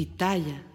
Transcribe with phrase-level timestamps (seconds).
[0.00, 0.69] Pitaya.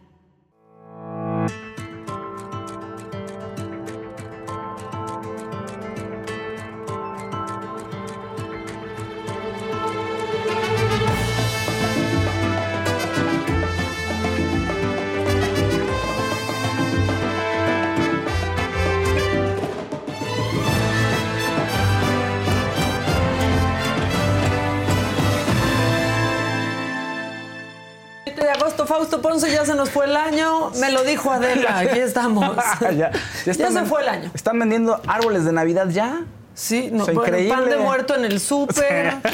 [29.25, 30.70] Ponce, ya se nos fue el año.
[30.79, 32.55] Me lo dijo Adela, aquí estamos.
[32.95, 33.11] ya,
[33.43, 34.31] Ya se fue el año.
[34.35, 36.25] ¿Están vendiendo árboles de Navidad ya?
[36.53, 39.15] Sí, no, bueno, pan de muerto en el súper.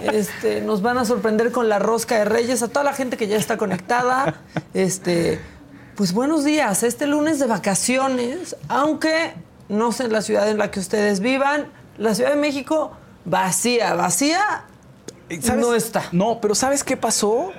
[0.00, 2.62] Este, nos van a sorprender con la rosca de Reyes.
[2.62, 4.36] A toda la gente que ya está conectada.
[4.72, 5.40] Este,
[5.96, 6.84] pues buenos días.
[6.84, 9.34] Este lunes de vacaciones, aunque
[9.68, 11.66] no sé en la ciudad en la que ustedes vivan,
[11.98, 12.92] la Ciudad de México
[13.24, 14.64] vacía, vacía.
[15.42, 15.60] ¿Sabes?
[15.60, 16.04] No está.
[16.12, 17.52] No, pero ¿sabes qué pasó?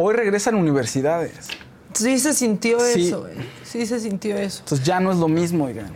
[0.00, 1.48] Hoy regresan universidades.
[1.92, 3.08] Sí se sintió Sí.
[3.08, 3.34] eso, eh.
[3.64, 4.60] Sí se sintió eso.
[4.60, 5.90] Entonces ya no es lo mismo, oigan.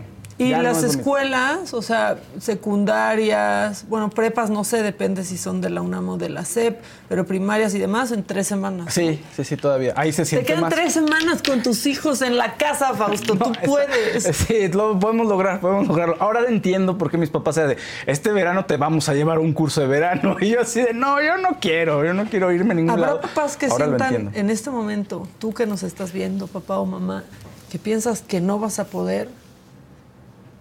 [0.46, 5.38] Y Ya no las es escuelas, o sea, secundarias, bueno, prepas, no sé, depende si
[5.38, 8.92] son de la UNAM o de la SEP, pero primarias y demás en tres semanas.
[8.92, 9.92] Sí, sí, sí, todavía.
[9.96, 10.74] Ahí se Te siente quedan más.
[10.74, 13.34] tres semanas con tus hijos en la casa, Fausto.
[13.34, 14.24] No, Tú puedes.
[14.42, 16.16] Sí, lo podemos lograr, podemos lograrlo.
[16.18, 19.52] Ahora entiendo por qué mis papás eran de, este verano te vamos a llevar un
[19.52, 20.36] curso de verano.
[20.42, 23.06] Y yo así de, no, yo no quiero, yo no quiero irme a ningún Habrá
[23.06, 23.20] lado.
[23.20, 27.22] papás que Ahora sientan en este momento, tú que nos estás viendo, papá o mamá,
[27.70, 29.28] que piensas que no vas a poder.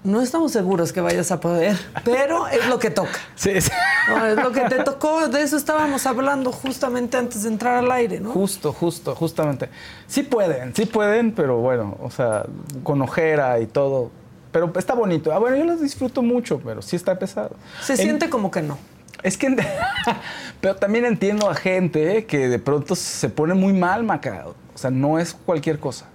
[0.04, 3.20] No estamos seguros que vayas a poder, pero es lo que toca.
[3.36, 3.70] Sí, sí.
[4.10, 7.92] No, es lo que te tocó, de eso estábamos hablando justamente antes de entrar al
[7.92, 8.32] aire, ¿no?
[8.32, 9.70] Justo, justo, justamente.
[10.08, 12.46] Sí pueden, sí pueden, pero bueno, o sea,
[12.82, 14.10] con ojera y todo.
[14.52, 15.32] Pero está bonito.
[15.34, 17.56] Ah, bueno, yo los disfruto mucho, pero sí está pesado.
[17.82, 18.80] Se En- siente como que no.
[19.22, 19.56] Es que,
[20.62, 24.46] pero también entiendo a gente que de pronto se pone muy mal, Maca.
[24.74, 26.06] O sea, no es cualquier cosa.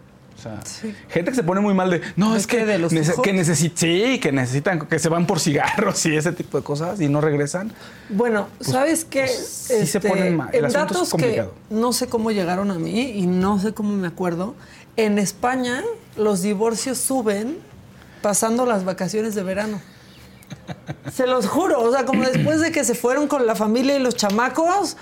[0.47, 0.95] O sea, Sí.
[1.09, 2.59] gente que se pone muy mal de, no, ¿De es qué?
[2.59, 6.17] que, ¿De los nece- que necesi- sí, que necesitan, que se van por cigarros y
[6.17, 7.73] ese tipo de cosas y no regresan.
[8.09, 9.23] Bueno, ¿sabes qué?
[9.25, 10.49] pues, sí se ponen mal.
[10.53, 13.93] El En es datos que no sé cómo llegaron a mí y no sé cómo
[13.95, 14.55] me acuerdo,
[14.97, 15.83] en España
[16.17, 17.59] los divorcios suben
[18.23, 19.81] pasando las vacaciones de verano.
[21.13, 23.99] Se los juro, o sea, como después de que se fueron con la familia y
[23.99, 24.97] los chamacos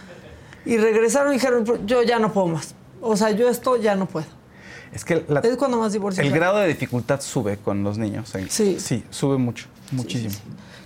[0.65, 2.75] y regresaron y dijeron, yo ya no puedo más.
[3.01, 4.27] O sea, yo esto ya no puedo.
[4.95, 6.39] Es que la- Es cuando más divorcios el hay.
[6.39, 8.33] grado de dificultad sube con los niños.
[8.49, 8.79] Sí.
[8.79, 10.35] Sí, sube mucho, muchísimo.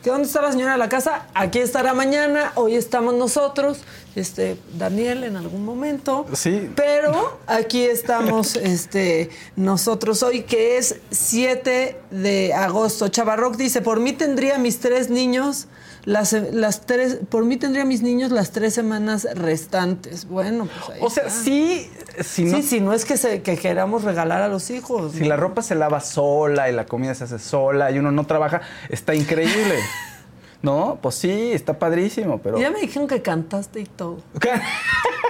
[0.03, 1.27] ¿Que dónde está la señora de la casa?
[1.35, 3.81] Aquí estará mañana, hoy estamos nosotros,
[4.15, 6.25] este, Daniel en algún momento.
[6.35, 6.71] Sí.
[6.77, 13.09] Pero aquí estamos este, nosotros hoy, que es 7 de agosto.
[13.09, 15.67] Chavarroc dice, por mí tendría mis tres niños,
[16.05, 20.27] las, las tres, por mí tendría mis niños las tres semanas restantes.
[20.27, 21.43] Bueno, pues ahí O sea, está.
[21.43, 21.91] sí,
[22.23, 25.13] si no, Sí, sí, no es que, se, que queramos regalar a los hijos.
[25.13, 25.29] si ¿no?
[25.29, 28.63] la ropa se lava sola y la comida se hace sola y uno no trabaja,
[28.89, 29.77] está increíble.
[30.63, 30.99] ¿No?
[31.01, 32.59] Pues sí, está padrísimo, pero...
[32.59, 34.19] Ya me dijeron que cantaste y todo.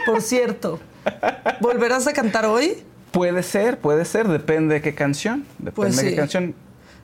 [0.06, 0.80] Por cierto,
[1.60, 2.82] ¿volverás a cantar hoy?
[3.10, 5.44] puede ser, puede ser, depende de qué canción.
[5.58, 6.54] Depende Pues de qué canción.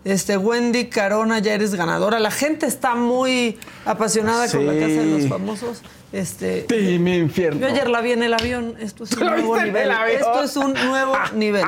[0.04, 2.20] Este, Wendy Carona, ya eres ganadora.
[2.20, 5.82] La gente está muy apasionada con la casa de los famosos.
[6.12, 7.60] Este, infierno.
[7.60, 8.76] yo ayer la vi en el avión.
[8.78, 9.90] Esto es un ¿La nuevo nivel.
[10.10, 11.64] Esto es un nuevo nivel.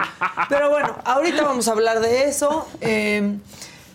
[0.48, 2.68] Pero bueno, ahorita vamos a hablar de eso.
[2.80, 3.36] Eh,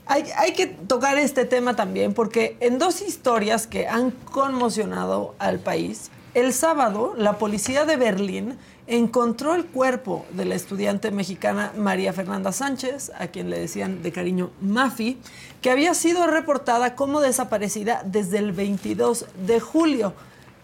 [0.07, 5.59] hay, hay que tocar este tema también porque en dos historias que han conmocionado al
[5.59, 12.13] país, el sábado la policía de Berlín encontró el cuerpo de la estudiante mexicana María
[12.13, 15.17] Fernanda Sánchez, a quien le decían de cariño Mafi,
[15.61, 20.13] que había sido reportada como desaparecida desde el 22 de julio.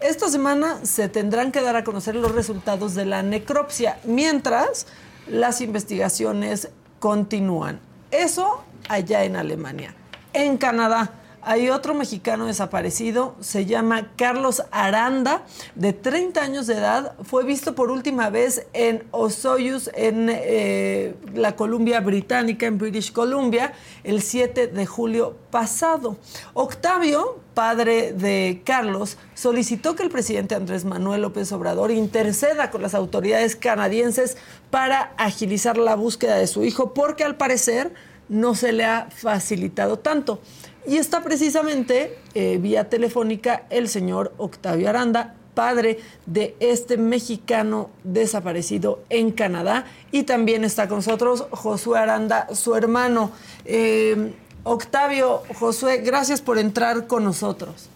[0.00, 4.86] Esta semana se tendrán que dar a conocer los resultados de la necropsia, mientras
[5.26, 6.68] las investigaciones
[6.98, 7.80] continúan.
[8.10, 9.94] Eso allá en Alemania.
[10.32, 11.12] En Canadá
[11.48, 17.74] hay otro mexicano desaparecido, se llama Carlos Aranda, de 30 años de edad, fue visto
[17.74, 23.72] por última vez en Osoyoos, en eh, la Columbia Británica, en British Columbia,
[24.04, 26.18] el 7 de julio pasado.
[26.52, 32.92] Octavio, padre de Carlos, solicitó que el presidente Andrés Manuel López Obrador interceda con las
[32.92, 34.36] autoridades canadienses
[34.70, 37.94] para agilizar la búsqueda de su hijo, porque al parecer
[38.28, 40.40] no se le ha facilitado tanto.
[40.88, 49.00] Y está precisamente eh, vía telefónica el señor Octavio Aranda, padre de este mexicano desaparecido
[49.10, 49.84] en Canadá.
[50.12, 53.32] Y también está con nosotros Josué Aranda, su hermano.
[53.66, 54.32] Eh,
[54.62, 57.90] Octavio, Josué, gracias por entrar con nosotros.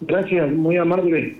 [0.00, 1.38] Gracias, muy amable.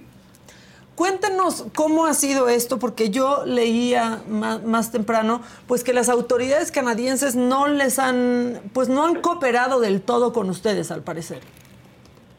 [1.00, 7.36] Cuéntanos cómo ha sido esto, porque yo leía más, temprano, pues que las autoridades canadienses
[7.36, 11.38] no les han, pues no han cooperado del todo con ustedes, al parecer.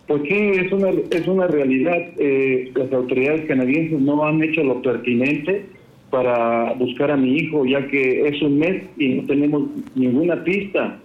[0.06, 1.98] Pues sí, es una, es una realidad.
[2.20, 5.66] Eh, las autoridades canadienses no han hecho lo pertinente
[6.12, 9.64] para buscar a mi hijo, ya que es un mes y no tenemos
[9.96, 11.00] ninguna pista.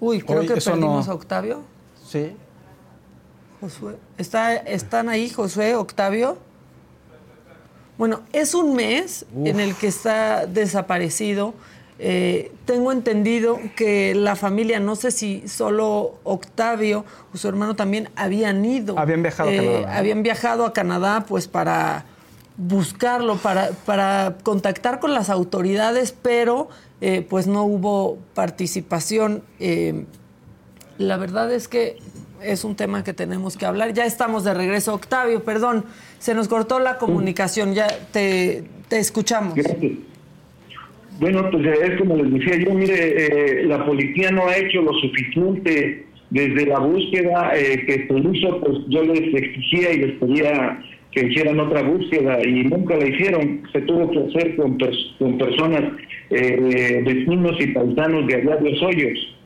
[0.00, 1.60] Uy, creo que perdimos a Octavio.
[2.02, 2.30] Sí.
[3.60, 3.96] Josué.
[4.18, 6.38] ¿Está, ¿Están ahí Josué, Octavio?
[7.98, 11.52] Bueno, es un mes en el que está desaparecido.
[11.98, 17.04] Eh, tengo entendido que la familia, no sé si solo Octavio
[17.34, 18.98] o su hermano también habían ido.
[18.98, 19.98] Habían viajado a eh, Canadá.
[19.98, 22.06] Habían viajado a Canadá pues para
[22.56, 26.70] buscarlo, para, para contactar con las autoridades, pero
[27.02, 29.42] eh, pues no hubo participación.
[30.96, 31.98] la verdad es que
[32.42, 33.92] es un tema que tenemos que hablar.
[33.92, 34.94] Ya estamos de regreso.
[34.94, 35.84] Octavio, perdón,
[36.18, 37.74] se nos cortó la comunicación.
[37.74, 39.54] Ya te, te escuchamos.
[41.18, 44.92] Bueno, pues es como les decía yo, mire, eh, la policía no ha hecho lo
[44.94, 50.82] suficiente desde la búsqueda eh, que se hizo, pues yo les exigía y les pedía
[51.12, 53.62] que hicieran otra búsqueda y nunca la hicieron.
[53.72, 54.78] Se tuvo que hacer con,
[55.18, 55.82] con personas,
[56.30, 59.36] eh, vecinos y paisanos de allá de los hoyos.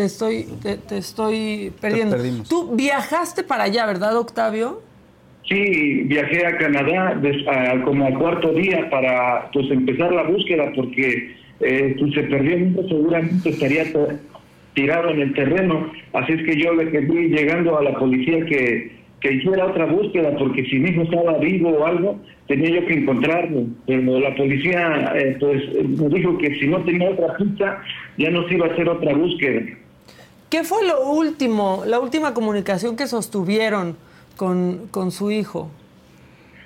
[0.00, 2.16] Te estoy, te, estoy perdiendo.
[2.48, 4.80] Tú viajaste para allá, ¿verdad, Octavio?
[5.46, 7.20] Sí, viajé a Canadá
[7.84, 12.88] como al cuarto día para pues empezar la búsqueda porque eh, pues, se perdió mucho,
[12.88, 13.84] seguramente estaría
[14.72, 15.92] tirado en el terreno.
[16.14, 20.34] Así es que yo le pedí llegando a la policía que, que hiciera otra búsqueda
[20.38, 23.66] porque si mi hijo estaba vivo o algo, tenía yo que encontrarlo.
[23.86, 27.82] Pero la policía eh, pues me dijo que si no tenía otra pista,
[28.16, 29.60] ya no se iba a hacer otra búsqueda.
[30.50, 33.96] ¿Qué fue lo último, la última comunicación que sostuvieron
[34.36, 35.70] con, con su hijo?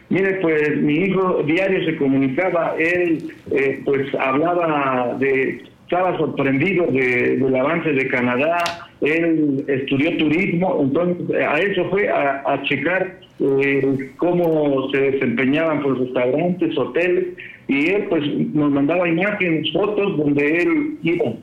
[0.08, 7.36] Mire, pues mi hijo diario se comunicaba, él eh, pues hablaba de, estaba sorprendido de,
[7.36, 14.90] del avance de Canadá, él estudió turismo, entonces a eso fue a, checar eh, cómo
[14.92, 17.36] se desempeñaban por restaurantes, hoteles,
[17.68, 18.22] y él pues
[18.54, 21.34] nos mandaba imágenes, fotos donde él iba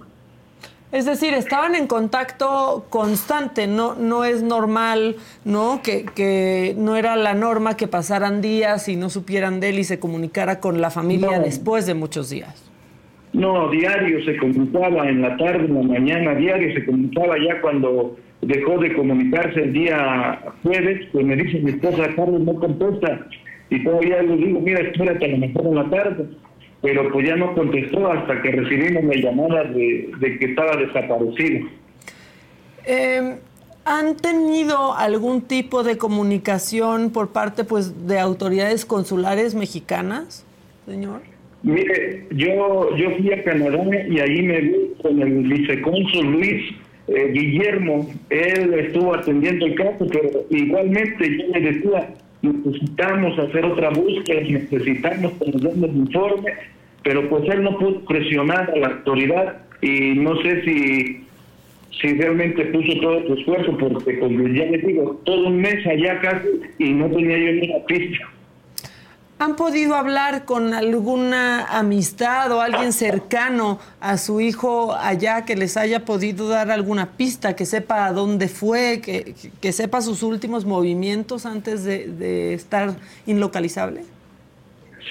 [0.92, 5.16] es decir, estaban en contacto constante, no, no es normal,
[5.46, 5.82] ¿no?
[5.82, 9.84] Que, que, no era la norma que pasaran días y no supieran de él y
[9.86, 12.70] se comunicara con la familia después de muchos días.
[13.34, 18.18] No, diario se comunicaba en la tarde, en la mañana, diario se comunicaba ya cuando
[18.42, 23.28] dejó de comunicarse el día jueves, pues me dice mi esposa, Carlos no contesta,
[23.70, 26.26] y todavía le digo, mira, espérate a lo mejor en la tarde
[26.82, 31.68] pero pues ya no contestó hasta que recibimos la llamada de, que estaba desaparecido.
[32.86, 33.36] Em,
[33.86, 40.46] ¿Han tenido algún tipo de comunicación por parte pues de autoridades consulares mexicanas,
[40.86, 41.22] señor?
[41.64, 46.74] Mire, yo, yo fui a Canadá y ahí me vi con el vicecónsul Luis
[47.08, 48.08] eh, Guillermo.
[48.30, 55.34] Él estuvo atendiendo el caso, pero igualmente yo me decía, necesitamos hacer otra búsqueda, necesitamos
[55.34, 56.54] que nos el informe,
[57.04, 61.26] pero pues él no pudo presionar a la autoridad y no sé si
[62.00, 66.20] si realmente puso todo su esfuerzo, porque como ya les digo, todo un mes allá
[66.20, 66.48] casi
[66.80, 68.28] y no tenía yo ni una pista.
[69.42, 75.78] ¿Han podido hablar con alguna amistad o alguien cercano a su hijo allá que les
[75.78, 80.64] haya podido dar alguna pista, que sepa a dónde fue, que, que sepa sus últimos
[80.64, 82.92] movimientos antes de, estar
[83.26, 84.02] inlocalizable?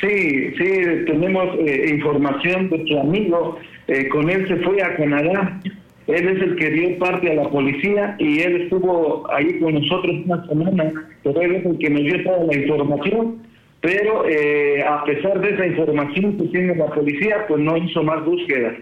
[0.00, 0.70] Sí, sí,
[1.06, 3.58] tenemos eh, información de su amigo,
[3.88, 5.60] eh, con él se fue a Canadá,
[6.06, 10.14] él es el que dio parte a la policía y él estuvo ahí con nosotros
[10.24, 10.92] una semana,
[11.24, 13.49] pero él es el que nos dio toda la información
[13.80, 18.24] pero eh, a pesar de esa información que tiene la policía, pues no hizo más
[18.24, 18.74] búsqueda.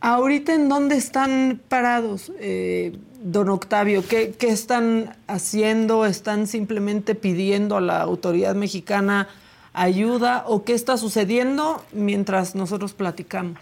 [0.00, 4.02] Ahorita, ¿en dónde están parados, eh, don Octavio?
[4.06, 6.04] ¿Qué, ¿Qué están haciendo?
[6.04, 9.28] ¿Están simplemente pidiendo a la autoridad mexicana
[9.72, 10.44] ayuda?
[10.46, 13.56] ¿O qué está sucediendo mientras nosotros platicamos?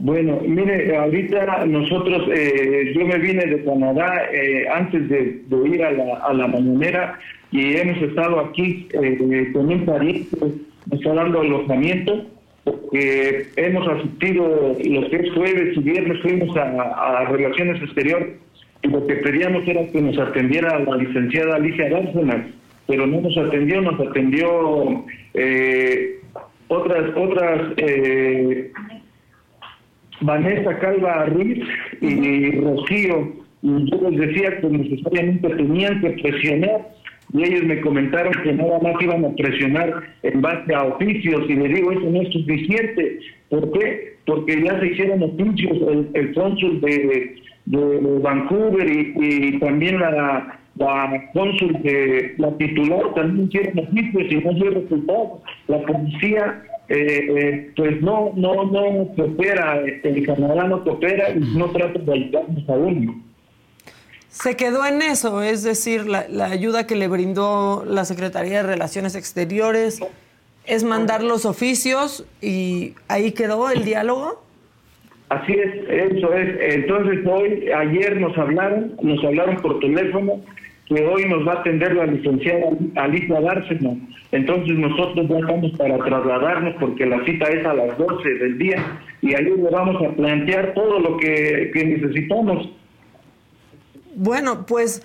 [0.00, 4.12] Bueno, mire, ahorita nosotros, eh, yo me vine de Canadá
[4.74, 7.18] antes de, ir a la, a la mañanera
[7.52, 10.36] y hemos estado aquí eh, con un pariente,
[11.04, 12.26] dando alojamiento,
[12.64, 18.34] porque hemos asistido los tres jueves y viernes fuimos a, Relaciones Exteriores
[18.82, 22.46] y lo que pedíamos era que nos atendiera la licenciada Alicia Bárcenas,
[22.86, 26.20] pero no nos atendió, nos atendió eh,
[26.68, 28.72] otras, otras, eh,
[30.20, 31.64] Vanessa Calva Ruiz
[32.00, 33.32] y Rocío.
[33.62, 36.95] Y yo les decía que necesariamente tenían que presionar
[37.32, 41.54] y ellos me comentaron que nada más iban a presionar en base a oficios y
[41.54, 43.18] le digo eso no es suficiente
[43.48, 44.16] ¿por qué?
[44.26, 47.36] porque ya se hicieron oficios el, el cónsul de,
[47.68, 54.70] Vancouver y, también la, la cónsul de la titular también hicieron oficios y no dio
[54.70, 55.40] resultados.
[55.66, 61.66] La policía eh, eh, pues no no no coopera el Canadá no coopera y no
[61.70, 63.20] trata de ayudarnos a uno
[64.42, 69.16] se quedó en eso, es decir, la, ayuda que le brindó la Secretaría de Relaciones
[69.16, 70.00] Exteriores
[70.66, 74.42] es mandar los oficios y ahí quedó el diálogo.
[75.30, 76.74] Así es, eso es.
[76.74, 80.42] Entonces hoy, ayer nos hablaron, nos hablaron por teléfono
[80.86, 82.66] que hoy nos va a atender la licenciada
[82.96, 83.94] Alicia Dársena.
[84.32, 89.00] Entonces nosotros ya estamos para trasladarnos porque la cita es a las 12 del día
[89.22, 92.68] y ahí le vamos a plantear todo lo que, que necesitamos
[94.16, 95.02] bueno, pues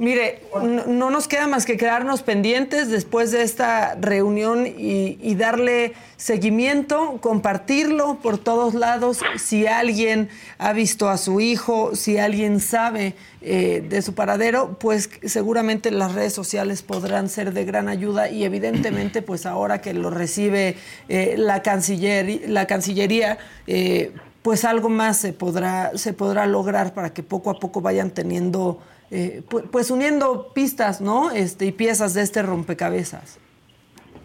[0.00, 0.40] mire,
[0.86, 8.18] no, nos queda más que quedarnos pendientes después de esta reunión y, darle seguimiento, compartirlo
[8.22, 9.20] por todos lados.
[9.38, 15.10] Si alguien ha visto a su hijo, si alguien sabe eh, de su paradero, pues
[15.24, 20.08] seguramente las redes sociales podrán ser de gran ayuda y evidentemente, pues ahora que lo
[20.08, 20.76] recibe
[21.10, 21.62] eh, la,
[22.46, 24.12] la Cancillería eh,
[24.42, 28.80] pues algo más se podrá, se podrá lograr para que poco a poco vayan teniendo,
[29.10, 31.30] eh, pues, uniendo pistas, ¿no?
[31.30, 33.38] Este, y piezas de este rompecabezas.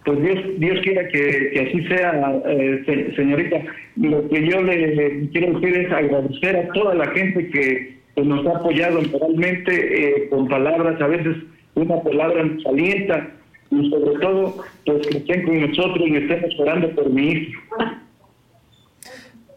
[0.06, 3.58] Pues Dios, Dios quiera que, así sea, eh, señorita.
[3.96, 8.60] Lo que yo le quiero decir es agradecer a toda la gente que, nos ha
[8.60, 11.36] apoyado moralmente eh, con palabras, a veces
[11.74, 13.30] una palabra nos alienta
[13.72, 17.62] y sobre todo, pues que estén con nosotros y estén esperando por mi hijo.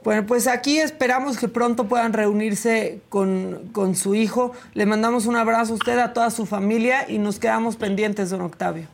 [0.08, 4.52] Bueno, pues aquí esperamos que pronto puedan reunirse con, con, su hijo.
[4.72, 8.40] Le mandamos un abrazo a usted, a toda su familia y nos quedamos pendientes, don
[8.40, 8.86] Octavio.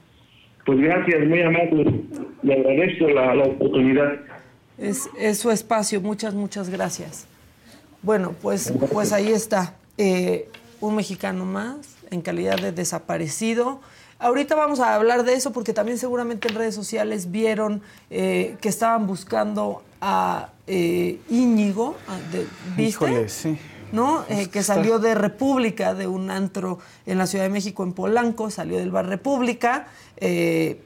[0.67, 2.03] Pues gracias, muy amable.
[2.43, 4.13] Le agradezco la, oportunidad.
[4.77, 7.29] Es, es, su espacio, muchas, muchas gracias.
[8.03, 9.77] Bueno, pues, pues ahí está.
[9.97, 10.49] Eh,
[10.81, 13.81] un mexicano más en calidad de desaparecido.
[14.19, 18.69] Ahorita vamos a hablar de eso porque también seguramente en redes sociales vieron eh, que
[18.69, 21.97] estaban buscando a eh, Íñigo,
[22.31, 22.47] de,
[22.77, 23.27] ¿viste?
[23.31, 23.59] sí.
[23.91, 24.27] ¿no?
[24.29, 28.51] Eh, que salió de República, de un antro en la Ciudad de México, en Polanco,
[28.51, 29.87] salió del bar República,
[30.19, 30.83] eh,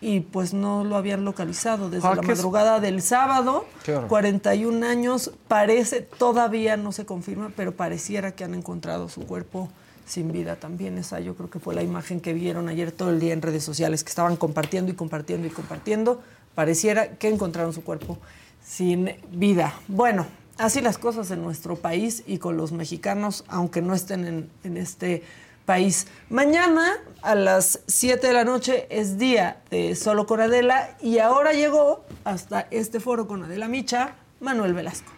[0.00, 3.66] y pues no lo habían localizado desde ah, la madrugada del sábado.
[4.08, 9.68] 41 años, parece, todavía no se confirma, pero pareciera que han encontrado su cuerpo
[10.06, 10.96] sin vida también.
[10.96, 13.64] Esa yo creo que fue la imagen que vieron ayer todo el día en redes
[13.64, 16.22] sociales, que estaban compartiendo y compartiendo y compartiendo.
[16.54, 18.18] Pareciera que encontraron su cuerpo
[18.66, 19.74] sin vida.
[19.86, 20.26] Bueno,
[20.58, 25.22] así las cosas en nuestro país y con los mexicanos, aunque no estén en, este
[25.64, 26.06] país.
[26.30, 31.52] Mañana a las 7 de la noche es día de Solo con Adela y ahora
[31.52, 35.15] llegó hasta este foro con Adela Micha, Manuel Velasco.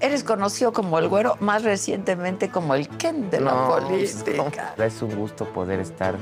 [0.00, 4.74] Eres conocido como el güero, más recientemente como el Ken de la política.
[4.78, 6.16] Es un gusto poder estar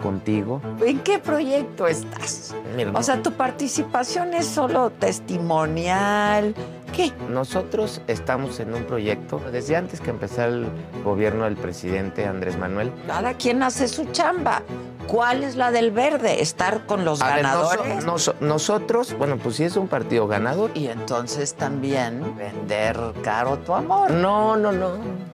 [0.00, 0.60] contigo.
[0.84, 2.54] ¿En qué proyecto estás?
[2.94, 6.54] o sea, tu participación es solo testimonial.
[6.94, 7.12] ¿Qué?
[7.28, 10.66] Nosotros estamos en un proyecto desde antes que empezara el
[11.04, 12.92] gobierno del presidente Andrés Manuel.
[13.06, 14.62] Cada quien hace su chamba.
[15.06, 16.40] ¿Cuál es la del verde?
[16.40, 18.04] ¿Estar con los ganadores?
[18.40, 20.70] nosotros, bueno, pues sí es un partido ganador.
[20.74, 24.10] Y entonces también vender caro tu amor.
[24.10, 25.33] No, no, no.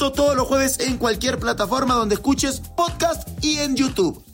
[0.01, 4.25] Esto todos los jueves en cualquier plataforma donde escuches podcast y en YouTube.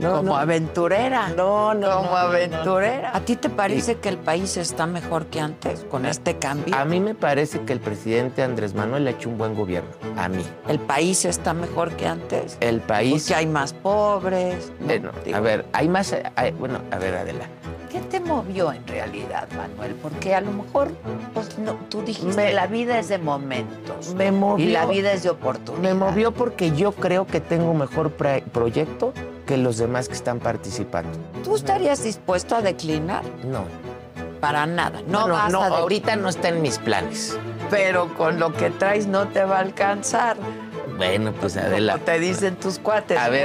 [0.00, 1.28] como aventurera.
[1.36, 1.98] No, no.
[1.98, 3.14] Como aventurera.
[3.14, 6.74] ¿A ti te parece que el país está mejor que antes con este cambio?
[6.74, 9.90] A mí me parece que el presidente Andrés Manuel ha hecho un buen gobierno.
[10.16, 10.42] A mí.
[10.68, 12.56] ¿El país está mejor que antes?
[12.60, 13.24] El país.
[13.24, 14.72] Porque hay más pobres.
[14.80, 16.16] bueno, a ver, hay más.
[16.58, 17.46] bueno, a ver, Adela.
[17.92, 19.94] ¿Qué te movió en realidad, Manuel?
[19.96, 20.88] Porque a lo mejor
[21.34, 24.14] pues, no, tú dijiste, la vida es de momentos.
[24.14, 24.66] Me movió.
[24.66, 25.82] Y la vida es de oportunidad.
[25.82, 29.12] Me movió porque yo creo que tengo mejor proyecto
[29.46, 31.10] que los demás que están participando.
[31.44, 33.24] ¿Tú estarías dispuesto a declinar?
[33.44, 33.64] No.
[34.40, 35.02] Para nada.
[35.06, 37.38] No, No, vas no, a ahorita no está en mis planes.
[37.68, 40.38] Pero con lo que traes no te va a alcanzar.
[40.96, 42.04] Bueno, pues Como adelante.
[42.12, 43.44] te dicen tus cuates, A ver.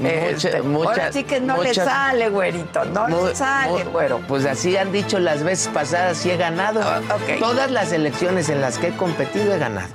[0.00, 2.84] Mucha- Este, mucha- ahora sí que no le muchas- sale, güerito.
[2.86, 4.20] No Mu- le sale, mu- güero.
[4.26, 6.80] Pues así han dicho las veces pasadas y he ganado.
[6.82, 7.00] Ah.
[7.38, 9.88] Todas las elecciones en las que he competido he ganado.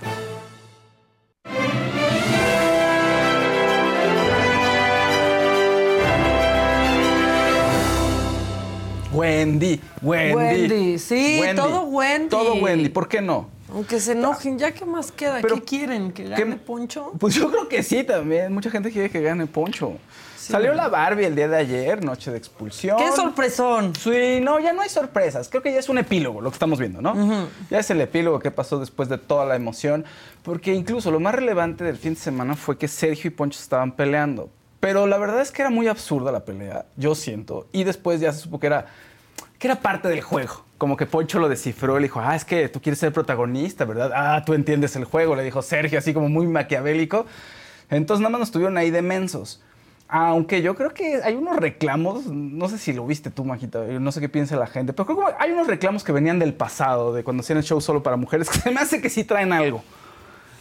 [9.14, 10.36] Wendy, Wendy.
[10.36, 12.28] Wendy, sí, todo Wendy.
[12.30, 13.50] Todo Wendy, ¿por qué no?
[13.72, 15.40] Aunque se enojen, ¿ya qué más queda?
[15.42, 16.12] Pero- ¿Qué quieren?
[16.12, 17.14] ¿Que ¿Qué- gane Poncho?
[17.20, 18.54] Pues yo creo que sí también.
[18.54, 19.94] Mucha gente quiere que gane Poncho.
[20.38, 22.98] Salió la Barbie el día de ayer, noche de expulsión.
[22.98, 23.96] ¡Qué sorpresón!
[23.96, 25.50] Sí, no, ya no hay sorpresas.
[25.50, 27.48] Creo que ya es un epílogo lo que estamos viendo, ¿no?
[27.72, 30.06] Ya es el epílogo que pasó después de toda la emoción.
[30.44, 33.94] Porque incluso lo más relevante del fin de semana fue que Sergio y Poncho estaban
[33.94, 34.52] peleando.
[34.80, 37.66] Pero la verdad es que era muy absurda la pelea, yo siento.
[37.72, 38.86] Y después ya se supo que era,
[39.60, 40.66] que era parte del juego.
[40.78, 44.12] Como que Poncho lo descifró le dijo, ah, es que tú quieres ser protagonista, ¿verdad?
[44.14, 47.26] Ah, tú entiendes el juego, le dijo Sergio, así como muy maquiavélico.
[47.90, 49.62] Entonces nada más nos tuvieron ahí de mensos.
[50.08, 54.12] Aunque yo creo que hay unos reclamos, no sé si lo viste tú, Majita, no
[54.12, 57.12] sé qué piensa la gente, pero creo que hay unos reclamos que venían del pasado,
[57.12, 59.52] de cuando hacían el show solo para mujeres, que se me hace que sí traen
[59.52, 59.84] algo.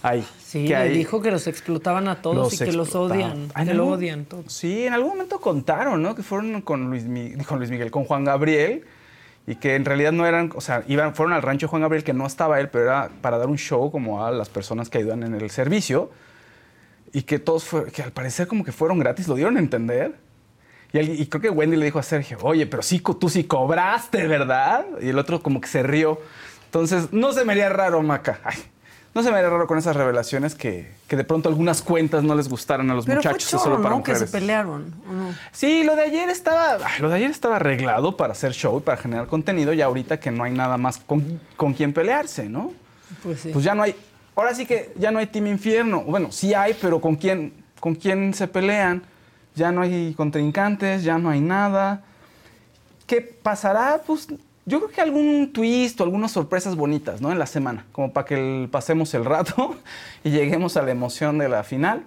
[0.04, 0.22] Ahí.
[0.38, 3.50] Sí, que le dijo que los explotaban a todos y que los odian.
[3.54, 4.52] Ay, que lo odian todos.
[4.52, 6.14] Sí, en algún momento contaron, ¿no?
[6.14, 8.84] Que fueron con Luis, Mi- con Luis Miguel, con Juan Gabriel,
[9.46, 12.04] y que en realidad no eran, o sea, iban, fueron al rancho de Juan Gabriel,
[12.04, 14.98] que no estaba él, pero era para dar un show como a las personas que
[14.98, 16.10] ayudan en el servicio,
[17.14, 20.16] y que todos fue, que al parecer como que fueron gratis, lo dieron a entender.
[20.92, 24.84] Y, creo que Wendy le dijo a Sergio, oye, pero sí, tú sí cobraste, ¿verdad?
[25.00, 26.20] Y el otro como que se rió.
[26.66, 28.38] Entonces, no se me haría raro, Maca.
[28.44, 28.56] Ay,
[29.14, 32.34] no se me haría raro con esas revelaciones que, que de pronto algunas cuentas no
[32.34, 34.02] les gustaran a los Pero fue muchachos choro, solo para ¿no?
[34.02, 34.30] Que se mujeres.
[34.32, 35.34] pelearon, ¿o no?
[35.52, 38.96] Sí, lo de ayer estaba, lo de ayer estaba arreglado para hacer show y para
[38.96, 42.72] generar contenido, y ahorita que no hay nada más con, con quien pelearse, ¿no?
[43.22, 43.50] Pues sí.
[43.52, 43.94] Pues ya no hay,
[44.34, 46.00] ahora sí que ya no hay Team Infierno.
[46.02, 49.02] Bueno, sí hay, pero ¿con quién, con quién se pelean?
[49.54, 52.02] Ya no hay contrincantes, ya no hay nada.
[53.06, 54.00] ¿Qué pasará?
[54.04, 54.26] Pues
[54.66, 57.30] yo creo que algún twist o algunas sorpresas bonitas, ¿no?
[57.32, 59.76] En la semana, como para que el- pasemos el rato
[60.24, 62.04] y lleguemos a la emoción de la final.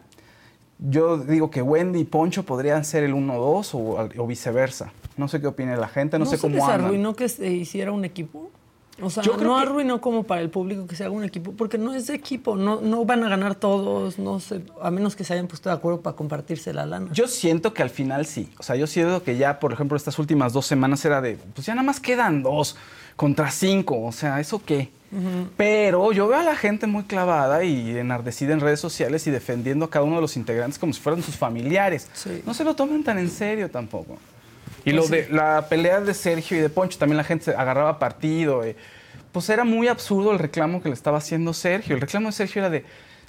[0.80, 4.91] Yo digo que Wendy y Poncho podrían ser el 1-2 o, o viceversa.
[5.17, 6.86] No sé qué opine la gente, no, sé se cómo les andan.
[6.86, 8.52] arruinó que se hiciera un equipo?
[9.01, 11.23] O sea, Yo creo no que- arruinó como para el público que se haga un
[11.23, 14.89] equipo, porque no es de equipo, no, no van a ganar todos, no sé, a
[14.89, 17.10] menos que se hayan puesto de acuerdo para compartirse la lana.
[17.13, 18.49] Yo siento que al final sí.
[18.57, 21.67] O sea, yo siento que ya, por ejemplo, estas últimas dos semanas era de, pues
[21.67, 22.75] ya nada más quedan dos
[23.15, 24.03] contra cinco.
[24.03, 24.89] O sea, ¿eso qué?
[25.55, 29.86] Pero yo veo a la gente muy clavada y enardecida en redes sociales y defendiendo
[29.86, 32.10] a cada uno de los integrantes como si fueran sus familiares.
[32.13, 32.41] Sí.
[32.45, 34.17] No se lo tomen tan en serio tampoco.
[34.89, 38.00] Y lo de la pelea de Sergio y de Poncho, también la gente se agarraba
[38.00, 38.63] partido.
[38.63, 38.76] eh.
[39.32, 41.95] Pues era muy absurdo el reclamo que le estaba haciendo Sergio.
[41.95, 42.86] El reclamo de Sergio era de,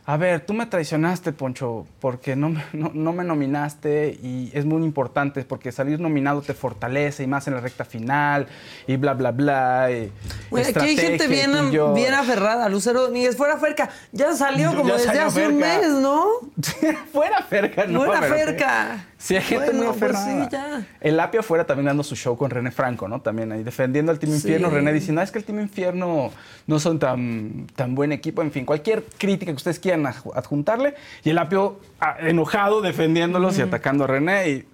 [0.07, 4.65] a ver, tú me traicionaste, Poncho, porque no, me- no, no me nominaste y es
[4.65, 8.47] muy importante porque salir nominado te fortalece y más en la recta final
[8.87, 9.89] y bla, bla, bla.
[9.91, 10.11] y
[10.49, 11.51] Bueno, aquí hay gente bien,
[11.95, 12.71] bien aferrada.
[12.71, 13.91] Lucero Domínguez, fuera Ferca.
[14.13, 16.25] Ya salió como Ya desde salió hace un mes, ¿no?
[17.13, 18.05] Fuera Ferca, ¿no?
[18.05, 18.23] Fuera.
[18.23, 19.05] Ferca.
[19.21, 20.45] Sí, hay gente Bueno, muy pues aferrada.
[20.45, 20.87] sí, ya.
[21.01, 23.21] El Apio fuera también dando su show con René Franco, ¿no?
[23.21, 24.39] También ahí defendiendo al Team Sí.
[24.39, 24.71] Infierno.
[24.71, 26.31] René diciendo, "Ah, es que el Team Infierno
[26.69, 28.43] no son tan, tan buen equipo.
[28.43, 30.95] En fin, cualquier crítica que ustedes quieran adjuntarle.
[31.25, 34.67] Y el Apio ah, enojado defendiéndolos y atacando a René y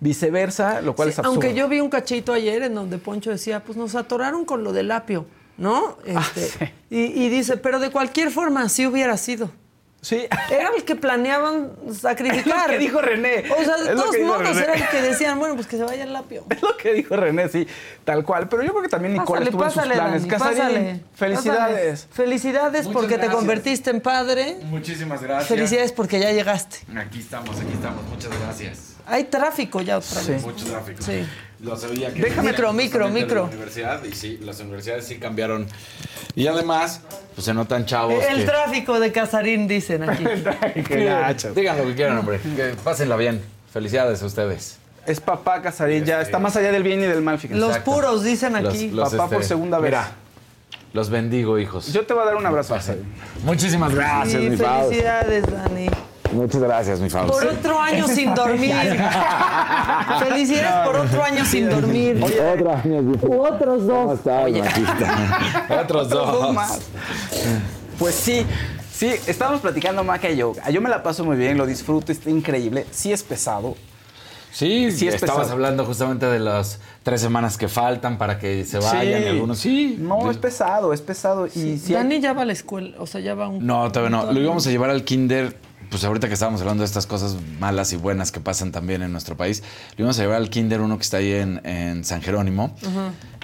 [0.00, 1.40] viceversa, lo cual Sí, es absurdo.
[1.40, 4.72] aunque yo vi un cachito ayer en donde Poncho decía, pues nos atoraron con lo
[4.72, 5.24] del apio,
[5.56, 5.96] ¿no?
[6.04, 6.64] Este, sí.
[6.90, 9.50] y, y dice, pero de cualquier forma, así hubiera sido.
[10.04, 10.26] Sí.
[10.50, 12.44] Era el que planeaban sacrificar.
[12.44, 13.44] Es lo que dijo René.
[13.58, 16.14] O sea, de todos modos, era el que decían, bueno, pues que se vaya el
[16.14, 16.44] apio.
[16.50, 17.66] Es lo que dijo René, sí,
[18.04, 18.48] tal cual.
[18.48, 20.22] Pero yo creo que también Nicole Pásale, estuvo en sus planes.
[20.22, 21.00] Dani, Casarín, pásale.
[21.14, 22.00] felicidades.
[22.02, 22.14] Pásale.
[22.14, 24.58] Felicidades Muchas porque te convertiste en padre.
[24.64, 25.48] Muchísimas gracias.
[25.48, 26.78] Felicidades porque ya llegaste.
[26.98, 28.02] Aquí estamos, aquí estamos.
[28.04, 28.93] Muchas gracias.
[29.06, 30.32] Hay tráfico ya otra Sí.
[30.32, 30.42] vez.
[30.42, 31.02] Mucho tráfico.
[31.02, 31.26] Sí.
[31.60, 33.34] Lo sabía que Déjame- Micro, micro, micro.
[33.44, 35.66] de La universidad, y sí, las universidades sí cambiaron.
[36.34, 37.00] Y además,
[37.34, 38.22] pues se notan chavos.
[38.28, 40.24] El que- tráfico de Casarín, dicen aquí.
[41.54, 42.40] Digan lo que quieran, hombre.
[42.56, 43.42] Que pásenla bien.
[43.72, 44.78] Felicidades a ustedes.
[45.06, 47.60] Es papá Casarín, ya está más allá del bien y del mal, fíjense.
[47.60, 47.92] Los Exacto.
[47.92, 48.88] puros, dicen aquí.
[48.88, 49.90] Papá por segunda vez.
[49.90, 50.12] Mira,
[50.92, 51.92] los bendigo, hijos.
[51.92, 52.76] Yo te voy a dar un abrazo.
[53.44, 55.88] Muchísimas gracias, Sí, mi felicidades, Dani.
[56.34, 57.32] Muchas gracias, mi Faust.
[57.32, 58.74] Por otro año sin dormir.
[60.18, 62.20] Felicidades por otro año sin dormir.
[62.22, 63.00] Otro año.
[63.22, 64.18] U otros dos.
[65.82, 66.54] Otros Dos dos.
[66.54, 66.78] más.
[67.98, 68.44] Pues sí,
[68.92, 70.52] sí, estábamos platicando Maca y yo.
[70.72, 72.86] Yo me la paso muy bien, lo disfruto, está increíble.
[72.90, 73.76] Sí es pesado.
[74.52, 75.54] Sí, Sí es estabas pesado.
[75.54, 79.58] hablando justamente de las tres semanas que faltan para que se vayan y algunos.
[79.58, 79.96] Sí.
[79.98, 81.46] No, es pesado, es pesado.
[81.46, 83.66] Y si hay- Dani ya va a la escuela, o sea, ya va a un...
[83.66, 84.32] No, todavía no.
[84.32, 85.56] Lo íbamos a llevar al kinder,
[85.94, 89.12] pues ahorita que estábamos hablando de estas cosas malas y buenas que pasan también en
[89.12, 89.62] nuestro país,
[89.96, 92.74] lo íbamos a llevar al kinder uno que está ahí en, en San Jerónimo.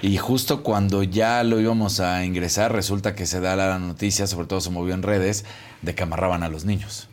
[0.01, 4.47] Y justo cuando ya lo íbamos a ingresar, resulta que se da la noticia, sobre
[4.47, 5.45] todo se movió en redes,
[5.81, 7.07] de que amarraban a los niños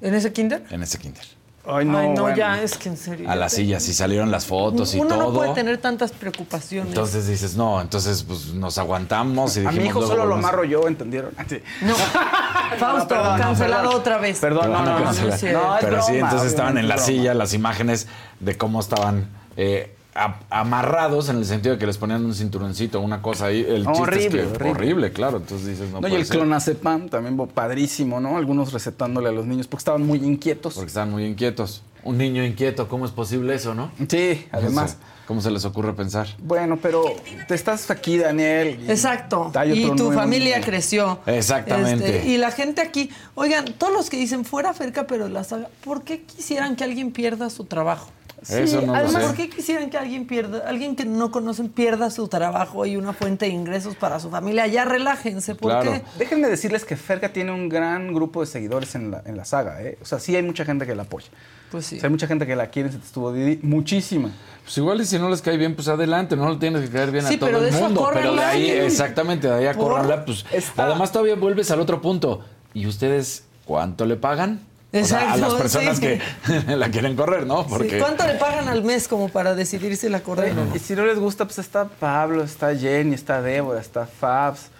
[0.00, 0.64] ¿En ese kinder?
[0.70, 1.37] en ese kinder.
[1.70, 2.36] Ay, no, Ay, no, bueno.
[2.36, 3.30] ya, es que en serio.
[3.30, 5.18] A las sillas y salieron las fotos y Uno todo.
[5.24, 6.88] no puede tener tantas preocupaciones.
[6.88, 10.64] Entonces dices, no, entonces pues nos aguantamos y A dijimos mi hijo solo lo amarro
[10.64, 11.32] yo, ¿entendieron?
[11.48, 11.60] Sí.
[11.82, 11.94] no.
[12.78, 14.00] Fausto, No, perdón, no, cancelado perdón.
[14.00, 14.38] otra vez.
[14.38, 15.10] Perdón, no, a no, no.
[15.10, 17.34] es Pero sí, broma, entonces estaban en la es silla broma.
[17.34, 18.06] las imágenes
[18.40, 23.00] de cómo estaban eh, a- amarrados en el sentido de que les ponían un cinturoncito,
[23.00, 23.60] una cosa ahí.
[23.68, 24.70] El chiste Horrible, es que horrible.
[24.70, 25.36] horrible, claro.
[25.38, 28.36] Entonces dices, no, No, y el ser, clonazepam también padrísimo, ¿no?
[28.36, 30.74] Algunos recetándole a los niños porque estaban muy inquietos.
[30.74, 31.82] Porque estaban muy inquietos.
[32.04, 33.90] Un niño inquieto, ¿cómo es posible eso, no?
[34.08, 34.96] Sí, además.
[35.26, 36.26] ¿Cómo se les ocurre pensar?
[36.38, 37.04] Bueno, pero
[37.48, 38.80] te estás aquí, Daniel.
[38.82, 39.52] y Exacto.
[39.66, 40.66] Y tu nuevo familia niño.
[40.66, 41.18] creció.
[41.26, 42.16] Exactamente.
[42.18, 45.68] Este, y la gente aquí, oigan, todos los que dicen fuera Ferca, pero la saga,
[45.84, 48.08] ¿por qué quisieran que alguien pierda su trabajo?
[48.48, 49.24] Eso no lo Además.
[49.24, 53.12] ¿por qué quisieran que alguien pierda, alguien que no conocen pierda su trabajo y una
[53.12, 54.66] fuente de ingresos para su familia?
[54.66, 55.92] Ya relájense, ¿por Claro.
[55.92, 56.02] qué?
[56.18, 59.82] Déjenme decirles que Ferca tiene un gran grupo de seguidores en la, en la saga,
[59.82, 59.98] ¿eh?
[60.00, 61.28] O sea, sí hay mucha gente que la apoya.
[61.70, 61.96] Pues sí.
[61.96, 64.30] O sea, hay mucha gente que la quiere, se te estuvo Didi, muchísima.
[64.64, 67.10] Pues igual y si no les cae bien, pues adelante, no le tienes que caer
[67.10, 68.08] bien Sí, a todo pero el eso mundo.
[68.14, 70.44] Pero de ahí, exactamente, de ahí a correrla, pues.
[70.52, 72.42] Está- Además, todavía vuelves al otro punto.
[72.74, 74.60] ¿Y ustedes cuánto le pagan?
[74.90, 76.02] O sea, a Exacto, las personas sí.
[76.02, 76.20] que
[76.76, 77.64] la quieren correr, ¿no?
[77.64, 77.88] Sí.
[77.98, 80.54] ¿Cuánto le pagan al mes como para decidirse la correr?
[80.74, 84.70] Y si no les gusta, pues está Pablo, está Jenny, está Débora, está Fabs.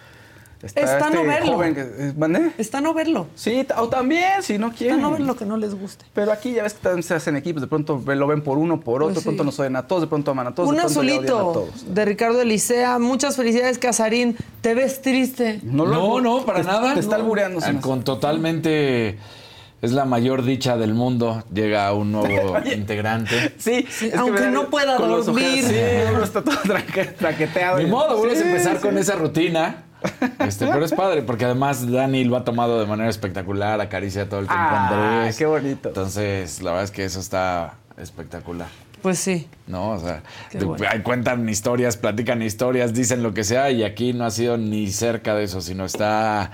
[0.61, 1.53] Está, Está este no verlo.
[1.53, 1.81] joven que...
[1.81, 2.51] eh, ¿Mandé?
[2.57, 3.27] Está no verlo.
[3.33, 5.01] Sí, o también, si no Está quieren.
[5.01, 6.03] no ver lo que no les guste.
[6.13, 8.81] Pero aquí ya ves que también se hacen equipos, de pronto lo ven por uno,
[8.81, 10.75] por otro, Pues de pronto nos oyen a todos, de pronto aman a todos, Un
[10.75, 11.93] de odian a azulito todos.
[11.95, 12.99] de Ricardo Elisea.
[12.99, 14.35] Muchas felicidades, Casarín.
[14.59, 15.61] Te ves triste.
[15.63, 16.93] No, lo- no, para te- nada.
[16.93, 17.23] Te está No.
[17.23, 17.61] albureando.
[17.79, 19.17] Con totalmente.
[19.81, 21.43] Es la mayor dicha del mundo.
[21.53, 23.53] Llega un nuevo integrante.
[23.57, 25.63] Sí, Sí, es aunque no pueda dormir.
[25.63, 25.75] Sí,
[26.13, 27.77] uno está todo traque- traqueteado.
[27.79, 28.81] Ni modo, vuelves Sí, a empezar sí.
[28.81, 29.83] con esa rutina.
[30.39, 34.39] Este, pero es padre, porque además Dani lo ha tomado de manera espectacular, acaricia todo
[34.39, 35.37] el tiempo a Ah, Andrés.
[35.37, 35.89] qué bonito.
[35.89, 38.67] Entonces, la verdad es que eso está espectacular.
[39.01, 39.47] Pues sí.
[39.67, 39.91] ¿No?
[39.91, 41.03] O sea, bueno.
[41.03, 45.35] cuentan historias, platican historias, dicen lo que sea, y aquí no ha sido ni cerca
[45.35, 46.51] de eso, sino está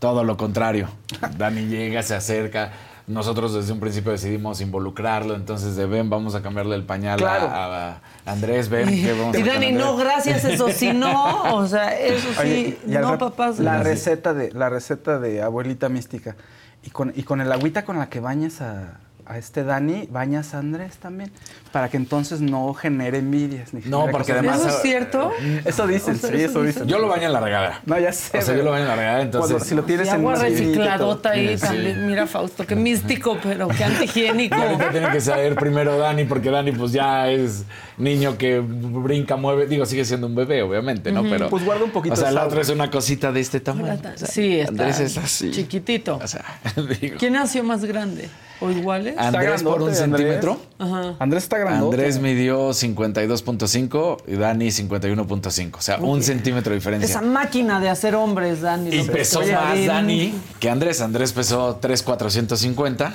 [0.00, 0.88] todo lo contrario.
[1.38, 2.72] Dani llega, se acerca.
[3.06, 7.16] Nosotros desde un principio decidimos involucrarlo, entonces de ven, vamos a cambiarle el pañal a-
[7.16, 7.46] Claro.
[7.48, 11.54] a, a Andrés, ven, Y, ¿qué vamos a y Dani, no, gracias, eso sí, no.
[11.56, 13.58] O sea, eso sí, Oye, no, papás.
[13.58, 16.36] La receta de la receta de abuelita mística.
[16.84, 20.54] Y con, y con el agüita con la que bañas a, a este Dani, bañas
[20.54, 21.30] a Andrés también.
[21.72, 23.72] Para que entonces no genere envidias.
[23.72, 25.32] Ni No, genere porque cosas además- ¿Eso es cierto?
[25.64, 26.88] Eso dicen, O sea, sí, eso eso dicen.
[26.88, 27.80] Yo lo baño en la regadera.
[27.86, 28.38] No, ya sé.
[28.38, 30.16] O sea, yo lo baño en la regadera, entonces- Cuando- si lo tienes Y en
[30.16, 31.64] agua recicladota ahí Sí.
[31.64, 32.06] también.
[32.08, 34.56] Mira, Fausto, qué místico, pero qué antihigiénico.
[34.56, 37.64] Y ahorita tiene que saber primero Dani, porque Dani pues ya es
[37.98, 39.66] niño que brinca, mueve.
[39.66, 41.22] Digo, sigue siendo un bebé, obviamente, ¿no?
[41.22, 41.48] Pero.
[41.50, 43.94] Pues guarda un poquito O sea, la otra es una cosita de este tamaño.
[44.14, 45.52] O sea, Sí, está Andrés es así.
[45.52, 46.16] chiquitito.
[46.20, 46.44] O sea,
[47.00, 47.16] digo.
[47.18, 48.28] ¿Quién nació más grande?
[48.62, 49.14] ¿O iguales?
[49.26, 49.98] Andrés por un Andrés.
[49.98, 50.60] centímetro.
[50.78, 51.14] Ajá.
[51.18, 51.96] Andrés está grandote.
[51.96, 55.76] Andrés midió 52.5 y Dani 51.5.
[55.76, 57.08] O sea, un centímetro de diferencia.
[57.08, 58.94] Esa máquina de hacer hombres, Dani.
[58.94, 59.86] Y pesó más.
[59.86, 61.00] Dani que Andrés.
[61.00, 63.14] Andrés pesó 3,450.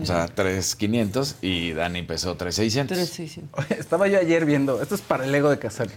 [0.00, 1.36] O sea, 3,500.
[1.42, 2.96] Y Dani pesó 3,600.
[2.96, 3.42] Tres, sí, sí.
[3.52, 5.90] Oye, Estaba yo ayer viendo, esto es para el ego de Casal.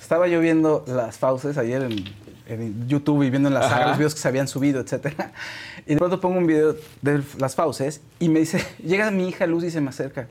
[0.00, 2.04] Estaba yo viendo las fauces ayer en,
[2.46, 3.88] en YouTube y viendo en la saga Ajá.
[3.88, 5.32] los videos que se habían subido, etcétera.
[5.86, 9.46] Y de pronto pongo un video de las fauces y me dice, llega mi hija
[9.46, 10.28] Luz y se me acerca.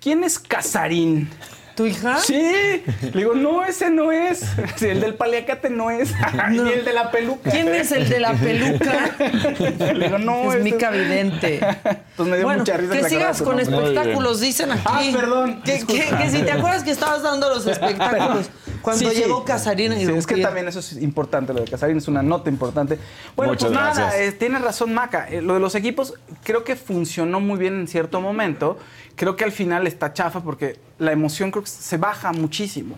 [0.00, 1.28] ¿Quién es Casarín?
[1.76, 2.16] ¿Tu hija?
[2.18, 2.82] Sí.
[3.02, 4.40] Le digo, no, ese no es.
[4.76, 6.10] Sí, el del paliacate no es.
[6.50, 7.50] Ni el de la peluca.
[7.50, 9.10] ¿Quién es el de la peluca?
[9.92, 11.56] Le digo, no, es Mica Vidente.
[11.56, 14.82] Entonces me dio bueno, mucha risa que sigas con espectáculos, dicen aquí.
[14.86, 18.48] Ah, perdón, Que, que- si te acuerdas que estabas dando los espectáculos
[18.80, 19.22] cuando Sí, sí.
[19.22, 22.22] llegó Casarina y Sí, es que también eso es importante, lo de Casarín es una
[22.22, 22.98] nota importante.
[23.34, 24.14] Bueno, Muchas pues nada, gracias.
[24.22, 25.28] eh, tienes razón, Maca.
[25.28, 28.78] Eh, lo de los equipos creo que funcionó muy bien en cierto momento.
[29.16, 32.94] Creo que al final está chafa porque la emoción creo que se baja muchísimo.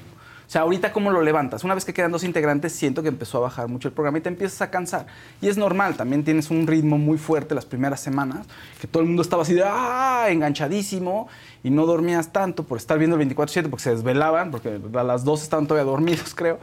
[0.48, 1.62] O sea, ahorita cómo lo levantas.
[1.62, 4.22] Una vez que quedan dos integrantes, siento que empezó a bajar mucho el programa y
[4.22, 5.06] te empiezas a cansar.
[5.42, 8.46] Y es normal, también tienes un ritmo muy fuerte las primeras semanas,
[8.80, 10.28] que todo el mundo estaba así de ¡ah!
[10.30, 11.28] enganchadísimo
[11.62, 15.22] y no dormías tanto por estar viendo el 24/7 porque se desvelaban, porque a las
[15.22, 16.58] dos estaban todavía dormidos, creo.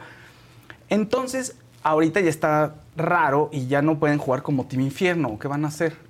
[0.88, 5.38] Entonces, ahorita ya está raro y ya no pueden jugar como Team Infierno.
[5.38, 6.05] ¿Qué van a hacer?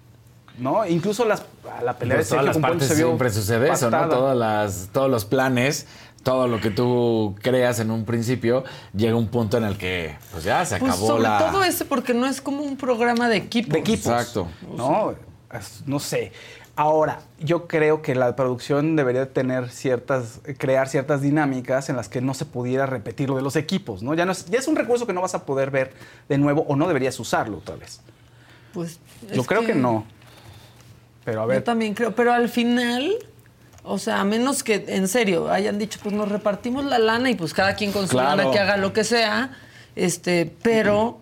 [0.58, 0.86] ¿No?
[0.86, 1.42] Incluso las,
[1.82, 4.08] la pelea Pues de todas Sergio las partes se vio siempre sucede eso, ¿no?
[4.08, 5.86] Todas las, todos los planes,
[6.22, 8.64] todo lo que tú creas en un principio,
[8.94, 11.38] llega un punto en el que, pues ya se Pues acabó sobre la.
[11.38, 13.72] todo ese porque no es como un programa de equipo.
[13.72, 14.06] de equipos.
[14.06, 14.48] Exacto.
[14.76, 15.14] No,
[15.86, 16.32] no sé.
[16.78, 22.20] Ahora, yo creo que la producción debería tener ciertas, crear ciertas dinámicas en las que
[22.20, 24.12] no se pudiera repetir lo de los equipos, ¿no?
[24.12, 25.94] Ya, no es, ya es un recurso que no vas a poder ver
[26.28, 28.00] de nuevo o no deberías usarlo otra vez.
[28.74, 29.00] Pues
[29.32, 30.04] Yo creo que, no.
[31.26, 33.12] Pero a ver, Yo también creo, pero al final,
[33.82, 37.34] o sea, a menos que en serio hayan dicho, pues nos repartimos la lana y
[37.34, 38.36] pues cada quien con su Claro.
[38.38, 39.50] lana que haga lo que sea,
[39.96, 41.18] este, pero,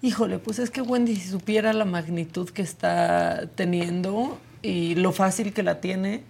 [0.00, 5.52] híjole, pues es que Wendy si supiera la magnitud que está teniendo y lo fácil
[5.52, 6.22] que la tiene,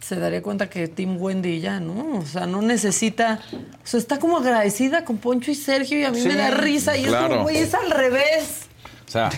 [0.00, 2.18] se daría cuenta que Team Wendy ya, ¿no?
[2.18, 6.10] O sea, no necesita, o sea, está como agradecida con Poncho y Sergio y a
[6.10, 7.28] mí Sí, me da risa y es claro.
[7.30, 8.66] como, güey, es al revés.
[9.08, 9.30] O sea,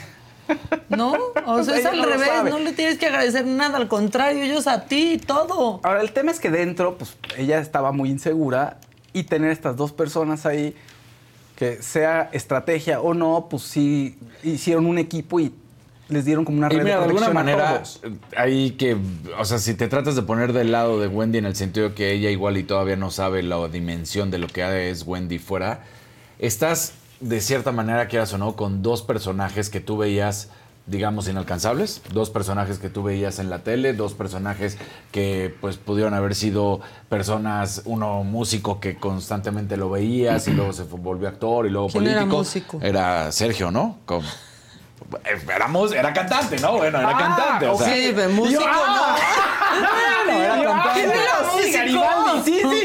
[0.88, 1.14] ¿No?
[1.46, 2.50] O sea, es al revés, sabe.
[2.50, 5.80] no le tienes que agradecer nada, al contrario, ellos a ti y todo.
[5.82, 8.78] ahora el tema es que dentro, pues ella estaba muy insegura
[9.12, 10.74] y tener estas dos personas ahí,
[11.56, 15.52] que sea estrategia o no, pues sí hicieron un equipo y
[16.08, 18.00] les dieron como una Y red mira, de de alguna manera, todos.
[18.36, 18.96] hay que,
[19.38, 21.94] o sea, si te tratas de poner del lado de Wendy en el sentido de
[21.94, 25.80] que ella igual y todavía no sabe la dimensión de lo que es Wendy fuera,
[26.38, 30.48] estás de cierta manera, quieras o no, con dos personajes que tú veías,
[30.86, 34.78] digamos, inalcanzables, dos personajes que tú veías en la tele, dos personajes
[35.12, 40.84] que pues pudieron haber sido personas, uno músico que constantemente lo veías y luego se
[40.84, 42.36] volvió actor y luego ¿Quién era político.
[42.38, 42.78] músico?
[42.82, 43.98] Era Sergio, ¿no?
[45.92, 46.72] Era, cantante, ¿no?
[46.78, 47.66] Bueno, era cantante.
[47.68, 48.66] O sea, sí, músico, no,
[50.40, 50.92] era cantante.
[50.94, 51.78] ¿Quién era Sí, músico?
[51.78, 52.75] Garibaldi, sí, sí.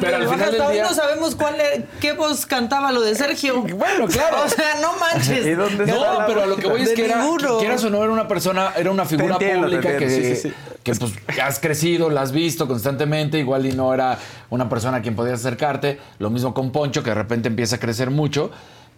[0.00, 3.00] Pero al final hasta del hoy día- no sabemos cuál era- qué voz cantaba lo
[3.02, 3.62] de Sergio.
[3.62, 4.42] Bueno, claro.
[4.44, 5.46] O sea, no manches.
[5.46, 7.24] ¿Y dónde está No, pero a lo que voy es que era,
[7.58, 10.48] quieras o no, era una persona, era una figura entiendo, pública que, entiendo, sí, sí,
[10.48, 10.54] sí.
[10.82, 14.18] que pues has crecido, la has visto constantemente, igual y no era
[14.50, 15.98] una persona a quien podías acercarte.
[16.18, 18.50] Lo mismo con Poncho, que de repente empieza a crecer mucho.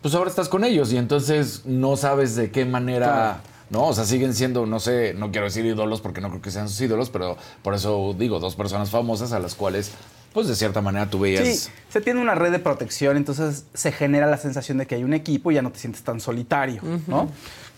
[0.03, 3.39] Pues ahora estás con ellos y entonces no sabes de qué manera...
[3.71, 6.51] No, o sea, siguen siendo, no sé, no quiero decir ídolos porque no creo que
[6.51, 9.91] sean sus ídolos, pero por eso digo, dos personas famosas a las cuales,
[10.33, 11.47] pues de cierta manera tú veías...
[11.47, 15.03] Sí, se tiene una red de protección, entonces se genera la sensación de que hay
[15.05, 17.29] un equipo y ya no te sientes tan solitario, ¿no?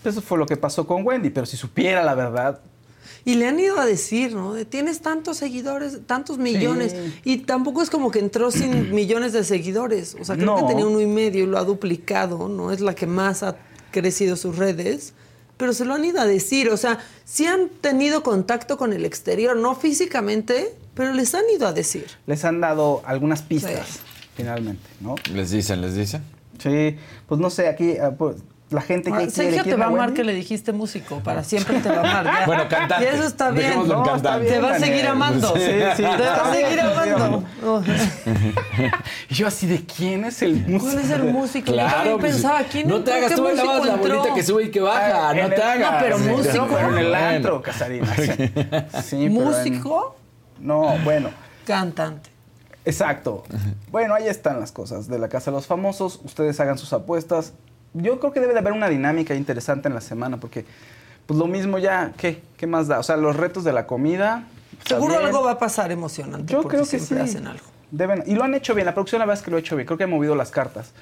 [0.05, 2.59] Eso fue lo que pasó con Wendy, pero si supiera la verdad,
[3.25, 4.53] Y le han ido a decir, ¿no?
[4.53, 6.95] De, tienes tantos seguidores, tantos millones.
[7.25, 10.15] Y tampoco es como que entró sin millones de seguidores.
[10.21, 10.55] O sea, creo No.
[10.57, 12.71] que tenía uno y medio y lo ha duplicado, ¿no?
[12.71, 13.57] Es la que más ha
[13.91, 15.13] crecido sus redes.
[15.59, 16.69] Pero se lo han ido a decir.
[16.69, 21.67] O sea, sí han tenido contacto con el exterior, no físicamente, pero les han ido
[21.67, 22.05] a decir.
[22.25, 23.99] les han dado algunas pistas, Sí.
[24.37, 25.15] finalmente, ¿no?
[25.33, 26.23] Les dicen, les dicen.
[26.63, 26.95] Sí,
[27.27, 28.37] pues no sé, aquí ah, pues,
[28.69, 31.43] la gente que Ah, quiere, Sergio te va a amar que le dijiste músico, para
[31.43, 32.25] siempre te va a amar.
[32.39, 32.45] ya.
[32.45, 33.03] Bueno, cantante.
[33.05, 33.87] Y eso está bien.
[33.87, 34.03] No.
[34.03, 35.53] Te va a seguir amando.
[35.55, 35.61] Sí,
[35.95, 37.43] sí, te va a seguir amando.
[39.29, 40.79] Y yo así de quién es el músico.
[40.85, 41.67] ¿Cuál es el músico?
[41.67, 43.11] Yo Claro, pues, pensaba, ¿quién no entró?
[43.13, 45.49] te hagas ¿Qué tú músico más la bolita que sube y que baja, Ah, no
[45.49, 45.91] te el- hagas.
[45.91, 46.57] No, pero músico.
[46.57, 48.15] No, pero en el antro, Casarina.
[48.15, 48.35] Sí, Sí,
[49.11, 50.15] pero en- ¿Músico?
[50.59, 51.29] No, bueno.
[51.65, 52.29] Cantante.
[52.85, 53.43] Exacto.
[53.91, 56.19] Bueno, ahí están las cosas de la Casa de los Famosos.
[56.23, 57.53] Ustedes hagan sus apuestas.
[57.93, 60.65] Yo creo que debe de haber una dinámica interesante en la semana porque,
[61.25, 62.41] pues lo mismo ya, ¿qué?
[62.57, 62.99] ¿Qué más da?
[62.99, 64.45] O sea, los retos de la comida.
[64.85, 65.27] Seguro bien.
[65.27, 66.51] algo va a pasar emocionante.
[66.51, 67.05] Yo porque creo que sí.
[67.05, 67.65] siempre hacen algo.
[67.91, 68.85] Deben, y lo han hecho bien.
[68.85, 69.85] La producción la verdad es que lo ha hecho bien.
[69.85, 70.93] Creo que ha movido las cartas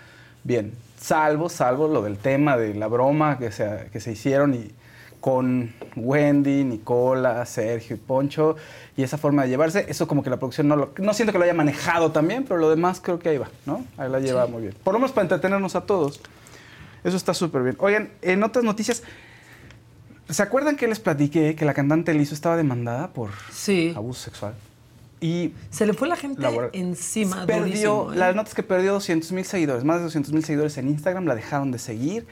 [0.43, 0.73] bien.
[1.00, 4.71] Salvo, salvo lo del tema de la broma que se, que se hicieron y
[5.19, 8.56] con Wendy, Nicola, Sergio y Poncho
[8.95, 9.86] y esa forma de llevarse.
[9.89, 12.60] Eso como que la producción no lo, no siento que lo haya manejado también, pero
[12.60, 13.84] lo demás creo que ahí va, ¿no?
[13.97, 14.76] Ahí la lleva muy bien.
[14.84, 16.21] Por lo menos para entretenernos a todos.
[17.03, 17.75] Eso está súper bien.
[17.79, 19.03] Oigan, en otras noticias,
[20.29, 23.93] ¿se acuerdan que les platiqué que la cantante Lizo estaba demandada por Sí.
[23.95, 24.53] abuso sexual?
[25.19, 26.69] Y Se le fue la gente laboral.
[26.73, 27.45] encima.
[27.47, 28.17] Perdió, ¿eh?
[28.17, 31.25] la nota es que perdió 200 mil seguidores, más de 200 mil seguidores en Instagram,
[31.25, 32.27] la dejaron de seguir.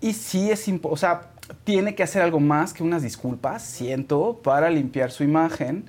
[0.00, 1.30] Y sí es impo- o sea,
[1.64, 5.84] tiene que hacer algo más que unas disculpas, siento, para limpiar su imagen,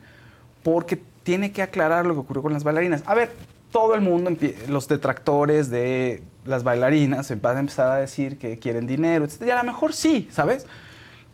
[0.63, 3.01] porque tiene que aclarar lo que ocurrió con las bailarinas.
[3.05, 3.31] A ver,
[3.71, 4.31] todo el mundo,
[4.67, 9.43] los detractores de las bailarinas, van a empezar a decir que quieren dinero, etc.
[9.47, 10.65] Y a lo mejor sí, ¿sabes?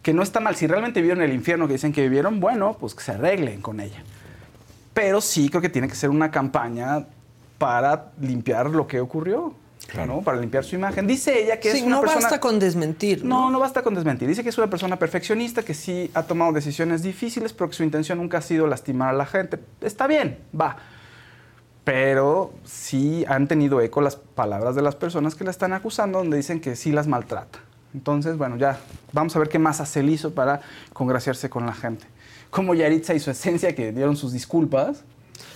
[0.01, 0.55] Que no está mal.
[0.55, 3.79] Si realmente vivieron el infierno que dicen que vivieron, bueno, pues que se arreglen con
[3.79, 4.03] ella.
[4.93, 7.05] Pero sí creo que tiene que ser una campaña
[7.57, 9.55] para limpiar lo que ocurrió.
[10.07, 10.21] ¿no?
[10.21, 11.05] Para limpiar su imagen.
[11.07, 12.21] Dice ella que Sí, es una no persona...
[12.21, 13.23] basta con desmentir.
[13.23, 14.27] No, no basta con desmentir.
[14.27, 17.83] Dice que es una persona perfeccionista, que sí ha tomado decisiones difíciles, pero que su
[17.83, 19.59] intención nunca ha sido lastimar a la gente.
[19.81, 20.77] Está bien, va.
[21.85, 26.35] Pero sí han tenido eco las palabras de las personas que la están acusando, donde
[26.35, 27.59] dicen que sí las maltrata.
[27.93, 28.77] Entonces, bueno, ya
[29.13, 30.59] vamos a ver qué más hace el hizo para
[30.91, 32.05] congraciarse con la gente.
[32.49, 35.05] Como Yaritza y su esencia que dieron sus disculpas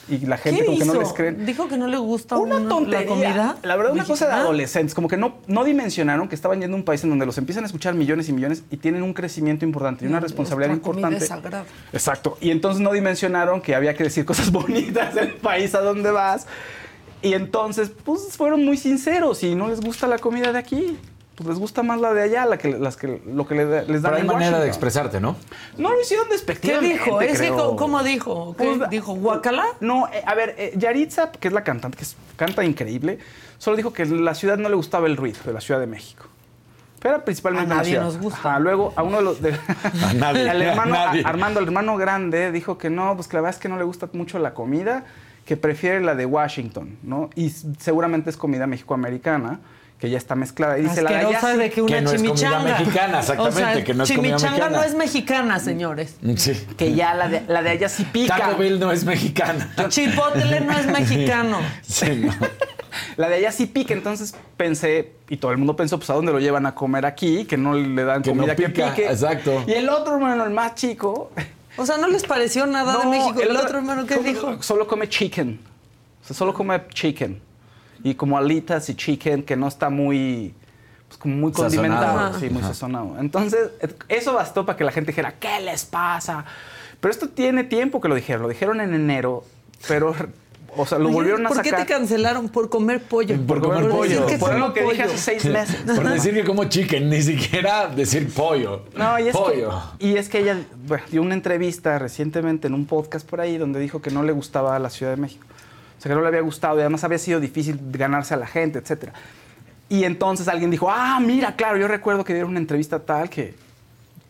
[0.10, 1.02] y la gente ¿Qué como que no hizo?
[1.02, 1.46] les creen.
[1.46, 3.02] Dijo que no le gusta Una un- tontería.
[3.02, 3.58] la comida.
[3.64, 4.94] La verdad, una cosa de adolescentes.
[4.96, 7.64] Como que no, no dimensionaron que estaban yendo a un país en donde los empiezan
[7.64, 11.08] a escuchar millones y millones y tienen un crecimiento importante y una responsabilidad Nuestra comida
[11.10, 11.58] importante.
[11.90, 11.94] es.
[11.94, 12.38] Exacto.
[12.42, 16.48] Y entonces no dimensionaron que había que decir cosas bonitas del país a donde vas.
[17.22, 20.98] Y entonces, pues fueron muy sinceros y no les gusta la comida de aquí.
[21.40, 24.02] Pues les gusta más la de allá, la que, las que, lo que le- les
[24.02, 25.38] dan Pero hay en manera de expresarte, ¿no?
[25.78, 27.22] No lo hicieron ¿Qué despectivamente, dijo?
[27.22, 27.56] ¿Ese creo.
[27.56, 28.56] co- ¿Cómo dijo?
[28.58, 29.14] ¿Qué Pues, dijo?
[29.16, 29.64] ¿Guacala?
[29.80, 33.20] No, eh, a ver, eh, Yaritza, que es la cantante, que es- canta increíble,
[33.58, 36.26] solo dijo que la ciudad no le gustaba el ruido de la Ciudad de México.
[37.02, 38.04] Pero principalmente A la nadie ciudad.
[38.04, 38.38] nos gusta.
[38.40, 39.42] Ajá, luego, a uno de los...
[39.42, 39.52] de-
[40.06, 41.24] A nadie, al hermano, a nadie.
[41.24, 43.78] a- Armando, el hermano grande, dijo que no, pues que la verdad es que no
[43.78, 45.06] le gusta mucho la comida,
[45.46, 47.30] que prefiere la de Washington, ¿no?
[47.36, 47.50] Y
[47.80, 49.62] seguramente es comida mexicoamericana,
[50.00, 50.80] que ya está mezclada.
[50.80, 52.80] Y dice, la de que una Que no es comida chimichanga.
[52.80, 54.78] mexicana, exactamente, O sea, que no es comida chimichanga mexicana.
[54.78, 56.16] no es mexicana, señores.
[56.38, 56.68] Sí.
[56.78, 58.38] que ya la de, la de allá sí pica.
[58.38, 59.74] Taco Bell no es mexicana.
[59.90, 61.60] Chipotle no es mexicano.
[61.82, 62.34] Sí, no.
[63.18, 66.32] La de allá sí pica, entonces pensé, y todo el mundo pensó, pues a dónde
[66.32, 69.10] lo llevan a comer aquí, que no le dan Que no comida que pica, pique.
[69.10, 69.64] exacto.
[69.68, 71.32] Y el otro hermano, el más chico.
[71.78, 73.40] O sea, ¿no les pareció nada de México?
[73.42, 74.62] El, otro hermano, ¿qué dijo?
[74.64, 75.60] Solo come chicken.
[76.24, 77.42] O sea, solo come chicken.
[78.04, 80.54] Y como alitas y chicken, que no está muy.
[81.08, 81.76] Pues como muy Sazonado.
[81.76, 82.20] condimentado.
[82.20, 82.40] Ajá.
[82.40, 83.16] Sí, muy sazonado.
[83.20, 83.72] Entonces,
[84.10, 86.46] eso bastó para que la gente dijera, ¿qué les pasa?
[87.02, 88.44] Pero esto tiene tiempo que lo dijeron.
[88.44, 89.44] Lo dijeron en enero,
[89.88, 90.14] pero.
[90.78, 91.88] O sea, lo volvieron a ¿Por qué sacar.
[91.88, 92.48] te cancelaron?
[92.50, 93.36] Por comer pollo.
[93.48, 94.26] Por comer decir pollo.
[94.28, 95.06] que Por lo que dije pollo.
[95.06, 95.78] hace seis meses.
[95.96, 98.84] Por decir que como chicken, ni siquiera decir pollo.
[98.96, 99.82] No, y es, pollo.
[99.98, 103.58] que, y es que ella bueno, dio una entrevista recientemente en un podcast por ahí
[103.58, 105.44] donde dijo que no le gustaba la Ciudad de México.
[106.00, 108.48] O sea, que no le había gustado y además había sido difícil ganarse a la
[108.48, 109.12] gente, etcétera.
[109.90, 113.54] Y entonces alguien dijo, ah, mira, claro, yo recuerdo que dieron una entrevista tal que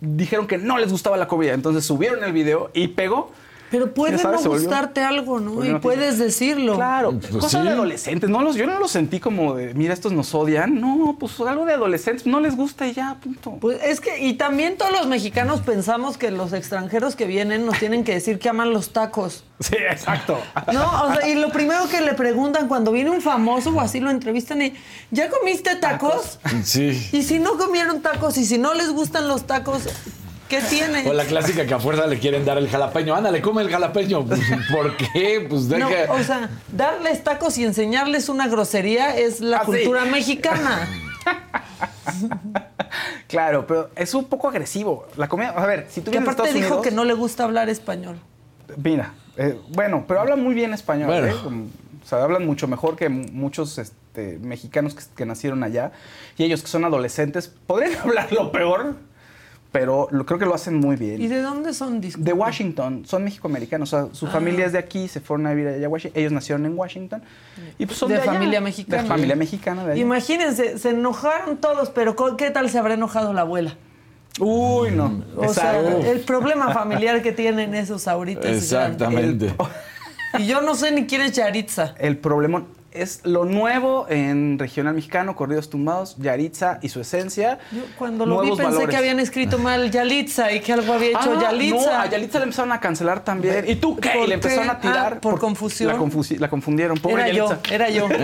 [0.01, 1.53] dijeron que no les gustaba la comida.
[1.53, 3.31] Entonces subieron el video y pegó.
[3.71, 5.63] Pero puede sabes, no gustarte algo, ¿no?
[5.63, 6.75] Y puedes decirlo.
[6.75, 7.67] Claro, Pues cosas sí.
[7.67, 8.29] de adolescentes.
[8.29, 10.79] No los, yo no los sentí como de, mira, estos nos odian.
[10.81, 12.25] No, pues algo de adolescentes.
[12.25, 13.57] No les gusta y ya, punto.
[13.61, 17.77] Pues es que, y también todos los mexicanos pensamos que los extranjeros que vienen nos
[17.79, 19.43] tienen que decir que aman los tacos.
[19.59, 20.39] Sí, exacto.
[20.73, 23.99] No, o sea, y lo primero que le preguntan cuando viene un famoso o así
[23.99, 24.73] lo entrevistan y
[25.11, 26.39] ¿ya comiste tacos?
[26.63, 27.09] Sí.
[27.11, 29.83] Y si no comieron tacos y si no les gustan los tacos,
[30.49, 31.07] ¿qué tiene?
[31.07, 33.15] O la clásica que a fuerza le quieren dar el jalapeño.
[33.15, 34.25] Ándale, come el jalapeño.
[34.27, 35.45] Pues, ¿Por qué?
[35.49, 36.11] Pues No, deja.
[36.11, 39.65] o sea, darles tacos y enseñarles una grosería es la Ah, sí.
[39.67, 40.87] cultura mexicana.
[43.27, 45.05] Claro, pero es un poco agresivo.
[45.15, 47.13] La comida, a ver, si tú Que vienes aparte Estados dijo Unidos, que no le
[47.13, 48.17] gusta hablar español.
[48.83, 51.07] Mira, eh, bueno, pero habla muy bien español.
[51.07, 51.27] Bueno.
[51.27, 51.35] ¿eh?
[51.43, 55.91] Como- o sea, hablan mucho mejor que muchos este, mexicanos que, que nacieron allá.
[56.37, 58.95] Y ellos que son adolescentes podrían hablar lo peor,
[59.71, 61.21] pero lo, creo que lo hacen muy bien.
[61.21, 62.01] ¿Y de dónde son?
[62.01, 62.25] Disculpa?
[62.27, 63.93] De Washington, son mexicoamericanos.
[63.93, 64.31] O sea, su Ah.
[64.31, 66.19] familia es de aquí, se fueron a vivir allá a Washington.
[66.19, 67.21] Ellos nacieron en Washington.
[67.77, 68.33] Y pues son de, de allá.
[68.33, 69.03] familia mexicana.
[69.03, 70.01] De familia mexicana de allá.
[70.01, 73.75] Imagínense, se enojaron todos, pero ¿qué tal se habrá enojado la abuela?
[74.39, 75.23] Uy, no.
[75.35, 78.63] O sea, el problema familiar que tienen esos ahorita es.
[78.63, 79.53] Exactamente.
[80.37, 81.95] Y yo no sé ni quién es Yaritza.
[81.97, 82.63] El problema
[83.01, 87.59] es lo nuevo en regional mexicano, corridos tumbados, Yaritza y su esencia.
[87.71, 88.89] Yo cuando lo vi pensé valores.
[88.89, 91.91] que habían escrito mal Yalitza y que algo había hecho Ah, Yalitza.
[91.93, 93.65] No, a Yalitza le empezaron a cancelar también.
[93.67, 94.09] ¿Y tú qué?
[94.09, 94.71] ¿Por Y le empezaron qué?
[94.71, 95.13] a tirar.
[95.17, 95.91] Ah, por confusión.
[95.91, 96.97] La, confusi- la confundieron.
[96.97, 98.07] Pobre era yo, era yo.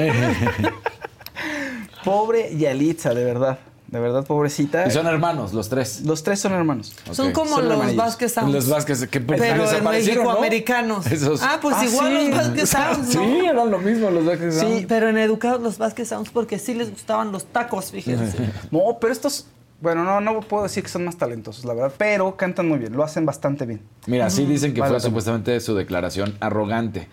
[2.04, 3.58] Pobre Yalitza, de verdad.
[3.96, 4.86] De verdad, pobrecita.
[4.86, 6.02] Y son hermanos, los tres.
[6.02, 6.92] Los tres son hermanos.
[7.14, 7.96] Son como Son los.
[7.96, 8.54] Vázquez Sounds.
[8.54, 10.32] Los Vázquez, que pues, pero en México ¿no?
[10.32, 11.08] americanos.
[11.08, 12.28] Esos- Ah, pues Ah, igual sí.
[12.28, 13.22] los Vázquez Sounds, ¿no?
[13.24, 14.54] Sí, eran lo mismo los Vázquez.
[14.56, 14.60] Sí.
[14.60, 14.86] Sounds.
[14.90, 18.38] Pero en educados los Vázquez Sounds porque sí les gustaban los tacos, fíjense.
[18.72, 19.48] No, pero estos.
[19.80, 21.94] Bueno, no, no puedo decir que son más talentosos, la verdad.
[21.98, 22.92] Pero cantan muy bien.
[22.98, 23.80] Lo hacen bastante bien.
[24.08, 27.08] Mira, sí dicen que Vale fue supuestamente su declaración arrogante,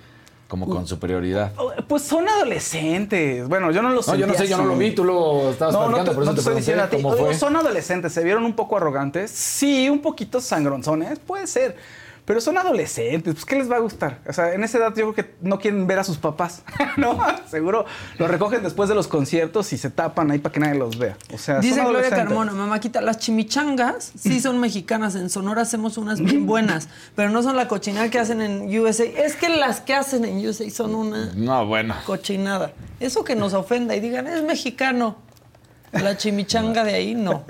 [0.52, 1.50] como con superioridad.
[1.56, 3.48] Oh, Pues son adolescentes.
[3.48, 5.72] Bueno, yo no los No, yo no sé, yo no lo vi, tú lo estabas
[5.72, 7.38] No, no te, por eso no te te estoy pregunté diciendo a ti.
[7.38, 9.30] Son adolescentes, se vieron un poco arrogantes.
[9.30, 11.76] Sí, un poquito sangronzones, puede ser.
[12.24, 14.20] Pero son adolescentes, pues ¿qué les va a gustar?
[14.28, 16.62] O sea, en esa edad yo creo que no quieren ver a sus papás,
[16.96, 17.18] ¿no?
[17.50, 17.84] Seguro
[18.18, 21.16] lo recogen después de los conciertos y se tapan ahí para que nadie los vea.
[21.34, 22.10] O sea, Dice son Gloria.
[22.10, 25.16] Carmona, mamáquita, las chimichangas sí son mexicanas.
[25.16, 29.02] En Sonora hacemos unas bien buenas, pero no son la cochinada que hacen en USA.
[29.04, 31.96] Es que las que hacen en USA son una No, bueno.
[32.06, 32.72] cochinada.
[33.00, 35.16] Eso que nos ofenda y digan, es mexicano.
[35.92, 37.44] La chimichanga de ahí, no.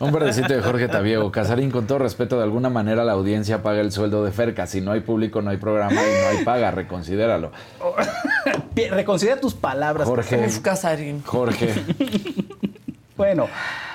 [0.00, 1.30] Un verdecito de Jorge Tabiego.
[1.32, 4.66] Casarín, con todo respeto, de alguna manera la audiencia paga el sueldo de Ferca.
[4.66, 6.70] Si no hay público, no hay programa y no hay paga.
[6.70, 7.50] Reconsidéralo.
[8.90, 10.06] Reconsidera tus palabras.
[10.06, 10.46] Jorge.
[10.46, 11.22] Uf, Casarín.
[11.24, 11.72] Jorge.
[13.16, 13.46] Bueno,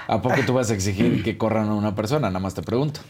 [0.07, 2.29] ¿A poco tú vas a exigir que corran a una persona?
[2.29, 3.01] Nada más te pregunto.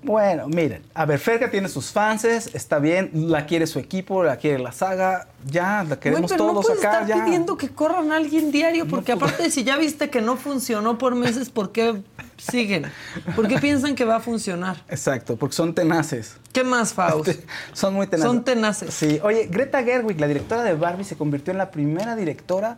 [0.00, 4.36] Bueno, miren, a ver, Ferga tiene sus fans, está bien, la quiere su equipo, la
[4.36, 7.24] quiere la saga, ya, la queremos pero todos no puedes acá, estar ya.
[7.24, 11.16] pidiendo que corran a alguien diario, porque aparte si ya viste que no funcionó por
[11.16, 12.00] meses, ¿por qué
[12.36, 12.86] siguen?
[13.34, 14.76] ¿Por qué piensan que va a funcionar?
[14.88, 16.36] Exacto, porque son tenaces.
[16.52, 17.30] ¿Qué más, Faust?
[17.72, 18.30] Son muy tenaces.
[18.30, 18.94] Son tenaces.
[18.94, 22.76] Sí, oye, Greta Gerwig, la directora de Barbie, se convirtió en la primera directora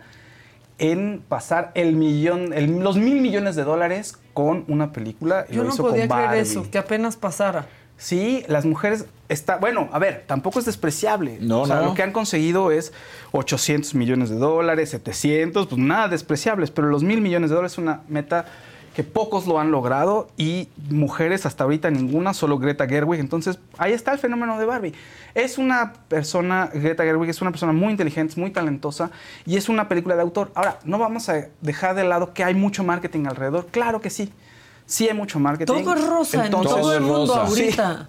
[0.79, 5.47] en pasar el millón, el- los mil millones de dólares con una película.
[5.49, 6.41] y Yo lo no hizo podía con creer Barbie.
[6.43, 7.67] eso, que apenas pasara.
[7.97, 11.37] Sí, las mujeres está bueno, a ver, tampoco es despreciable.
[11.41, 11.87] No, o sea, no.
[11.87, 12.95] lo que han conseguido es
[13.33, 17.79] 800 millones de dólares, 700, pues nada despreciables, pero los mil millones de dólares es
[17.79, 18.47] una meta
[18.95, 23.21] que pocos lo han logrado y mujeres hasta ahorita ninguna, solo Greta Gerwig.
[23.21, 24.95] Entonces, ahí está el fenómeno de Barbie.
[25.35, 29.11] Es una persona, Greta Gerwig es una persona muy inteligente, muy talentosa
[29.47, 30.51] y es una película de autor.
[30.55, 33.67] Ahora, no vamos a dejar de lado que hay mucho marketing alrededor.
[33.71, 34.33] Claro que sí.
[34.87, 35.73] Sí hay mucho marketing.
[35.73, 37.43] Todo es rosa en todo el mundo rosa.
[37.43, 38.09] ahorita.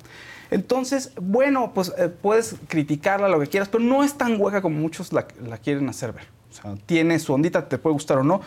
[0.49, 4.79] Entonces, bueno, pues eh, puedes criticarla lo que quieras, pero no es tan hueca como
[4.79, 6.25] muchos la, la quieren hacer ver.
[6.49, 8.41] O sea, tiene su ondita, te puede gustar o no,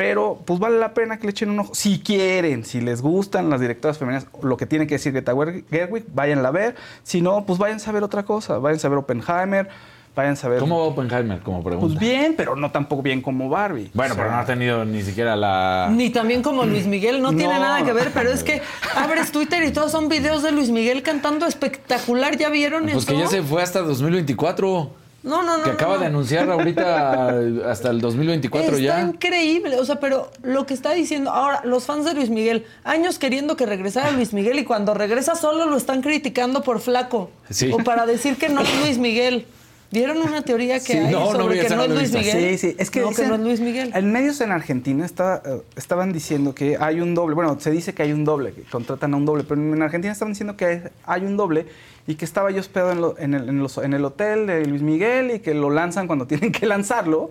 [0.00, 1.74] pero pues vale la pena que le echen un ojo.
[1.74, 5.34] Si quieren, si les gustan las directoras femeninas, lo que tiene que decir Greta
[5.70, 6.74] Gerwig, váyanla a ver.
[7.02, 8.56] Si no, pues váyanse a ver otra cosa.
[8.56, 9.68] Váyanse a ver Oppenheimer,
[10.16, 10.60] váyanse a ver...
[10.60, 11.40] ¿Cómo va Oppenheimer?
[11.40, 11.86] Como pregunta.
[11.86, 13.90] Pues bien, pero no tampoco bien como Barbie.
[13.92, 15.90] Bueno, O sea, pero no ha tenido ni siquiera la.
[15.92, 18.62] Ni también como Luis Miguel, no, tiene nada que ver, pero es que
[18.96, 23.06] abres Twitter y todos son videos de Luis Miguel cantando espectacular, ¿ya vieron Pues eso?
[23.06, 24.99] que ya se fue hasta 2024.
[25.22, 25.64] No, no, no.
[25.64, 26.00] que acaba no.
[26.00, 27.38] de anunciar ahorita
[27.70, 29.00] hasta el 2024 Está ya.
[29.02, 33.18] increíble, o sea, pero lo que está diciendo ahora, los fans de Luis Miguel, años
[33.18, 37.30] queriendo que regresara Luis Miguel y cuando regresa solo lo están criticando por flaco.
[37.50, 37.70] Sí.
[37.72, 39.46] O para decir que no es Luis Miguel.
[39.92, 42.12] ¿Vieron una teoría que Sí, hay no, no sobre que no es Luis.
[42.12, 42.50] Miguel?
[42.56, 43.90] Sí, sí, es que, no, que dicen- no es Luis Miguel.
[43.92, 47.34] En medios en Argentina está, eh, estaban diciendo que hay un doble.
[47.34, 50.12] Bueno, se dice que hay un doble, que contratan a un doble, pero en Argentina
[50.12, 51.66] estaban diciendo que hay un doble
[52.10, 54.82] y que estaba yo hospedado en, en el, en los- en el hotel de Luis
[54.82, 57.30] Miguel y que lo lanzan cuando tienen que lanzarlo.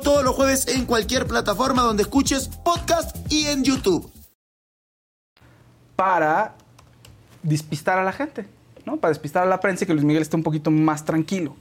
[0.00, 4.10] todos los jueves en cualquier plataforma donde escuches podcast y en YouTube.
[5.96, 6.54] para
[7.42, 8.46] despistar a la gente,
[8.84, 8.96] ¿no?
[8.96, 11.54] Para despistar a la prensa y que Luis Miguel esté un poquito más tranquilo.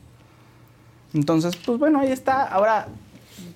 [1.13, 2.43] Entonces, pues bueno, ahí está.
[2.43, 2.87] Ahora,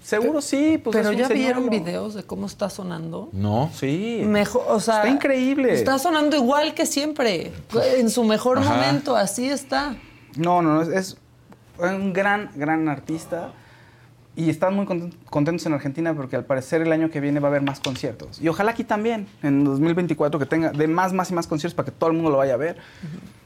[0.04, 3.30] seguro sí, pues pero es un ya vieron videos de cómo está sonando.
[3.32, 3.70] No.
[3.74, 4.22] Sí.
[4.26, 5.74] Mejor, o sea, Está increíble.
[5.74, 7.54] Está sonando igual que siempre,
[7.98, 8.76] en su mejor Ajá.
[8.76, 9.96] momento, así está.
[10.36, 11.18] No, no, no, es, es
[11.80, 13.54] un gran, gran artista.
[14.38, 17.48] Y están muy conten- contentos en Argentina porque al parecer el año que viene va
[17.48, 18.42] a haber más conciertos.
[18.42, 21.86] Y ojalá aquí también, en 2024, que tenga de más, más y más conciertos para
[21.86, 22.78] que todo el mundo lo vaya a ver.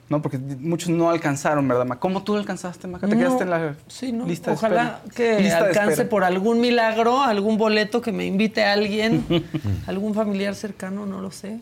[0.10, 0.24] ¿No?
[0.24, 2.00] Porque muchos no alcanzaron, ¿verdad, Maca?
[2.02, 3.08] ¿Cómo tú alcanzaste, Maca?
[3.08, 4.26] ¿Te No, quedaste en la sí, no.
[4.26, 8.74] lista de Ojalá que Lista alcance por algún milagro, algún boleto que me invite a
[8.74, 9.24] alguien,
[9.86, 11.60] algún familiar cercano, no lo sé,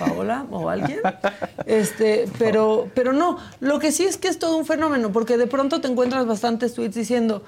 [0.00, 0.98] Paola o alguien.
[1.66, 5.46] Este, pero, pero no, lo que sí es que es todo un fenómeno, porque de
[5.46, 7.44] pronto te encuentras bastantes tweets diciendo,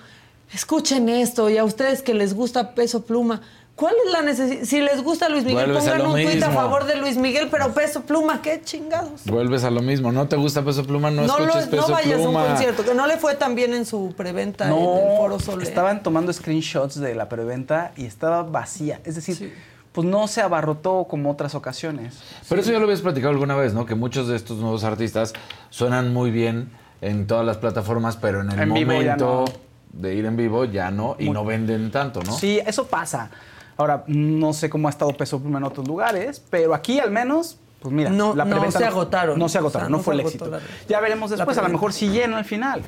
[0.53, 3.41] escuchen esto, y a ustedes que les gusta peso pluma.
[3.75, 4.65] ¿Cuál es la necesidad?
[4.65, 7.49] Si les gusta Luis Miguel, Vuelves pongan lo un tuit a favor de Luis Miguel,
[7.51, 9.25] pero peso pluma, qué chingados.
[9.27, 10.13] Vuelves a lo mismo.
[10.13, 11.11] ¿No te gusta Peso Pluma?
[11.11, 12.47] No, No, lo- escuches Peso no vayas a un Pluma.
[12.47, 15.61] concierto, que no le fue tan bien en su preventa en el Foro Sol.
[15.61, 15.65] ¿eh?
[15.65, 19.03] estaban tomando screenshots de la preventa y estaba vacía.
[19.05, 19.53] Es decir,
[19.93, 22.15] pues no se abarrotó como otras ocasiones.
[22.49, 23.85] Pero eso ya lo habías platicado alguna vez, ¿no?
[23.85, 25.35] Que muchos de estos nuevos artistas
[25.69, 26.71] suenan muy bien
[27.03, 29.66] en todas las plataformas, pero en el En vivo ya momento no.
[30.01, 32.33] De ir en vivo ya no, y Muy- no venden tanto, ¿no?
[32.33, 33.31] Sí, eso pasa.
[33.77, 37.59] Ahora, no sé cómo ha estado Peso Pluma en otros lugares, pero aquí al menos,
[37.81, 39.39] pues mira, No- la no se agotaron.
[39.39, 40.47] No se agotaron, O sea, no, no fue el éxito.
[40.47, 42.83] la- ya veremos después, a lo mejor si llena al final,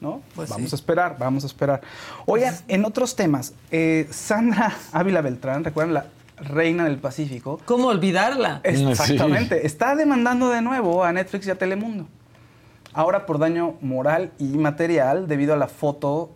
[0.00, 0.20] ¿no?
[0.34, 0.74] Pues vamos sí.
[0.74, 1.80] a esperar, vamos a esperar.
[2.26, 6.06] Oigan, en otros temas, eh, Sandra Ávila Beltrán, ¿recuerdan la
[6.38, 7.60] reina del Pacífico?
[7.64, 8.60] ¿Cómo olvidarla?
[8.64, 8.84] Sí.
[8.84, 9.64] Exactamente.
[9.64, 12.08] Está demandando de nuevo a Netflix y a Telemundo.
[12.94, 16.30] Ahora por daño moral y material debido a la foto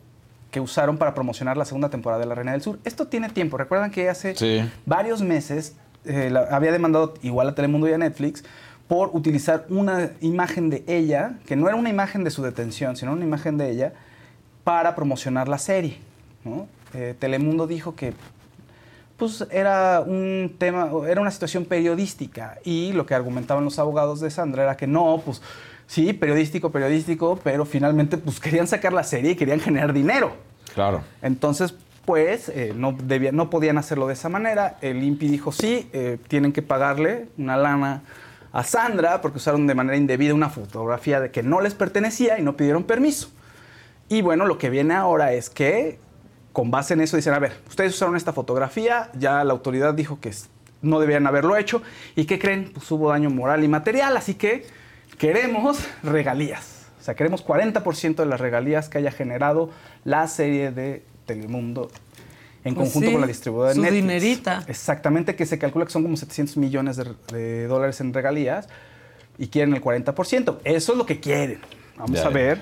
[0.57, 2.79] que usaron para promocionar la segunda temporada de La Reina del Sur.
[2.83, 3.59] Esto tiene tiempo.
[3.59, 4.63] Recuerdan que hace Sí.
[4.87, 5.77] varios meses
[6.07, 8.43] eh, la- había demandado igual a Telemundo y a Netflix
[8.89, 13.13] por utilizar una imagen de ella, que no era una imagen de su detención, sino
[13.13, 13.93] una imagen de ella,
[14.65, 15.99] para promocionar la serie.
[16.43, 16.69] ¿no?
[16.95, 18.15] Eh, Telemundo dijo que
[19.19, 24.31] pues era un tema, era una situación periodística y lo que argumentaban los abogados de
[24.31, 25.43] Sandra era que no, pues
[25.87, 30.46] sí, periodístico, periodístico, pero finalmente pues querían sacar la serie y querían generar dinero.
[30.77, 31.03] Claro.
[31.23, 31.75] Entonces,
[32.05, 32.97] pues eh, no,
[33.33, 34.77] no podían hacerlo de esa manera.
[34.83, 38.03] El INPI dijo sí, eh, tienen que pagarle una lana
[38.53, 42.43] a Sandra porque usaron de manera indebida una fotografía de que no les pertenecía y
[42.43, 43.31] no pidieron permiso.
[44.11, 45.99] Y bueno, lo que viene ahora es que,
[46.53, 50.21] con base en eso, dicen, a ver, ustedes usaron esta fotografía, ya la autoridad dijo
[50.21, 50.31] que
[50.83, 51.81] no debían haberlo hecho,
[52.15, 52.71] ¿y qué creen?
[52.75, 54.67] Pues hubo daño moral y material, así que
[55.17, 56.76] queremos regalías.
[57.07, 59.71] O sea, queremos 40% de las regalías que haya generado
[60.03, 61.89] la serie de Telemundo
[62.65, 64.03] en Pues conjunto sí, con la distribuidora de su Netflix.
[64.03, 64.65] dinerita.
[64.67, 68.69] Exactamente, que se calcula que son como 700 millones de, de dólares en regalías
[69.39, 70.57] y quieren el 40%.
[70.65, 71.61] Eso es lo que quieren.
[71.97, 72.61] Vamos Ya, a ver,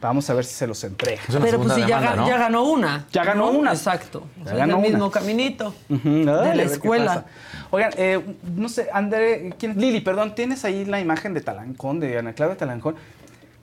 [0.00, 1.20] vamos a ver si se los entrega.
[1.42, 2.26] Pero pues si ya, demanda, ga- ¿no?
[2.26, 3.06] ya ganó una.
[3.12, 3.72] Ya ganó una.
[3.72, 4.20] Exacto.
[4.40, 4.96] O Ya sea, ganó en el una.
[4.96, 5.74] mismo caminito.
[5.90, 7.26] De dale, la escuela.
[7.70, 8.18] Oigan, eh,
[8.56, 9.76] no sé, André, ¿quién es?
[9.76, 12.94] Lili, perdón, ¿tienes ahí la imagen de Talancón, de Ana Claudia Talancón?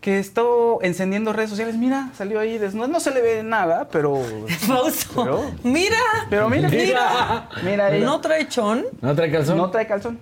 [0.01, 0.41] Que está
[0.81, 1.75] encendiendo redes sociales.
[1.75, 2.87] Mira, salió ahí desnuda.
[2.87, 4.19] No se le ve nada, pero.
[4.67, 5.95] Fausto, Pero- mira.
[6.29, 7.47] Pero mira, mira.
[7.63, 7.89] Mira.
[7.99, 8.83] No trae chón.
[8.99, 9.57] ¿No trae calzón?
[9.57, 10.17] No trae calzón.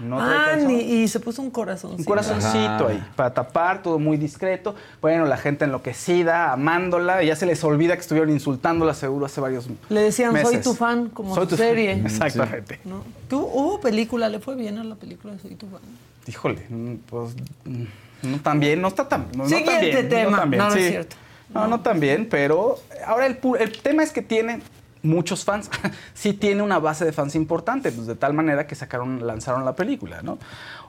[0.00, 0.68] No trae ah, calzón.
[0.68, 1.92] ni- y se puso un corazón.
[1.98, 2.88] Un corazoncito Ajá.
[2.88, 4.74] ahí, para tapar, todo muy discreto.
[5.02, 9.40] Bueno, la gente enloquecida, amándola, y ya se les olvida que estuvieron insultándola seguro hace
[9.42, 10.62] varios Le decían, soy meses.
[10.64, 11.66] tu fan, como Soy tu fan.
[11.66, 11.92] serie.
[12.04, 12.80] Exactamente.
[12.84, 13.04] ¿No?
[13.28, 14.28] ¿Tú, ¿Hubo película?
[14.30, 15.80] ¿Le fue bien a la película de Soy tu fan?
[16.26, 17.34] Híjole, mm, pues
[17.66, 17.84] mm,
[18.22, 20.38] no tan bien, no está tan, no, no tan Siguiente bien, tema.
[20.38, 21.16] tan bien, No, no es cierto.
[21.52, 24.60] No, no tan bien, pero ahora el, el tema es que tiene
[25.02, 25.68] muchos fans.
[26.14, 29.74] sí tiene una base de fans importante, pues de tal manera que sacaron, lanzaron la
[29.74, 30.38] película, ¿no?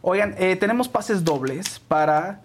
[0.01, 2.41] Oigan, eh, tenemos pases dobles para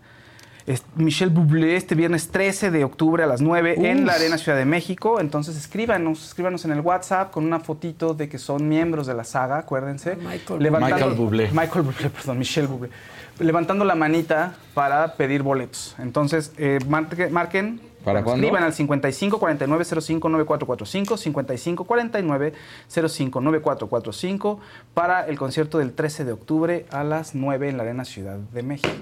[0.96, 4.64] Michelle Bublé este viernes 13 de octubre a las 9 en la Arena Ciudad de
[4.64, 5.20] México.
[5.20, 9.24] Entonces escríbanos, escríbanos en el WhatsApp con una fotito de que son miembros de la
[9.24, 10.16] saga, acuérdense.
[10.16, 11.50] Michael Levantando- Michael Bublé.
[11.52, 12.90] Michael Bublé, perdón, Michelle Bublé.
[13.38, 15.94] Levantando la manita para pedir boletos.
[15.98, 17.80] Entonces, eh, marque- marquen.
[18.02, 18.44] ¿Para cuándo?
[18.46, 22.52] Escriban al 55 49 05 9445, 55 49
[22.88, 24.60] 05 9445
[24.94, 28.62] para el concierto del 13 de octubre a las 9 en la Arena Ciudad de
[28.62, 28.94] México.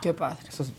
[0.00, 0.38] Qué padre.
[0.48, 0.72] Eso es-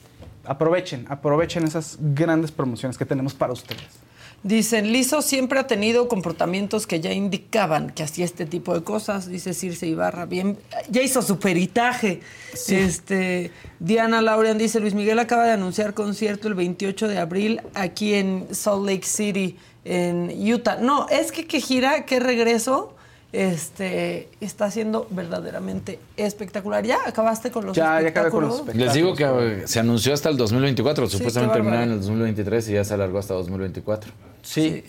[0.45, 4.00] aprovechen, aprovechen esas grandes promociones que tenemos para ustedes.
[4.43, 9.27] Dicen, Lizo siempre ha tenido comportamientos que ya indicaban que hacía este tipo de cosas.
[9.27, 10.57] Dice Circe Ibarra, bien,
[10.89, 12.21] ya hizo su peritaje.
[12.67, 18.15] Este, Diana Laurean dice, Luis Miguel acaba de anunciar concierto el 28 de abril aquí
[18.15, 20.77] en Salt Lake City, en Utah.
[20.77, 22.95] No, es que que gira, que regreso,
[23.33, 26.83] este, está siendo verdaderamente espectacular.
[26.83, 28.85] ¿Ya acabaste con los Ya, ya acabé con los espectáculos?
[28.87, 31.05] Les digo que eh, se anunció hasta el 2024.
[31.05, 34.11] Sí, Supuestamente terminaba en el 2023 y ya se alargó hasta 2024.
[34.41, 34.83] Sí.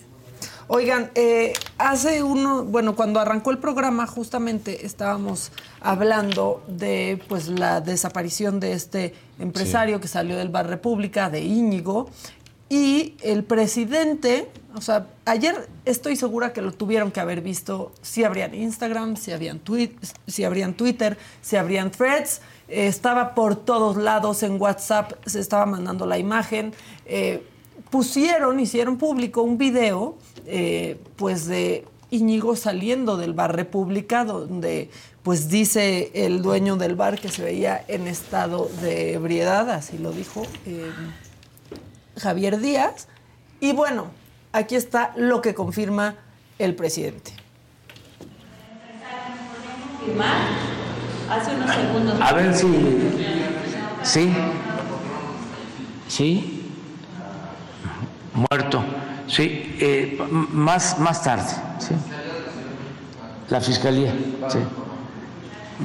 [0.69, 7.81] Oigan, eh, hace uno, bueno, cuando arrancó el programa justamente estábamos hablando de pues la
[7.81, 12.09] desaparición de este empresario que salió del Bar República, de Íñigo,
[12.71, 18.25] y el presidente, o sea, ayer estoy segura que lo tuvieron que haber visto, si
[18.25, 19.91] habrían Instagram, si habrían, tweet,
[20.27, 25.67] si habrían Twitter, si habrían threads, eh, estaba por todos lados en WhatsApp, se estaba
[25.67, 26.73] mandando la imagen.
[27.05, 27.47] eh,
[27.93, 30.17] pusieron, hicieron público un video,
[30.47, 34.91] eh, pues de Íñigo saliendo del bar República, donde
[35.23, 40.11] pues dice el dueño del bar que se veía en estado de ebriedad, así lo
[40.11, 40.91] dijo eh,
[42.19, 43.09] Javier Díaz.
[43.61, 44.07] Y bueno,
[44.53, 46.17] aquí está lo que confirma
[46.59, 47.33] el presidente.
[49.99, 50.49] confirmar
[51.29, 52.21] hace unos segundos.
[52.21, 52.67] A ver si.
[54.03, 54.33] Sí.
[56.09, 56.62] Sí.
[58.35, 58.83] Muerto.
[59.27, 59.77] Sí.
[59.81, 60.19] eh,
[60.53, 61.45] más, más tarde.
[61.79, 61.95] Sí.
[63.49, 64.13] La fiscalía.
[64.49, 64.59] Sí.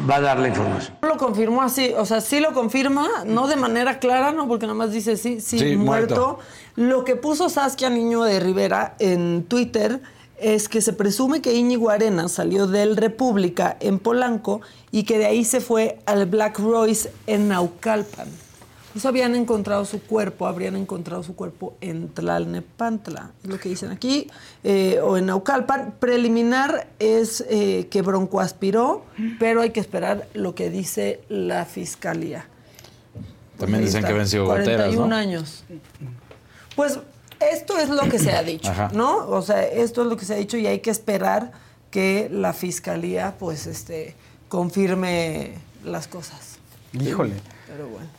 [0.10, 0.96] Va a dar la información.
[1.02, 4.66] No Lo confirmó así, o sea, sí lo confirma, no de manera clara, no, porque
[4.68, 6.16] nada más dice sí, sí, Sí, muerto.
[6.16, 6.40] muerto.
[6.76, 10.00] Lo que puso Saskia Niño de Rivera en Twitter
[10.40, 15.26] es que se presume que Íñigo Arenas salió del República en Polanco y que de
[15.26, 18.28] ahí se fue al Black Royce en Naucalpan.
[18.98, 23.92] Pues habían encontrado su cuerpo, habrían encontrado su cuerpo en Tlalnepantla, es lo que dicen
[23.92, 24.28] aquí,
[24.64, 25.94] eh, o en Naucalpan.
[26.00, 29.06] Preliminar es eh, que Bronco aspiró,
[29.38, 32.48] pero hay que esperar lo que dice la fiscalía.
[33.60, 35.16] También dicen que venció goteras, 41 ¿no?
[35.16, 35.64] años.
[36.76, 37.00] Pues
[37.40, 38.90] esto es lo que se ha dicho, Ajá.
[38.96, 39.28] ¿no?
[39.28, 41.52] O sea, esto es lo que se ha dicho y hay que esperar
[41.92, 44.16] que la fiscalía, pues, este,
[44.50, 45.54] confirme
[45.86, 46.58] las cosas.
[46.94, 47.36] Híjole.
[47.68, 48.17] Pero bueno.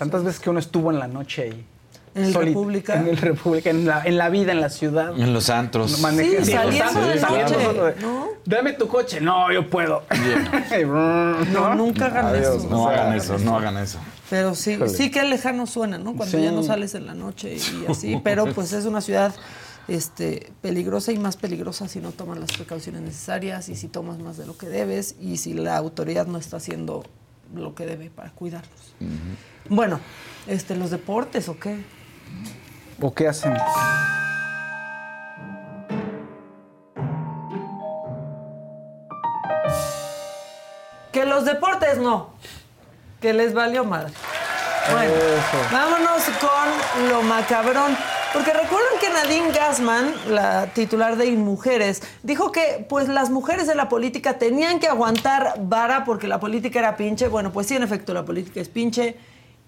[0.00, 1.66] Tantas veces que uno estuvo en la noche ahí.
[2.14, 2.94] En el Solita, República.
[2.98, 5.12] En el República, en la, en la vida, en la ciudad.
[5.14, 5.92] En los antros.
[5.92, 6.00] Sí,
[6.44, 8.28] saliendo de, ¿no?
[8.46, 9.20] Dame tu coche.
[9.20, 10.04] No, yo puedo.
[11.52, 12.68] No, nunca hagan Adiós, eso.
[12.70, 13.98] No O sea, hagan eso, no hagan eso.
[14.30, 14.88] Pero sí, Híjole.
[14.90, 16.16] sí que lejano suena, ¿no?
[16.16, 16.42] Cuando Sí.
[16.42, 18.18] ya no sales en la noche y así.
[18.24, 19.34] Pero pues es una ciudad
[19.86, 24.38] este, peligrosa y más peligrosa si no tomas las precauciones necesarias y si tomas más
[24.38, 27.04] de lo que debes y si la autoridad no está haciendo
[27.54, 28.94] lo que debe para cuidarlos.
[29.68, 30.00] Bueno,
[30.46, 31.84] este, los deportes o qué?
[33.00, 33.54] ¿O qué hacen?
[41.12, 42.30] Que los deportes no.
[43.20, 44.12] Que les valió madre.
[44.92, 45.12] Bueno,
[45.70, 47.96] vámonos con lo macabrón.
[48.32, 53.76] Porque recuerdan que Nadine Gassman, la titular de Inmujeres, dijo que pues las mujeres en
[53.76, 57.26] la política tenían que aguantar vara porque la política era pinche.
[57.26, 59.16] Bueno, pues sí, en efecto, la política es pinche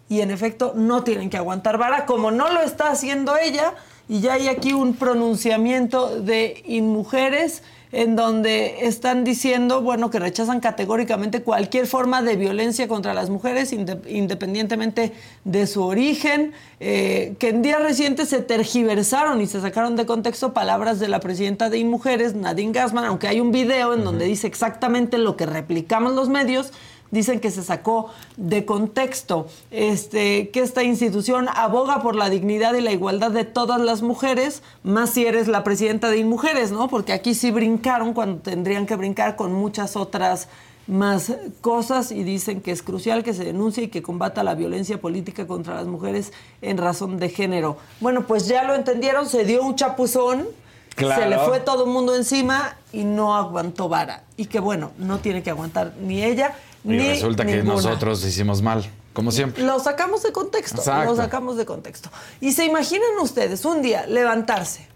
[0.09, 3.75] y en efecto no tienen que aguantar vara, como no lo está haciendo ella.
[4.09, 10.61] Y ya hay aquí un pronunciamiento de Inmujeres en donde están diciendo, bueno, que rechazan
[10.61, 15.13] categóricamente cualquier forma de violencia contra las mujeres, inde- independientemente
[15.45, 20.55] de su origen, eh, que en días recientes se tergiversaron y se sacaron de contexto
[20.55, 24.47] palabras de la presidenta de Inmujeres, Nadine Gassman, aunque hay un video en donde dice
[24.47, 26.73] exactamente lo que replicamos los medios,
[27.13, 32.81] dicen que se sacó de contexto, este, que esta institución aboga por la dignidad y
[32.81, 36.89] la igualdad de todas las mujeres, más si eres la presidenta de Inmujeres, ¿no?
[36.89, 40.49] Porque aquí sí brincaron cuando tendrían que brincar con muchas otras
[40.89, 45.01] más cosas y dicen que es crucial que se denuncie y que combata la violencia
[45.01, 47.77] política contra las mujeres en razón de género.
[48.01, 50.47] Bueno, pues ya lo entendieron, se dio un chapuzón,
[50.97, 51.23] Claro.
[51.23, 54.25] se le fue todo el mundo encima y no aguantó vara.
[54.37, 56.55] Y que bueno, no tiene que aguantar ni ella
[56.85, 57.75] Y ni resulta que ninguna.
[57.75, 59.63] nosotros hicimos mal, como siempre.
[59.63, 61.11] Lo sacamos de contexto, Exacto.
[61.11, 62.11] lo sacamos de contexto.
[62.41, 64.89] Y se imaginan ustedes un día levantarse,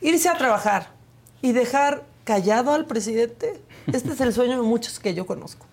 [0.00, 0.90] irse a trabajar
[1.40, 3.60] y dejar callado al presidente.
[3.86, 5.66] Este es el sueño de muchos que yo conozco.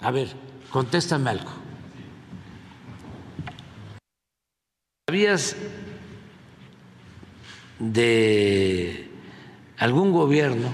[0.00, 0.28] A ver,
[0.70, 1.50] contéstame algo.
[5.08, 5.56] ¿Sabías
[7.78, 9.10] de
[9.78, 10.68] algún gobierno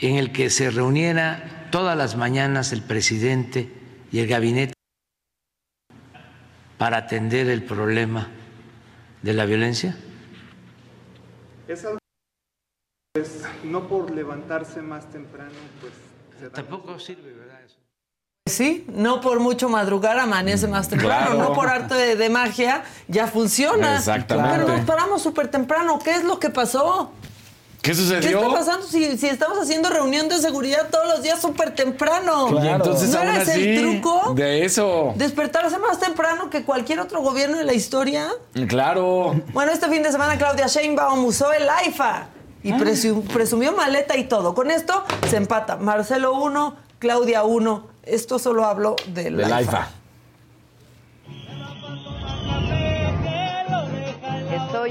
[0.00, 3.72] en el que se reuniera todas las mañanas el presidente
[4.10, 4.72] y el gabinete
[6.78, 8.28] para atender el problema
[9.22, 9.96] de la violencia?
[11.68, 11.98] Es algo
[13.14, 15.92] pues, no por levantarse más temprano, pues
[16.38, 17.60] se da- Tampoco sirve, ¿verdad?
[17.64, 17.76] Eso.
[18.48, 21.38] Sí, no por mucho madrugar amanece más temprano, Claro.
[21.50, 23.96] no por arte de, de magia ya funciona.
[23.96, 24.58] Exactamente.
[24.64, 25.98] Pero nos paramos súper temprano.
[26.02, 27.12] ¿Qué es lo que pasó?
[27.82, 28.40] ¿Qué ¿Qué sucedió?
[28.42, 32.48] está pasando si, si estamos haciendo reunión de seguridad todos los días súper temprano?
[32.62, 34.34] Y entonces ¿No ese así, el truco?
[34.34, 35.12] de eso.
[35.16, 38.28] ¿Despertarse más temprano que cualquier otro gobierno de la historia?
[38.68, 39.34] Claro.
[39.54, 42.26] Bueno, este fin de semana Claudia Sheinbaum usó el AIFA
[42.62, 44.54] y presu- presumió maleta y todo.
[44.54, 45.76] Con esto se empata.
[45.76, 47.86] Marcelo 1, Claudia 1.
[48.02, 49.56] Esto solo hablo del, Del AIFA.
[49.78, 49.88] AIFA.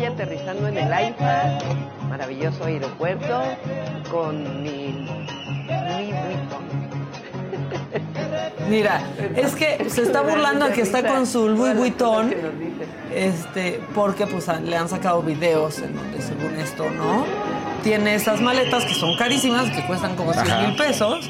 [0.10, 1.60] Aterrizando en el AIFA,
[2.10, 3.42] maravilloso aeropuerto,
[4.12, 5.08] con mi
[5.68, 6.90] Louis Vuitton.
[8.70, 9.02] Mira,
[9.36, 12.34] es que se está burlando de que está con su Louis Vuitton,
[13.14, 17.26] este, porque pues le han sacado videos en donde según esto, ¿no?
[17.84, 20.68] Tiene esas maletas que son carísimas, que cuestan como 100 Ajá.
[20.68, 21.30] mil pesos,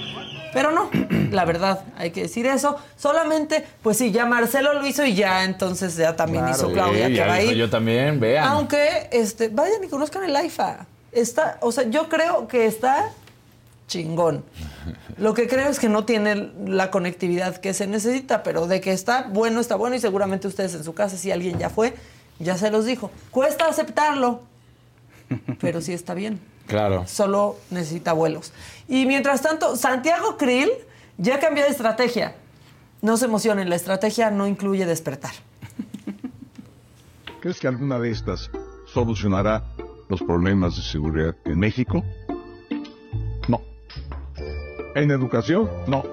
[0.54, 0.90] pero no,
[1.32, 2.78] la verdad, hay que decir eso.
[2.98, 7.12] Solamente, pues sí, ya Marcelo lo hizo y ya entonces ya también hizo Claudia, Sí,
[7.14, 7.58] que ya va a dijo ir.
[7.58, 8.46] yo también, vean.
[8.48, 10.86] Aunque, este, vayan y conozcan el AIFA.
[11.12, 13.12] Está, o sea, yo creo que está
[13.88, 14.44] chingón.
[15.18, 18.92] Lo que creo es que no tiene la conectividad que se necesita, pero de que
[18.94, 21.94] está bueno, está bueno y seguramente ustedes en su casa, si alguien ya fue,
[22.40, 23.12] ya se los dijo.
[23.32, 24.42] Cuesta aceptarlo,
[25.60, 26.40] pero sí está bien.
[26.70, 27.06] Claro.
[27.08, 28.54] Solo necesita vuelos.
[28.88, 30.70] Y mientras tanto, Santiago Krill
[31.18, 32.36] ya cambió de estrategia.
[33.02, 35.32] No se emocionen, la estrategia no incluye despertar.
[37.42, 38.52] ¿Crees que alguna de estas
[38.86, 39.64] solucionará
[40.10, 42.04] los problemas de seguridad en México?
[43.48, 43.62] No.
[44.94, 46.04] En educación, no.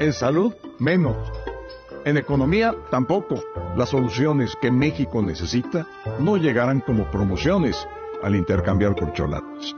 [0.00, 1.16] En salud, menos.
[2.04, 3.36] En economía, tampoco.
[3.76, 5.86] Las soluciones que México necesita
[6.18, 7.86] no llegarán como promociones
[8.22, 9.74] al intercambiar corcholatas.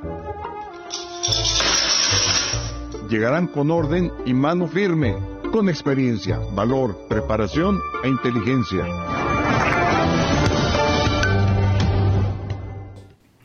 [3.08, 5.16] Llegarán con orden y mano firme,
[5.52, 8.84] con experiencia, valor, preparación e inteligencia.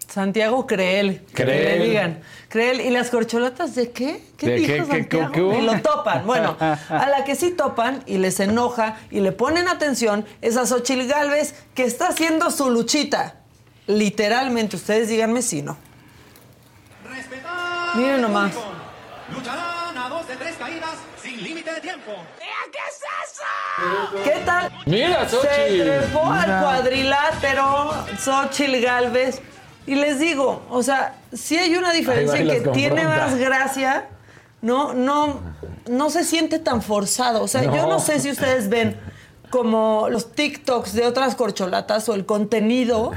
[0.07, 1.21] Santiago Creel.
[1.35, 1.79] Que Creel.
[1.79, 2.19] le digan.
[2.47, 2.81] Creel.
[2.81, 4.21] ¿Y las corcholatas de qué?
[4.37, 4.77] ¿Qué ¿De dijo qué?
[4.79, 5.31] ¿Qué- Santiago?
[5.31, 5.53] qué hubo?
[5.53, 6.25] y lo topan.
[6.25, 10.65] Bueno, a la que sí topan y les enoja y le ponen atención es a
[10.65, 13.35] Xochil Gálvez que está haciendo su luchita.
[13.89, 15.75] Literalmente, ustedes díganme si no.
[17.95, 18.53] Miren nomás.
[19.33, 20.91] Lucharán a dos de tres caídas
[21.23, 22.11] sin límite de tiempo.
[24.23, 24.71] ¿Qué tal?
[24.85, 25.83] Mira, Se Xochitl.
[25.83, 29.41] trepó al cuadrilátero Xochitl Galvez.
[29.87, 34.07] Y les digo, o sea, sí hay una diferencia que tiene más gracia,
[34.61, 35.39] no, no,
[35.87, 37.41] no se siente tan forzado.
[37.41, 38.99] O sea, yo no sé si ustedes ven
[39.49, 43.11] como los TikToks de otras corcholatas o el contenido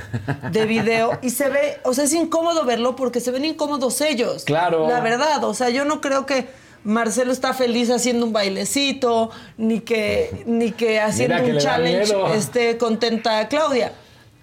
[0.51, 4.45] de video y se ve, o sea, es incómodo verlo porque se ven incómodos ellos.
[4.45, 4.89] Claro.
[4.89, 6.47] La verdad, o sea, yo no creo que
[6.85, 13.47] Marcelo está feliz haciendo un bailecito, ni que, ni que haciendo un challenge esté contenta
[13.49, 13.93] Claudia.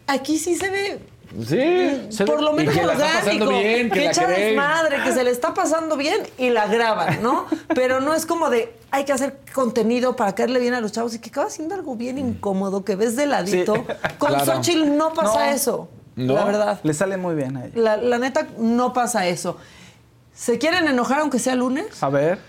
[0.08, 1.00] Aquí sí se ve
[1.48, 2.08] Sí.
[2.10, 5.12] se por lo menos y que la está orgánico, pasando bien, que echa desmadre, que
[5.14, 7.46] se le está pasando bien y la graban, ¿no?
[7.76, 11.14] Pero no es como de hay que hacer contenido para caerle bien a los chavos
[11.14, 13.76] y que acaba haciendo algo bien incómodo que ves de ladito.
[13.76, 13.82] Sí.
[14.18, 14.46] Con Claro.
[14.46, 15.52] Xochitl no pasa No.
[15.54, 15.90] eso.
[16.16, 16.34] ¿No?
[16.34, 16.80] La verdad.
[16.84, 17.74] Le sale muy bien a ella.
[17.76, 19.58] La, la neta, no pasa eso.
[20.34, 22.02] ¿Se quieren enojar aunque sea lunes?
[22.02, 22.40] A ver.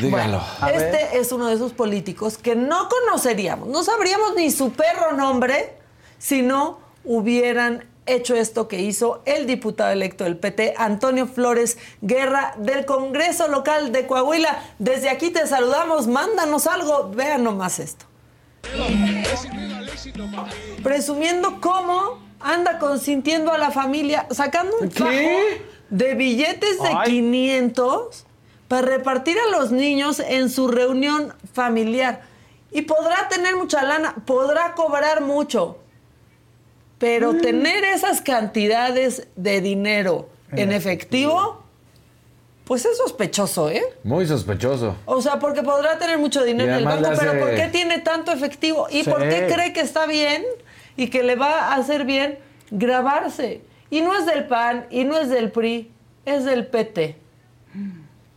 [0.00, 0.40] Dígalo.
[0.60, 0.76] A ver.
[0.94, 5.74] Este es uno de esos políticos que no conoceríamos, no sabríamos ni su perro nombre
[6.18, 12.54] si no hubieran hecho esto que hizo el diputado electo del PT, Antonio Flores Guerra,
[12.58, 14.62] del Congreso Local de Coahuila.
[14.78, 18.06] Desde aquí te saludamos, mándanos algo, vean nomás esto.
[20.82, 25.10] Presumiendo cómo anda consintiendo a la familia, sacando un fajo
[25.90, 27.10] de billetes de Ay.
[27.10, 28.26] 500
[28.68, 32.22] para repartir a los niños en su reunión familiar.
[32.70, 35.78] Y podrá tener mucha lana, podrá cobrar mucho,
[36.98, 41.62] pero tener esas cantidades de dinero en efectivo,
[42.64, 43.82] pues es sospechoso, ¿eh?
[44.04, 44.96] Muy sospechoso.
[45.06, 48.00] O sea, porque podrá tener mucho dinero Y en el banco, pero ¿por qué tiene
[48.00, 48.88] tanto efectivo?
[48.90, 49.10] ¿Y Sí.
[49.10, 50.44] por qué cree que está bien
[50.96, 52.38] y que le va a hacer bien
[52.70, 53.62] grabarse?
[53.90, 55.90] Y no es del PAN, y no es del PRI,
[56.26, 57.16] es del PT.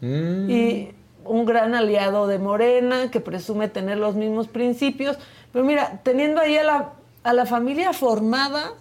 [0.01, 0.49] Mm.
[0.49, 0.93] Y
[1.25, 5.17] un gran aliado de Morena que presume tener los mismos principios.
[5.51, 6.93] Pero mira, teniendo ahí a la,
[7.23, 8.73] a la familia formada,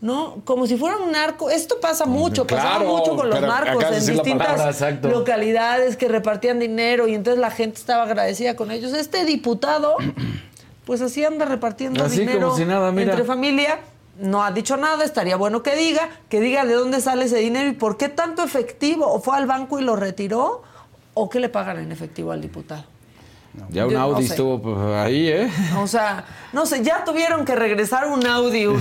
[0.00, 0.42] ¿no?
[0.44, 1.50] Como si fuera un narco.
[1.50, 7.08] Esto pasa mucho, pasaba mucho con los narcos en distintas palabra, localidades que repartían dinero
[7.08, 8.92] y entonces la gente estaba agradecida con ellos.
[8.92, 9.96] Este diputado,
[10.84, 13.12] pues así anda repartiendo Así dinero como si nada, mira.
[13.12, 13.80] entre familia.
[14.18, 17.68] No ha dicho nada, estaría bueno que diga, que diga de dónde sale ese dinero
[17.68, 19.06] y por qué tanto efectivo.
[19.06, 20.62] ¿O fue al banco y lo retiró?
[21.12, 22.84] ¿O qué le pagan en efectivo al diputado?
[23.70, 24.34] Ya un Yo no Audi sé.
[24.34, 25.50] estuvo pues, ahí, ¿eh?
[25.78, 28.78] O sea, no sé, ya tuvieron que regresar un Audi uno.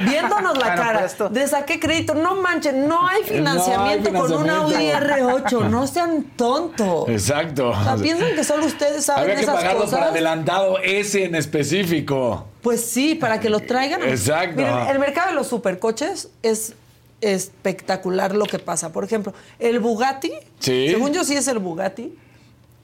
[0.00, 1.28] Viéndonos la Bueno, cara presto.
[1.30, 2.14] de saqué crédito.
[2.14, 5.48] No manchen, no hay financiamiento, con un Audi financiamiento.
[5.48, 5.68] R8.
[5.70, 7.08] No sean tontos.
[7.08, 7.70] Exacto.
[7.70, 9.98] O sea, piensan que solo ustedes saben Había que esas pagarlo cosas.
[10.00, 12.46] por adelantado, ese en específico.
[12.62, 14.02] Pues sí, para que lo traigan.
[14.02, 14.56] Exacto.
[14.56, 16.74] Miren, el mercado de los supercoches es
[17.20, 18.92] espectacular lo que pasa.
[18.92, 20.88] Por ejemplo, el Bugatti, Sí.
[20.90, 22.16] según yo sí es el Bugatti,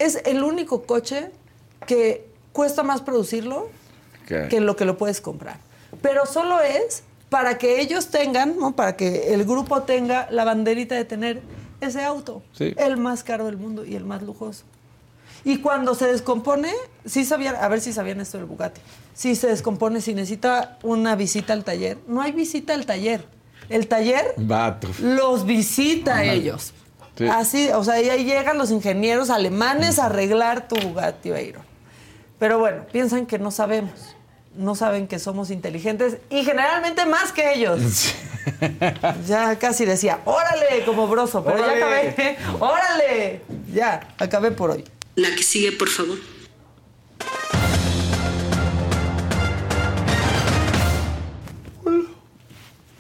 [0.05, 1.31] es el único coche
[1.87, 3.69] que cuesta más producirlo
[4.27, 5.59] que lo que lo puedes comprar.
[6.01, 8.75] Pero solo es para que ellos tengan, ¿no?
[8.77, 11.43] para que el grupo tenga la banderita de tener
[11.81, 12.75] ese auto, Sí.
[12.79, 14.65] el más caro del mundo y el más lujoso.
[15.45, 16.73] Y cuando se descompone,
[17.05, 18.81] sí sabían, a ver si sabían esto del Bugatti.
[19.13, 23.27] Si se descompone, si necesita una visita al taller, no hay visita al taller.
[23.69, 24.35] El taller
[25.01, 26.73] los visita a ellos.
[27.17, 27.27] Sí.
[27.29, 31.63] Así, o sea, y ahí llegan los ingenieros alemanes a arreglar tu Bugatti Veyron.
[32.39, 33.93] Pero bueno, piensan que no sabemos.
[34.57, 37.81] No saben que somos inteligentes y generalmente más que ellos.
[39.27, 41.81] Ya casi decía, órale, como broso, pero Órale.
[41.81, 42.37] ya acabé.
[42.61, 43.41] órale.
[43.73, 44.85] Ya, acabé por hoy.
[45.15, 46.19] La que sigue, por favor.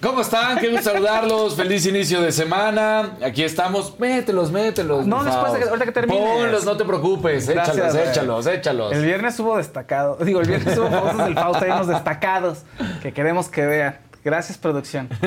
[0.04, 0.58] ¿Cómo están?
[0.58, 1.56] Qué gusto saludarlos.
[1.56, 3.16] Feliz inicio de semana.
[3.24, 3.98] Aquí estamos.
[3.98, 5.06] Mételos, mételos.
[5.06, 6.22] No, después de que- ahorita que termines.
[6.22, 7.48] Ponlos, no te preocupes.
[7.48, 8.92] Gracias, échalos, échalos, échalos.
[8.92, 10.16] El viernes hubo destacado.
[10.20, 11.64] Digo, el viernes hubo famosos del Fausto.
[11.64, 12.58] Hay unos destacados
[13.02, 13.98] que queremos que vean.
[14.22, 15.08] Gracias, producción.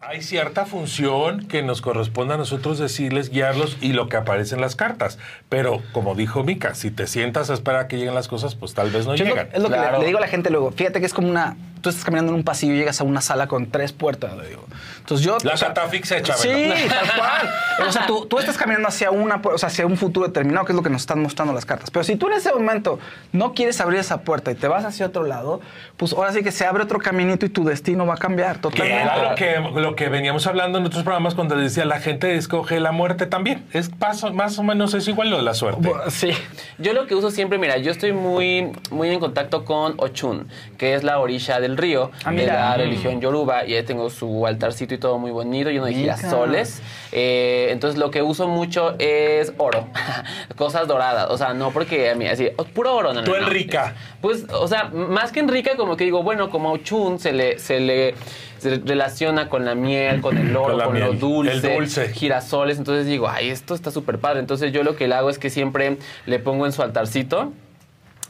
[0.00, 4.60] Hay cierta función que nos corresponde a nosotros decirles, guiarlos y lo que aparece en
[4.60, 5.18] las cartas.
[5.48, 8.74] Pero, como dijo Mica, si te sientas a esperar a que lleguen las cosas, pues
[8.74, 9.48] tal vez no Yo es lo- llegan.
[9.52, 10.70] Es lo que le, le digo a la gente luego.
[10.70, 13.20] Fíjate que es como una tú estás caminando en un pasillo y llegas a una
[13.20, 14.64] sala con tres puertas, le digo.
[15.08, 15.38] Entonces yo...
[15.42, 17.50] La o sea, catafixia, Sí, tal cual.
[17.88, 20.72] O sea, tú, tú estás caminando hacia una, o sea, hacia un futuro determinado, que
[20.72, 21.90] es lo que nos están mostrando las cartas.
[21.90, 22.98] Pero si tú en ese momento
[23.32, 25.62] no quieres abrir esa puerta y te vas hacia otro lado,
[25.96, 28.60] pues ahora sí que se abre otro caminito y tu destino va a cambiar Que
[28.62, 29.00] totalmente.
[29.02, 32.34] era lo que, lo que veníamos hablando en otros programas cuando les decía la gente
[32.34, 33.64] escoge la muerte también.
[33.72, 35.90] Es paso, más o menos es igual lo de la suerte.
[36.08, 36.32] Sí.
[36.76, 40.92] Yo lo que uso siempre, mira, yo estoy muy, muy en contacto con Ochun, que
[40.94, 44.94] es la orilla del río Ah, de la religión yoruba, y ahí tengo su altarcito
[44.94, 46.16] y todo muy bonito, lleno de Mica.
[46.16, 46.82] girasoles.
[47.12, 49.86] Eh, entonces lo que uso mucho es oro,
[50.56, 53.32] cosas doradas, o sea, no porque a mí así, oh, puro oro, no, no, Tú
[53.32, 53.38] no.
[53.38, 53.94] Enrica.
[54.20, 57.32] Pues, o sea, más que en rica, como que digo, bueno, como a Ochun se
[57.32, 58.14] le, se le
[58.58, 62.08] se relaciona con la miel, con el oro, Con con, lo dulce, el dulce.
[62.08, 62.76] girasoles.
[62.78, 64.40] Entonces digo, ay, esto está súper padre.
[64.40, 67.52] Entonces yo lo que le hago es que siempre le pongo en su altarcito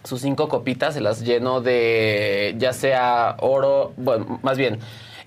[0.05, 4.79] sus cinco copitas, se las lleno de ya sea oro, bueno, más bien.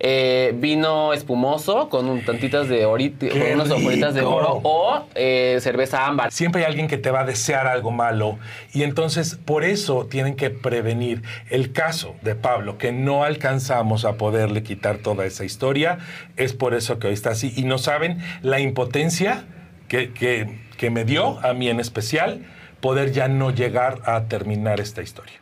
[0.04, 5.06] Eh, vino espumoso con un tantitas de oriti, con ¡Qué unas hojoritas de oro o
[5.14, 6.32] eh, cerveza ámbar.
[6.32, 8.39] Siempre hay alguien que te va a desear algo malo
[8.74, 11.22] y entonces por eso tienen que prevenir.
[11.52, 15.99] El caso de Pablo, que no alcanzamos a poderle quitar toda esa historia,
[16.36, 17.54] es por eso que hoy está así.
[17.56, 19.45] Y no saben la impotencia
[19.88, 22.41] que, que- que me dio, a mí en especial,
[22.80, 25.41] poder ya no llegar a terminar esta historia.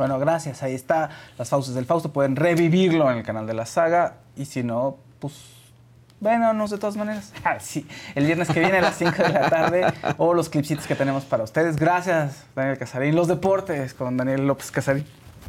[0.00, 0.62] Bueno, gracias.
[0.62, 2.10] Ahí está las fauces del Fausto.
[2.10, 4.14] Pueden revivirlo en el canal de la saga.
[4.34, 5.34] Y si no, pues.
[6.20, 7.34] Véanos de todas maneras.
[7.44, 7.86] Ah, sí.
[8.14, 9.92] El viernes que viene a las 5 de la tarde.
[10.16, 11.76] O los clipsitos que tenemos para ustedes.
[11.76, 13.14] Gracias, Daniel Casarín.
[13.14, 15.04] Los deportes con Daniel López Casarín.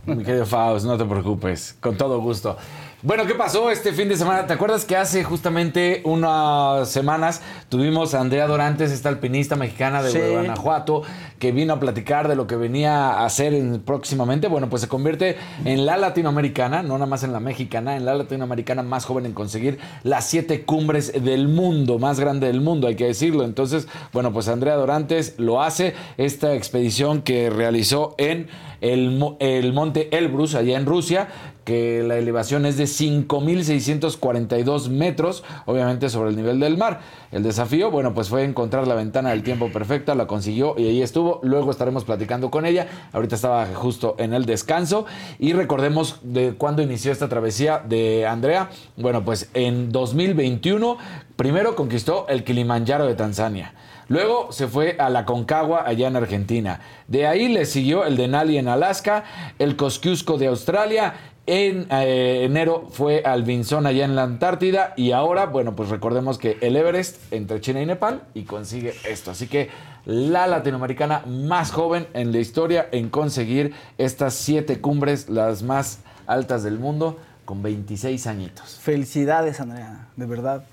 [0.06, 2.58] Mi querido Faust, no te preocupes, con todo gusto.
[3.04, 4.46] Bueno, ¿qué pasó este fin de semana?
[4.46, 10.12] ¿Te acuerdas que hace justamente unas semanas tuvimos a Andrea Dorantes, esta alpinista mexicana de
[10.12, 10.20] Sí.
[10.20, 11.02] Guanajuato,
[11.40, 14.48] que vino a platicar de lo que venía a hacer en- próximamente?
[14.48, 15.36] Bueno, pues se convierte
[15.66, 19.34] en la latinoamericana, no nada más en la mexicana, en la latinoamericana más joven en
[19.34, 23.46] conseguir las siete cumbres del mundo, más grande del mundo, hay que decirlo.
[23.46, 28.48] Entonces, bueno, pues Andrea Dorantes lo hace, esta expedición que realizó en
[28.82, 31.28] el monte Elbrus, allá en Rusia,
[31.64, 37.02] que la elevación es de 5.642 metros, obviamente sobre el nivel del mar.
[37.32, 41.02] El desafío, bueno, pues fue encontrar la ventana del tiempo perfecta, la consiguió y ahí
[41.02, 41.40] estuvo.
[41.44, 42.88] Luego estaremos platicando con ella.
[43.14, 45.06] Ahorita estaba justo en el descanso.
[45.40, 48.70] Y recordemos de cuándo inició esta travesía de Andrea.
[48.98, 50.98] Bueno, pues en 2021,
[51.36, 53.74] primero conquistó el Kilimanjaro de Tanzania.
[54.12, 56.82] Luego se fue a la Concagua allá en Argentina.
[57.08, 59.24] De ahí le siguió el Denali en Alaska,
[59.58, 61.14] el Kosciuszko de Australia.
[61.48, 66.38] En eh, enero fue al Vinson allá en la Antártida y ahora, bueno, pues recordemos
[66.38, 69.32] que el Everest entre China y Nepal y consigue esto.
[69.32, 69.70] Así que
[70.06, 76.62] la latinoamericana más joven en la historia en conseguir estas siete cumbres, las más altas
[76.64, 78.80] del mundo, con 26 añitos.
[78.80, 80.08] Felicidades, Andrea.
[80.16, 80.64] De verdad.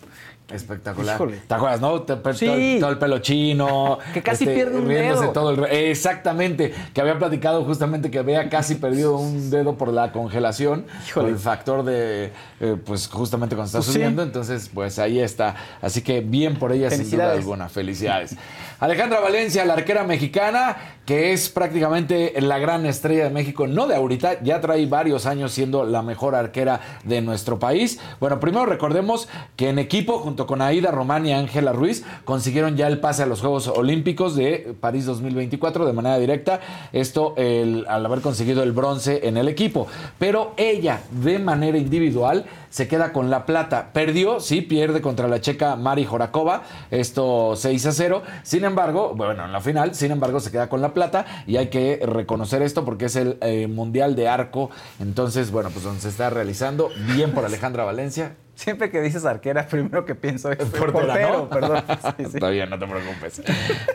[0.50, 1.16] Espectacular.
[1.16, 1.42] Híjole.
[1.46, 2.02] ¿Te acuerdas, no?
[2.02, 2.46] Te- Sí.
[2.46, 3.98] todo, el- todo el pelo chino.
[4.00, 5.30] este, Que casi pierde un dedo.
[5.30, 6.72] todo el Exactamente.
[6.94, 10.86] Que había platicado justamente que había casi perdido un dedo por la congelación.
[11.14, 13.92] Por el factor de, eh, pues justamente cuando está Pues sí.
[13.92, 14.22] subiendo.
[14.22, 15.54] Entonces, pues ahí está.
[15.82, 17.68] Así que bien por ella, sin duda alguna.
[17.68, 18.34] Felicidades.
[18.80, 23.96] Alejandra Valencia, la arquera mexicana, que es prácticamente la gran estrella de México, no de
[23.96, 27.98] ahorita, ya trae varios años siendo la mejor arquera de nuestro país.
[28.20, 32.86] Bueno, primero recordemos que en equipo, junto con Aida Román y Ángela Ruiz, consiguieron ya
[32.86, 36.60] el pase a los Juegos Olímpicos de París 2024 de manera directa.
[36.92, 39.88] Esto al haber conseguido el bronce en el equipo.
[40.20, 43.90] Pero ella, de manera individual, se queda con la plata.
[43.92, 48.22] Perdió, sí, pierde contra la checa Mari Jorakova, esto 6 a 0.
[48.42, 51.68] Sin embargo, bueno, en la final, sin embargo, se queda con la plata y hay
[51.68, 54.70] que reconocer esto porque es el eh, Mundial de Arco.
[55.00, 56.90] Entonces, bueno, pues donde se está realizando.
[57.14, 58.36] Bien por Alejandra Valencia.
[58.58, 61.48] Siempre que dices arquera, primero que pienso es portero, ¿no?
[61.48, 61.84] perdón.
[62.18, 62.30] Sí, sí.
[62.34, 63.40] Está bien, no te preocupes.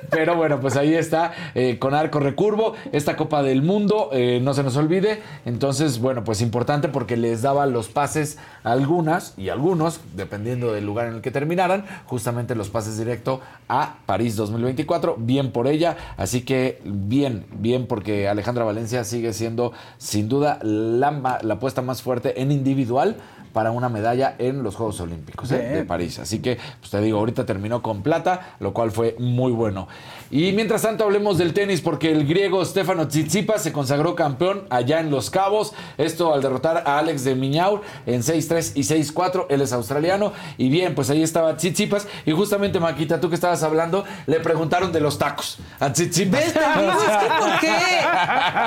[0.10, 4.54] Pero bueno, pues ahí está, eh, con arco recurvo, esta Copa del Mundo, eh, no
[4.54, 5.22] se nos olvide.
[5.44, 10.86] Entonces, bueno, pues importante porque les daba los pases a algunas y algunos, dependiendo del
[10.86, 15.18] lugar en el que terminaran, justamente los pases directo a París 2024.
[15.20, 21.40] Bien por ella, así que bien, bien porque Alejandra Valencia sigue siendo sin duda la,
[21.42, 23.18] la apuesta más fuerte en individual
[23.54, 25.60] para una medalla en los Juegos Olímpicos ¿eh?
[25.60, 26.20] De París.
[26.20, 29.88] Así que, pues te digo, ahorita terminó con plata, lo cual fue muy bueno.
[30.36, 35.00] Y mientras tanto hablemos del tenis porque el griego Stefano Tsitsipas se consagró campeón allá
[35.00, 35.74] en Los Cabos.
[36.00, 39.46] Esto al derrotar a Alex de Miñaur en 6-3 y 6-4.
[39.50, 40.34] Él es australiano.
[40.58, 42.08] Y bien, pues ahí estaba Tsitsipas.
[42.26, 46.48] Y justamente, Maquita, tú que estabas hablando, le preguntaron de los tacos a Tsitsipas.
[46.48, 47.76] Es que ¿por qué?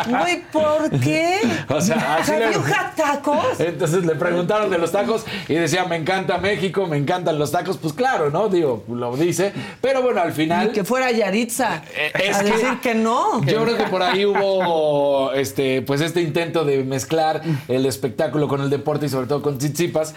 [0.08, 1.40] Güey, ¿por qué?
[1.68, 2.58] O sea, así ¿Have le-
[2.96, 3.58] tacos?
[3.58, 7.76] Entonces le preguntaron de los tacos y decía, me encanta México, me encantan los tacos.
[7.76, 8.48] Pues claro, ¿no?
[8.48, 9.52] Digo, lo dice.
[9.80, 10.68] Pero bueno, al final...
[10.68, 11.10] Ni que fuera
[11.58, 11.82] Yaritza
[12.22, 13.42] es a que- decir que no.
[13.44, 18.60] Yo creo que por ahí hubo este, pues este intento de mezclar el espectáculo con
[18.60, 20.14] el deporte y sobre todo con Tsitsipas.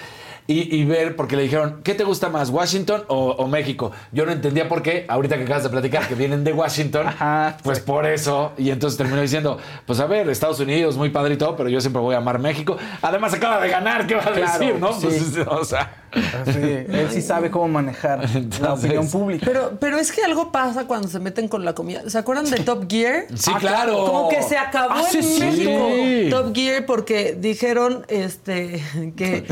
[0.47, 3.91] Y, y ver, porque le dijeron, ¿qué te gusta más, Washington o, o México?
[4.11, 7.05] Yo no entendía por qué, ahorita que acabas de platicar que vienen de Washington,
[7.63, 8.53] pues por eso.
[8.57, 11.79] Y entonces terminó diciendo, pues a ver, Estados Unidos, muy padre y todo, pero yo
[11.81, 12.77] siempre voy a amar México.
[13.03, 14.91] Además acaba de ganar, ¿qué va a Claro, decir, no?
[14.99, 15.05] sí.
[15.05, 16.05] Pues, o sea...
[16.45, 18.27] Sí, él sí sabe cómo manejar
[18.61, 19.45] la opinión pública.
[19.45, 22.01] Pero, pero es que algo pasa cuando se meten con la comida.
[22.09, 23.25] ¿Se acuerdan de Top Gear?
[23.35, 24.05] Sí, claro.
[24.05, 25.39] Como que se acabó Ah, sí, en sí.
[25.39, 26.37] México.
[26.37, 28.81] Top Gear porque dijeron este
[29.15, 29.45] que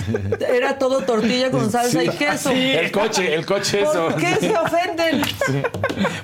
[0.50, 2.18] era todo tortilla con salsa y Sí.
[2.18, 2.52] queso.
[2.52, 4.08] El coche, el coche eso.
[4.10, 5.22] ¿Por qué se ofenden?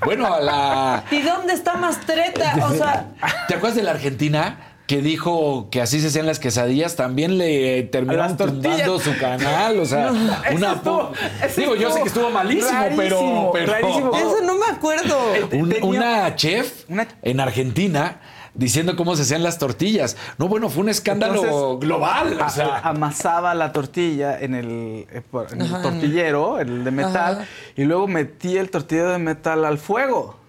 [0.06, 1.04] Bueno, la...
[1.12, 2.56] ¿Y dónde está Mastreta?
[2.70, 3.08] O sea,
[3.48, 4.73] ¿Te acuerdas de la Argentina?
[4.88, 9.86] Que dijo que así se hacían las quesadillas, también le terminaron tumbando su canal, o
[9.86, 11.12] sea, No, una estuvo-
[11.56, 14.12] Digo, yo sé que estuvo malísimo, pero, rarísimo, pero rarísimo.
[14.18, 15.18] eso no me acuerdo.
[15.54, 16.84] Un- Tenía- una chef
[17.22, 18.20] en Argentina
[18.54, 20.18] diciendo cómo se hacían las tortillas.
[20.38, 25.22] No, bueno, fue un escándalo Entonces, global, o sea, amasaba la tortilla en el, eh,
[25.32, 27.46] por- en el tortillero, el de metal, Ajá.
[27.78, 30.43] y luego metía el tortillero de metal al fuego.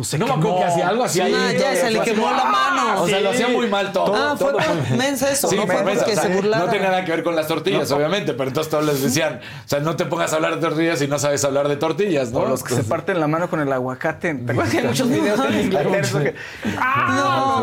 [0.00, 1.20] Pues se no me acuerdo que hacía algo así.
[1.20, 3.02] ahí, Ah, ya, se le así, quemó la mano.
[3.02, 4.14] O sea, lo hacía muy mal todo.
[4.14, 4.62] ah, fue por
[4.96, 6.66] mensa eso, Sí, no fue por porque o sea, se burlaron.
[6.66, 9.68] No tiene nada que ver con las tortillas, obviamente, pero entonces todos les decían, o
[9.68, 12.40] sea, no te pongas a hablar de tortillas si no sabes hablar de tortillas, ¿no?
[12.40, 14.34] O los que se parten la mano con el aguacate.
[14.34, 15.98] ¿Te acuerdas que hay muchos videos en Inglaterra?
[16.00, 16.34] eso que-
[16.64, 16.80] No,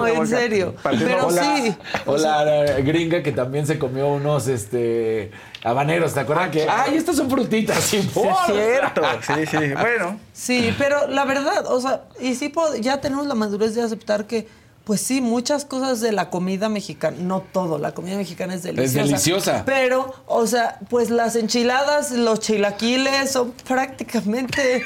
[0.04, 0.76] Ah, en serio.
[0.82, 1.76] Partiendo Pero o la, sí.
[2.06, 2.44] o la
[2.82, 5.32] gringa que también se comió unos este
[5.64, 6.68] habaneros, ¿te acuerdas que?
[6.70, 7.84] Ay, estas son frutitas.
[7.84, 9.02] Sí, Sí, es cierto.
[9.22, 9.58] Sí, sí.
[9.80, 12.52] Bueno, Sí, pero la verdad, o sea, y sí
[12.82, 14.48] ya tenemos la madurez de aceptar que,
[14.84, 19.04] pues sí, muchas cosas de la comida mexicana, no todo, la comida mexicana es deliciosa.
[19.06, 19.64] deliciosa.
[19.66, 24.84] Pero, o sea, pues las enchiladas, los chilaquiles son prácticamente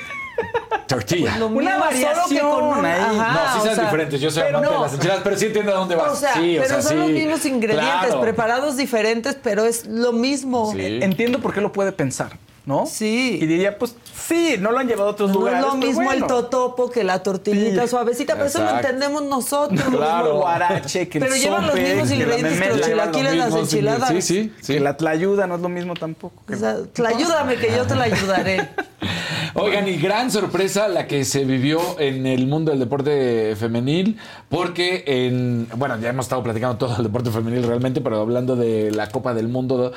[0.87, 1.37] Tortilla.
[1.37, 2.99] mismo, Una variación con un- ahí.
[3.17, 4.19] Ajá, no, sí sea, diferentes.
[4.19, 4.83] Yo soy pero amante de no.
[4.83, 6.11] las enchiladas, pero sí entiendo a dónde vas.
[6.11, 7.13] O sea, sí, o pero sea, son los sí.
[7.13, 8.21] mismos ingredientes, Claro.
[8.21, 10.71] preparados diferentes, pero es lo mismo.
[10.73, 10.99] Sí.
[11.01, 12.33] entiendo por qué lo puede pensar,
[12.65, 12.85] ¿no?
[12.85, 13.39] Sí.
[13.41, 13.95] Y diría, pues
[14.27, 15.59] sí, no lo han llevado a otros No lugares.
[15.59, 16.25] es lo pero mismo bueno.
[16.25, 17.87] el totopo que la tortillita Sí.
[17.87, 19.81] suavecita, pero eso lo entendemos nosotros.
[19.91, 20.37] Claro.
[20.39, 23.35] Guarache, que el Pero llevan los mismos que la ingredientes que los memela, llevan chilaquiles,
[23.45, 24.09] los las enchiladas.
[24.09, 24.73] Sí, sí, sí.
[24.73, 26.43] Que la tlayuda no es lo mismo tampoco.
[26.47, 28.69] que- O sea, tla- ayúdame que yo te la ayudaré.
[29.53, 35.03] Oigan, y gran sorpresa la que se vivió en el mundo del deporte femenil, porque
[35.07, 39.09] en, bueno, ya hemos estado platicando todo el deporte femenil realmente, pero hablando de la
[39.09, 39.91] Copa del Mundo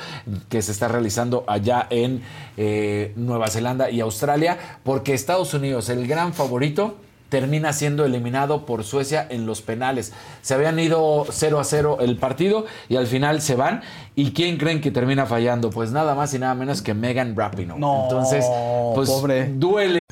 [0.49, 2.21] que se está realizando allá en
[2.57, 6.95] eh, Nueva Zelanda y Australia, porque Estados Unidos, el gran favorito,
[7.29, 10.13] termina siendo eliminado por Suecia en los penales.
[10.41, 13.81] Se habían ido 0 a 0 el partido y al final se van.
[14.15, 15.69] ¿Y quién creen que termina fallando?
[15.69, 17.77] Pues nada más y nada menos que Megan Rapinoe.
[17.79, 18.45] No, Entonces,
[18.93, 19.47] pues pobre.
[19.53, 19.99] duele.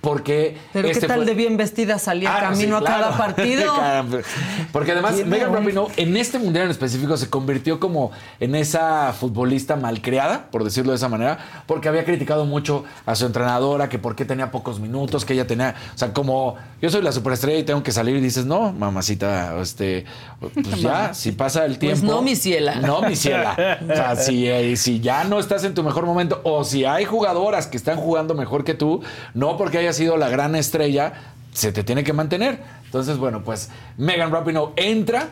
[0.00, 3.16] Porque Pero este qué tal fue- de bien vestida salía Ah, camino sí, a cada
[3.18, 3.72] partido.
[4.72, 9.76] Porque además Megan Rapinoe en este mundial en específico se convirtió como en esa futbolista
[9.76, 14.16] malcriada, por decirlo de esa manera, porque había criticado mucho a su entrenadora, que por
[14.16, 17.64] qué tenía pocos minutos, que ella tenía, o sea, como yo soy la superestrella y
[17.64, 20.04] tengo que salir y dices, no, mamacita, este,
[20.38, 22.06] pues ya, si pasa el tiempo.
[22.06, 22.76] no, mi ciela.
[22.76, 23.78] No, mi ciela.
[23.82, 27.04] O sea, si, eh, si ya no estás en tu mejor momento o si hay
[27.04, 29.02] jugadoras que están jugando mejor que tú,
[29.34, 31.12] no porque haya sido la gran estrella,
[31.52, 32.60] se te tiene que mantener.
[32.84, 35.30] Entonces, bueno, pues Megan Rapinoe entra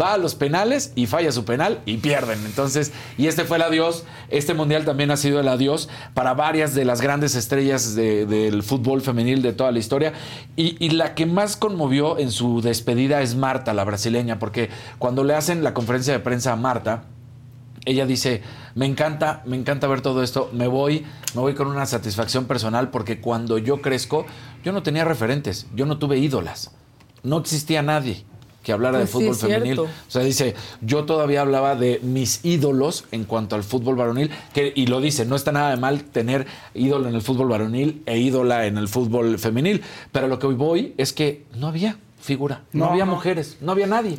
[0.00, 2.44] va a los penales y falla su penal y pierden.
[2.46, 4.04] Entonces, y este fue el adiós.
[4.30, 8.62] Este mundial también ha sido el adiós para varias de las grandes estrellas de- del
[8.62, 10.14] fútbol femenil de toda la historia.
[10.56, 15.34] Y la que más conmovió en su despedida es Marta, la brasileña, porque cuando le
[15.34, 17.04] hacen la conferencia de prensa a Marta,
[17.86, 18.42] ella dice,
[18.74, 22.90] me encanta, me encanta ver todo esto, me voy, me voy con una satisfacción personal
[22.90, 24.26] porque cuando yo crezco,
[24.64, 26.72] yo no tenía referentes, yo no tuve ídolas,
[27.22, 28.24] no existía nadie
[28.62, 29.78] que hablara Pues de sí, fútbol femenil.
[29.78, 34.72] O sea, dice, yo todavía hablaba de mis ídolos en cuanto al fútbol varonil, que,
[34.74, 38.18] y lo dice, no está nada de mal tener ídolo en el fútbol varonil e
[38.18, 42.62] ídola en el fútbol femenil, pero lo que hoy voy es que no había figura,
[42.72, 43.12] no, No, había no.
[43.12, 44.18] mujeres, no había nadie.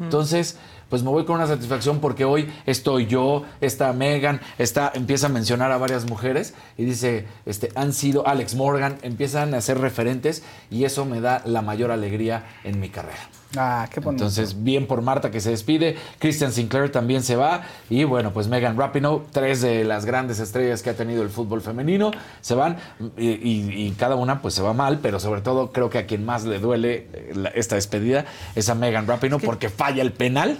[0.00, 0.56] Entonces,
[0.92, 5.30] pues me voy con una satisfacción porque hoy estoy yo, está Megan, está, empieza a
[5.30, 10.42] mencionar a varias mujeres y dice, este, han sido Alex Morgan, empiezan a ser referentes
[10.70, 13.26] y eso me da la mayor alegría en mi carrera.
[13.56, 14.24] Ah, qué bonito.
[14.24, 18.48] Entonces, bien por Marta que se despide, Christian Sinclair también se va y bueno, pues
[18.48, 22.78] Megan Rapinoe, tres de las grandes estrellas que ha tenido el fútbol femenino, se van
[23.18, 26.06] y, y- y cada una pues se va mal, pero sobre todo creo que a
[26.06, 28.24] quien más le duele eh, la- esta despedida
[28.54, 30.58] es a Megan Rapinoe porque falla el penal.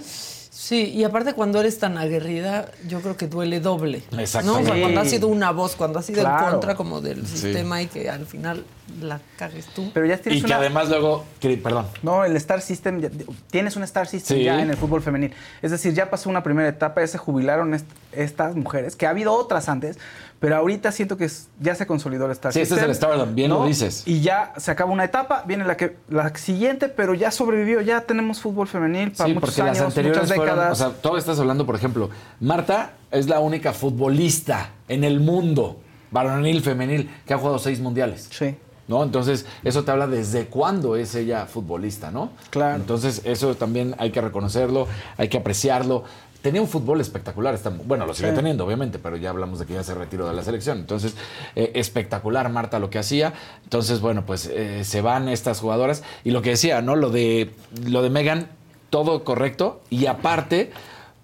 [0.63, 4.01] Sí, y aparte cuando eres tan aguerrida, yo creo que duele doble.
[4.17, 4.45] Exactamente.
[4.45, 4.71] ¿no?
[4.71, 5.15] O sea, cuando has Sí.
[5.17, 6.45] sido una voz, cuando has sido Claro.
[6.45, 7.37] en contra como del Sí.
[7.37, 8.63] sistema y que al final
[9.01, 9.91] la cagues tú.
[9.93, 13.09] Pero ya tienes Y que además luego, perdón, No, el Star System, ya-
[13.51, 14.43] tienes un Star System Sí.
[14.45, 15.33] ya en el fútbol femenil.
[15.61, 19.09] Es decir, ya pasó una primera etapa, ya se jubilaron est- estas mujeres, que ha
[19.09, 19.97] habido otras antes,
[20.43, 23.33] pero ahorita siento que es- ya se consolidó el Star Sí, este es el Stardom,
[23.33, 24.03] bien lo dices.
[24.05, 28.01] Y ya se acaba una etapa, viene la que la siguiente, pero ya sobrevivió, ya
[28.01, 30.81] tenemos fútbol femenil para sí, muchos porque años, las anteriores muchas fueron, décadas.
[30.81, 32.09] o sea, todavía estás hablando, por ejemplo,
[32.41, 35.79] Marta es la única futbolista en el mundo,
[36.11, 38.27] varonil, femenil, que ha jugado seis mundiales.
[38.29, 38.57] Sí.
[38.89, 39.01] ¿No?
[39.01, 42.31] Entonces, eso te habla desde cuándo es ella futbolista, ¿no?
[42.49, 42.75] Claro.
[42.75, 46.03] Entonces, eso también hay que reconocerlo, hay que apreciarlo.
[46.43, 48.35] Tenía un fútbol espectacular, esta- bueno, lo sigue Sí.
[48.35, 50.77] teniendo, obviamente, pero ya hablamos de que ya se retiró de la selección.
[50.77, 51.15] Entonces,
[51.55, 53.33] eh, espectacular Marta lo que hacía.
[53.63, 56.03] Entonces, bueno, pues eh, se van estas jugadoras.
[56.23, 56.95] Y lo que decía, ¿no?
[56.95, 57.49] Lo de,
[57.85, 58.49] lo de Megan,
[58.91, 59.81] todo correcto.
[59.89, 60.71] Y aparte,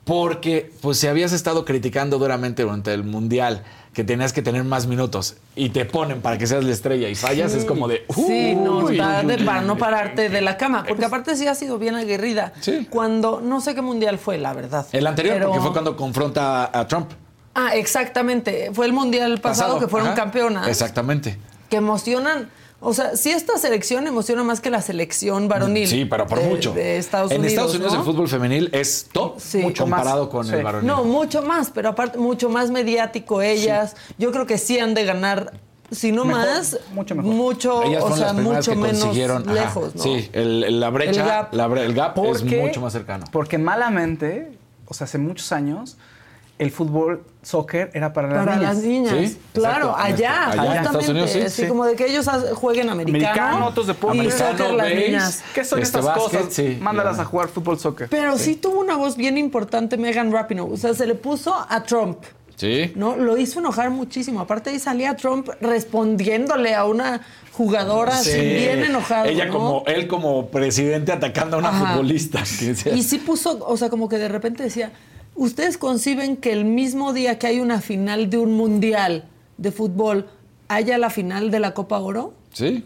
[0.05, 3.63] porque pues si habías estado criticando duramente durante el Mundial
[3.93, 7.15] que tenías que tener más minutos y te ponen para que seas la estrella y
[7.15, 8.05] fallas, es como de...
[8.13, 11.95] Sí, no, uy, para no pararte de la cama, porque aparte sí ha sido bien
[11.95, 12.53] aguerrida.
[12.89, 14.85] Cuando, no sé qué mundial fue, la verdad.
[14.91, 17.11] El anterior, Pero- porque fue cuando confronta a, Trump.
[17.55, 18.71] Ah, exactamente.
[18.73, 20.15] Fue el mundial pasado, que fueron Ajá.
[20.15, 20.67] campeonas.
[20.67, 21.37] Exactamente.
[21.69, 22.49] Que emocionan.
[22.81, 25.87] O sea, sí esta selección emociona más que la selección varonil.
[25.87, 26.73] Sí, pero por de- mucho.
[26.73, 27.51] De Estados en Unidos.
[27.51, 27.99] Estados Unidos ¿no?
[27.99, 30.31] el fútbol femenil es top Mucho comparado más.
[30.31, 30.53] con Sí.
[30.55, 30.87] el varonil.
[30.87, 33.95] No, mucho más, pero aparte, mucho más mediático ellas.
[34.17, 35.51] Yo creo que sí han de ganar,
[35.91, 37.33] si no Mejor, más, mucho mejor.
[37.33, 40.03] mucho, Ellas o fueron sea, las primeras mucho que menos consiguieron lejos, ¿no?
[40.03, 41.53] Sí, el- el- la brecha, El gap.
[41.53, 43.25] la bre- el gap es mucho más cercano.
[43.31, 44.51] Porque malamente,
[44.87, 45.97] o sea, hace muchos años,
[46.59, 48.75] el fútbol, soccer, era para las Para niñas.
[48.75, 49.13] las niñas.
[49.31, 50.03] Sí, claro, exacto.
[50.03, 50.77] allá, Allá en justamente.
[50.77, 51.67] Estados Unidos, sí, así sí.
[51.67, 53.27] como de que ellos jueguen americano.
[53.29, 54.25] Americano, otros deportes.
[54.25, 55.43] Y soccer las niñas.
[55.55, 56.53] ¿Qué son Este, estas básquet, cosas?
[56.53, 58.07] sí, Mándalas a jugar fútbol, soccer.
[58.09, 58.55] Pero sí.
[58.55, 60.71] tuvo una voz bien importante Megan Rapinoe.
[60.71, 62.19] O sea, se le puso a Trump.
[62.57, 62.91] Sí.
[62.97, 63.15] ¿no?
[63.15, 64.41] Lo hizo enojar muchísimo.
[64.41, 67.21] Aparte ahí salía Trump respondiéndole a una
[67.53, 68.39] jugadora así Sí.
[68.41, 69.25] bien enojado.
[69.29, 69.53] Ella ¿no?
[69.53, 71.93] como, él como presidente atacando a una Ajá.
[71.93, 72.43] futbolista.
[72.59, 74.91] que Y sí puso, o sea, como que de repente decía,
[75.39, 79.23] ¿ustedes conciben que el mismo día que hay una final de un mundial
[79.57, 80.27] de fútbol
[80.67, 82.33] haya la final de la Copa Oro?
[82.53, 82.85] Sí.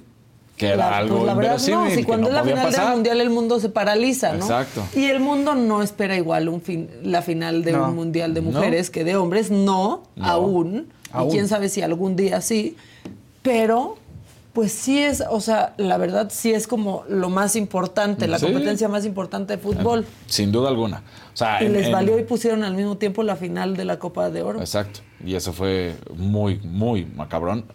[0.57, 2.65] Que era La- algo pues la verdad no, si que cuando no es la final
[2.67, 2.85] pasar.
[2.85, 4.45] del mundial el mundo se paraliza, ¿no?
[4.45, 4.83] Exacto.
[4.95, 7.89] Y el mundo no espera igual un fin, la final de No.
[7.89, 8.51] un mundial de No.
[8.51, 10.25] mujeres que de hombres, no, No.
[10.25, 10.87] aún.
[11.11, 11.29] Aún.
[11.29, 12.75] Y quién sabe si algún día sí.
[13.41, 13.97] Pero,
[14.53, 18.45] pues sí es, o sea, la verdad sí es como lo más importante, la Sí.
[18.45, 20.05] competencia más importante de fútbol.
[20.27, 21.01] Sin duda alguna.
[21.33, 23.85] O sea, Y en- les en- valió y pusieron al mismo tiempo la final de
[23.85, 24.59] la Copa de Oro.
[24.59, 24.99] Exacto.
[25.25, 27.65] Y eso fue muy, muy macabrón,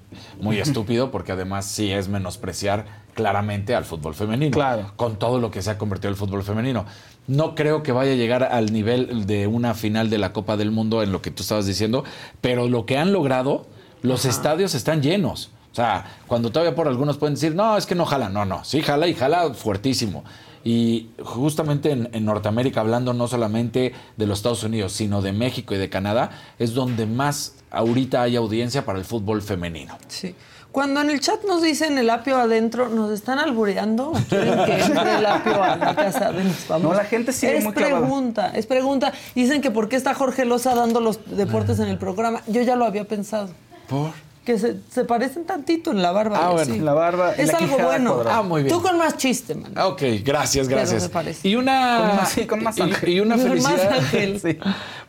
[0.40, 4.52] muy estúpido, porque además sí es menospreciar claramente al fútbol femenino.
[4.52, 4.92] Claro.
[4.94, 6.84] Con todo lo que se ha convertido el fútbol femenino.
[7.26, 10.70] No creo que vaya a llegar al nivel de una final de la Copa del
[10.70, 12.04] Mundo en lo que tú estabas diciendo,
[12.40, 13.66] pero lo que han logrado,
[14.02, 15.50] los estadios están llenos.
[15.72, 18.28] O sea, cuando todavía por algunos pueden decir, no, es que no jala.
[18.28, 20.24] No, no, sí jala y jala fuertísimo.
[20.64, 25.74] Y justamente en, en Norteamérica, hablando no solamente de los Estados Unidos, sino de México
[25.74, 29.96] y de Canadá, es donde más ahorita hay audiencia para el fútbol femenino.
[30.08, 30.34] Sí.
[30.72, 34.10] Cuando en el chat nos dicen el apio adentro, ¿nos están albureando?
[34.10, 36.90] ¿O ¿Quieren que entre el apio a la casa de mis famosos?
[36.92, 38.00] No, la gente sigue Es muy clavada.
[38.00, 39.12] pregunta, es pregunta.
[39.34, 42.42] Dicen que por qué está Jorge Loza dando los deportes en el programa.
[42.46, 43.48] Yo ya lo había pensado.
[43.88, 44.10] ¿Por?
[44.48, 46.38] Que se, se parecen tantito en la barba.
[46.40, 46.72] Ah, y bueno.
[46.72, 46.80] así.
[46.80, 48.14] La barba Es la algo bueno.
[48.14, 48.38] cuadrada.
[48.38, 48.74] Ah, muy bien.
[48.74, 49.76] Tú con más chiste, man.
[49.76, 51.10] Ok, gracias, gracias.
[51.42, 51.98] Y una.
[51.98, 53.08] Con más- sí, con más y- ángel.
[53.10, 53.92] Y, una Con más felicidad.
[53.92, 54.40] ángel.
[54.42, 54.58] Sí.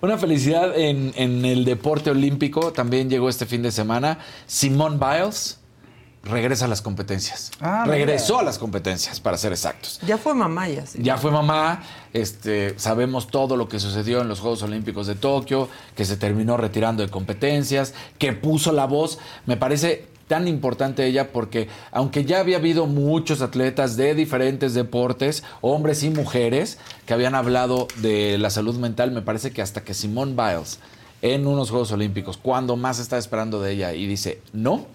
[0.02, 2.74] Una felicidad en, en el deporte olímpico.
[2.74, 4.20] También llegó este fin de semana.
[4.46, 5.59] Simone Biles
[6.24, 7.52] regresa a las competencias.
[7.62, 8.42] Ah, Regresó mira.
[8.42, 10.00] a las competencias, para ser exactos.
[10.06, 11.00] Ya fue mamá ya, sí.
[11.02, 11.82] Ya fue mamá,
[12.14, 16.58] este, sabemos todo lo que sucedió en los Juegos Olímpicos de Tokio, que se terminó
[16.58, 19.20] retirando de competencias, que puso la voz.
[19.46, 25.44] Me parece tan importante ella porque aunque ya había habido muchos atletas de diferentes deportes,
[25.62, 29.94] hombres y mujeres, que habían hablado de la salud mental, me parece que hasta que
[29.96, 30.80] Simone Biles
[31.22, 34.86] en unos Juegos Olímpicos, cuando más está esperando de ella y dice no,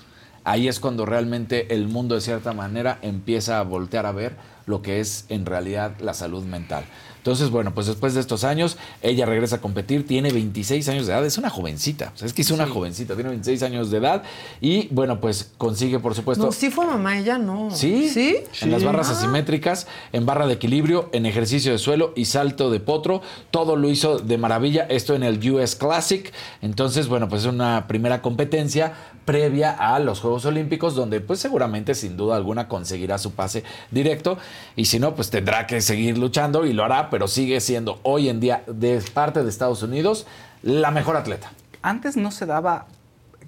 [0.45, 4.81] ahí es cuando realmente el mundo de cierta manera empieza a voltear a ver lo
[4.81, 6.85] que es en realidad la salud mental.
[7.19, 11.15] Entonces, bueno, pues después de estos años, ella regresa a competir, tiene 26 años de
[11.15, 13.97] edad, es una jovencita, o sea, es que es una jovencita, tiene 26 años de
[13.97, 14.23] edad
[14.61, 16.45] y bueno, pues consigue, por supuesto...
[16.45, 17.71] No, sí fue mamá, ella no.
[17.71, 18.37] Sí, ¿Sí?
[18.61, 19.13] en las barras Ah.
[19.13, 23.23] asimétricas, en barra de equilibrio, en ejercicio de suelo y salto de potro.
[23.51, 24.83] Todo lo hizo de maravilla.
[24.91, 26.31] Esto en el US Classic.
[26.61, 28.93] Entonces, bueno, pues es una primera competencia
[29.25, 34.39] previa a los Juegos Olímpicos, donde pues seguramente, sin duda alguna, conseguirá su pase directo.
[34.77, 38.29] Y si no, pues tendrá que seguir luchando y lo hará, pero sigue siendo hoy
[38.29, 40.27] en día, de parte de Estados Unidos,
[40.63, 41.53] la mejor atleta.
[41.83, 42.87] Antes no se daba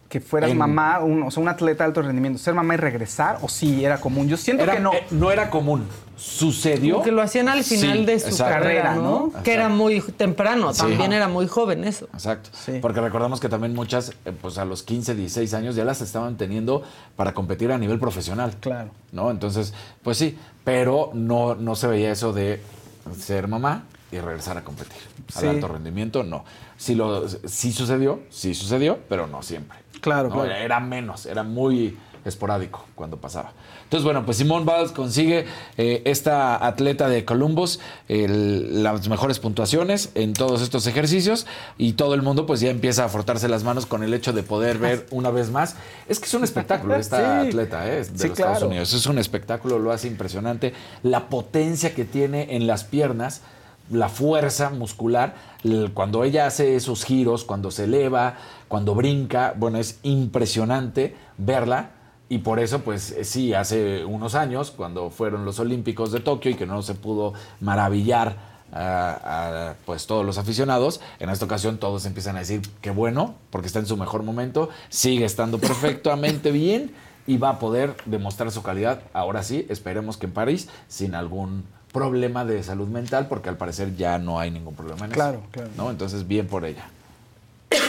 [0.09, 2.77] que fueras En- mamá, un, o sea, un atleta de alto rendimiento, ser mamá y
[2.77, 4.29] regresar, o sí era común.
[4.29, 4.93] Yo siento Era- que no.
[4.93, 5.87] eh, no era común.
[6.17, 6.95] Sucedió.
[6.95, 8.55] Como que lo hacían al final Sí, de su exacto.
[8.55, 9.31] carrera, ¿no?
[9.35, 9.43] ¿no?
[9.43, 10.81] Que era muy temprano, Sí.
[10.81, 12.07] también era muy joven eso.
[12.15, 12.51] Exacto.
[12.53, 12.79] Sí.
[12.81, 16.37] Porque recordamos que también muchas, eh, pues a los 15, 16 años ya las estaban
[16.37, 16.83] teniendo
[17.17, 18.55] para competir a nivel profesional.
[18.61, 18.91] Claro.
[19.13, 19.31] ¿No?
[19.31, 22.63] Entonces, pues sí, pero no, no se veía eso de
[23.19, 24.99] ser mamá y regresar a competir.
[25.35, 25.47] Al Sí.
[25.47, 26.45] alto rendimiento, no.
[26.77, 29.79] Sí, lo, sí sucedió, sí sucedió, pero no siempre.
[30.01, 30.35] Claro, ¿no?
[30.37, 30.51] claro.
[30.53, 33.53] Era menos, era muy esporádico cuando pasaba.
[33.87, 35.47] Entonces, bueno, pues Simone Biles consigue
[35.77, 41.47] eh, esta atleta de Columbus el- las mejores puntuaciones en todos estos ejercicios
[41.79, 44.43] y todo el mundo pues ya empieza a frotarse las manos con el hecho de
[44.43, 45.77] poder ver una vez más.
[46.09, 47.49] Es que es un espectáculo esta Sí.
[47.49, 48.63] atleta eh, de Sí, los Estados.
[48.65, 48.93] Unidos.
[48.93, 50.75] Es un espectáculo, lo hace impresionante.
[51.05, 53.43] La potencia que tiene en las piernas
[53.89, 55.37] la fuerza muscular,
[55.95, 58.35] cuando ella hace esos giros, cuando se eleva,
[58.67, 61.91] cuando brinca, bueno, es impresionante verla.
[62.29, 66.51] Y por eso, pues eh, sí, hace unos años, cuando fueron los Olímpicos de Tokio
[66.51, 68.37] y que no se pudo maravillar
[68.73, 73.37] a, a, pues todos los aficionados, en esta ocasión todos empiezan a decir que bueno,
[73.51, 76.91] porque está en su mejor momento, sigue estando perfectamente bien
[77.29, 79.03] y va a poder demostrar su calidad.
[79.13, 83.95] Ahora sí, esperemos que en París, sin algún problema de salud mental, porque al parecer
[83.97, 85.49] ya no hay ningún problema en Claro, eso.
[85.53, 85.71] claro.
[85.77, 85.91] ¿no?
[85.91, 86.91] Entonces, bien por ella.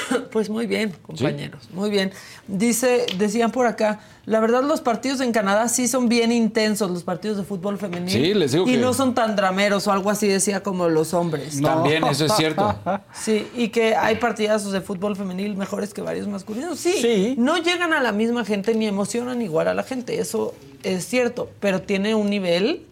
[0.31, 2.11] Pues muy bien, compañeros, muy bien.
[2.47, 7.03] Dice, decían por acá, la verdad los partidos en Canadá sí son bien intensos, los
[7.03, 8.09] partidos de fútbol femenil.
[8.11, 11.13] Sí, les digo y que- no son tan drameros o algo así decía como los
[11.13, 11.61] hombres.
[11.61, 12.75] También, eso es cierto.
[13.13, 16.79] Sí, y que hay partidazos de fútbol femenil mejores que varios masculinos.
[16.79, 17.35] Sí, Sí.
[17.37, 20.53] no llegan a la misma gente ni emocionan igual a la gente, eso
[20.83, 22.85] es cierto, pero tiene un nivel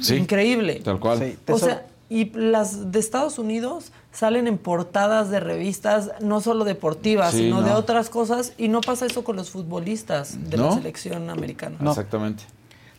[0.00, 0.80] Sí, increíble.
[0.84, 1.36] Tal cual.
[1.48, 7.30] O sea, y las de Estados Unidos salen en portadas de revistas, no solo deportivas,
[7.30, 7.76] Sí, sino de no.
[7.76, 10.66] otras cosas, y no pasa eso con los futbolistas de ¿No?
[10.66, 11.76] la selección americana.
[11.88, 12.42] Exactamente.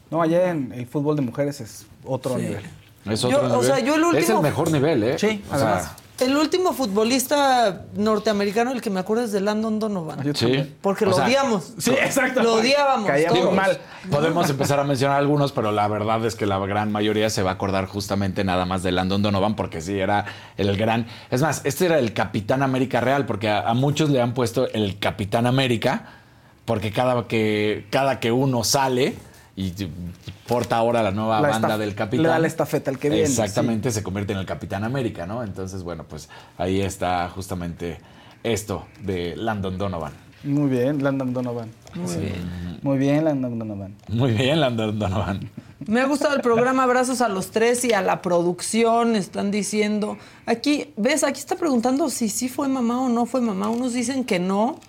[0.10, 2.44] No, allá en el fútbol de mujeres es otro Sí.
[2.44, 2.64] nivel.
[3.06, 3.66] Es Yo- otro o nivel.
[3.66, 5.20] sea, yo el Es el mejor nivel, ¿eh?
[5.20, 5.92] Sí, O sea, además.
[6.22, 10.22] El último futbolista norteamericano, el que me acuerdo es de Landon Donovan.
[10.24, 10.76] Yo Sí.
[10.82, 11.74] Porque O lo sea, odiamos.
[11.78, 12.44] Sí, exacto.
[12.44, 13.08] Lo odiábamos.
[13.08, 13.56] Caía muy todos.
[13.56, 13.80] mal.
[14.12, 17.52] Podemos empezar a mencionar algunos, pero la verdad es que la gran mayoría se va
[17.52, 20.26] a acordar justamente nada más de Landon Donovan, porque sí, era
[20.58, 21.08] el gran.
[21.32, 24.68] Es más, este era el Capitán América real, porque a, a muchos le han puesto
[24.70, 26.06] el Capitán América,
[26.66, 29.16] porque cada que, cada que uno sale
[29.60, 29.74] y
[30.48, 32.24] porta ahora la nueva La banda del Capitán.
[32.24, 35.44] le da la estafeta al que viene, Exactamente, se convierte en el Capitán América, ¿no?
[35.44, 38.00] Entonces, bueno, pues ahí está justamente
[38.42, 40.14] esto de Landon Donovan.
[40.46, 41.70] Muy bien, Landon Donovan.
[41.94, 42.80] Muy bien.
[42.82, 43.96] Muy bien, Landon Donovan.
[44.08, 45.50] Muy bien, Landon Donovan.
[45.86, 50.18] Me ha gustado el programa, abrazos a los tres y a la producción, están diciendo.
[50.46, 51.26] Aquí, ¿ves?
[51.26, 53.68] Aquí está preguntando si sí fue mamá o no fue mamá.
[53.68, 54.80] Unos dicen que no,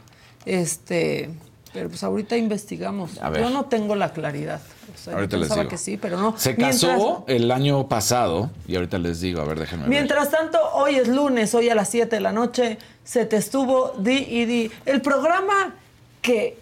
[0.46, 1.30] este,
[1.72, 3.12] pero pues ahorita investigamos.
[3.14, 4.60] Yo no tengo la claridad.
[4.94, 5.68] O sea, Ahorita yo les digo.
[5.68, 6.36] que sí, pero no.
[6.36, 9.90] Se Mientras- casó el año pasado y ahorita les digo, a ver, déjenme ver.
[9.90, 13.94] Mientras tanto, hoy es lunes, hoy a las 7 de la noche, se te estuvo
[13.98, 14.70] di y di.
[14.84, 15.74] El programa
[16.20, 16.58] que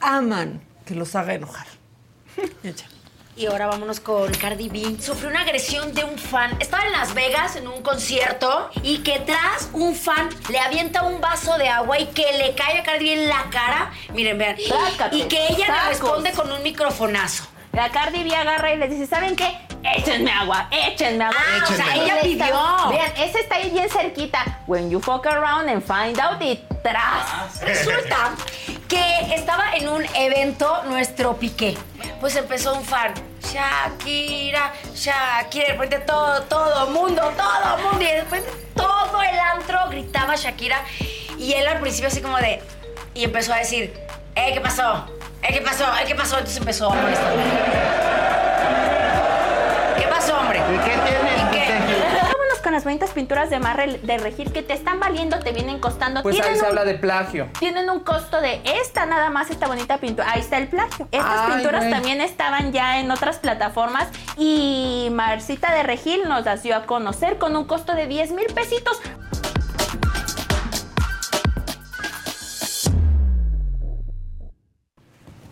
[0.00, 1.66] aman que los haga enojar.
[3.34, 4.96] Y ahora vámonos con Cardi B.
[5.00, 6.54] Sufrió una agresión de un fan.
[6.60, 11.20] Estaba en Las Vegas en un concierto y que tras un fan le avienta un
[11.20, 13.90] vaso de agua y que le cae a Cardi B en la cara.
[14.12, 14.56] Miren, vean.
[14.56, 17.51] Trácate, y que ella le responde con un microfonazo.
[17.72, 19.58] La Cardi B agarra y le dice, ¿saben qué?
[19.96, 21.38] Échenme agua, échenme agua.
[21.40, 22.22] Ah, o sea, Échenme ella agua.
[22.22, 22.88] pidió.
[22.90, 24.60] Vean, ese está ahí bien cerquita.
[24.66, 27.60] When you fuck around and find out y tras.
[27.62, 28.32] Resulta
[28.88, 31.76] que estaba en un evento nuestro Piqué.
[32.20, 33.14] Pues empezó un fan.
[33.42, 35.66] Shakira, Shakira.
[35.66, 38.02] De repente todo, todo mundo, todo mundo.
[38.02, 40.84] Y de repente todo el antro gritaba Shakira.
[41.38, 42.62] Y él al principio así como de...
[43.14, 43.92] Y empezó a decir,
[44.36, 45.06] eh, ¿qué pasó?
[45.42, 45.84] Eh, ¿qué pasó?
[45.84, 46.36] Eh, ¿qué pasó?
[46.38, 47.32] Entonces empezó a molestar.
[49.98, 50.58] ¿Qué pasó, hombre?
[50.60, 50.92] ¿Y qué
[52.22, 55.80] Vámonos con las bonitas pinturas de Marre de Regil que te están valiendo, te vienen
[55.80, 56.22] costando.
[56.22, 57.48] Pues ahí se un- habla de plagio.
[57.58, 60.30] Tienen un costo de esta nada más, esta bonita pintura.
[60.30, 61.08] Ahí está el plagio.
[61.10, 61.92] Estas Ay, pinturas güey.
[61.92, 64.06] también estaban ya en otras plataformas
[64.36, 68.46] y Marcita de Regil nos las dio a conocer con un costo de 10 mil
[68.54, 69.00] pesitos.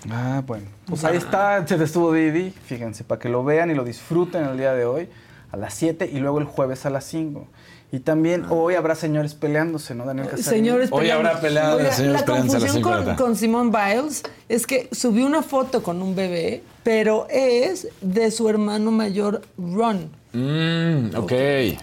[0.09, 0.67] Ah, bueno.
[0.87, 2.51] Pues ahí está, se estuvo Didi.
[2.51, 5.09] Fíjense, para que lo vean y lo disfruten el día de hoy
[5.53, 7.47] a las 7 y luego el jueves a las 5.
[7.93, 10.45] Y también hoy habrá señores peleándose, ¿no, Daniel Casarín?
[10.45, 11.29] Señores Hoy peleando.
[11.29, 13.23] habrá pelea de Oiga, señores La peleándose a las confusión con, tarde.
[13.23, 18.49] con Simone Biles es que subió una foto con un bebé, pero es de su
[18.49, 20.20] hermano mayor Ron.
[20.33, 21.33] Mm, ok.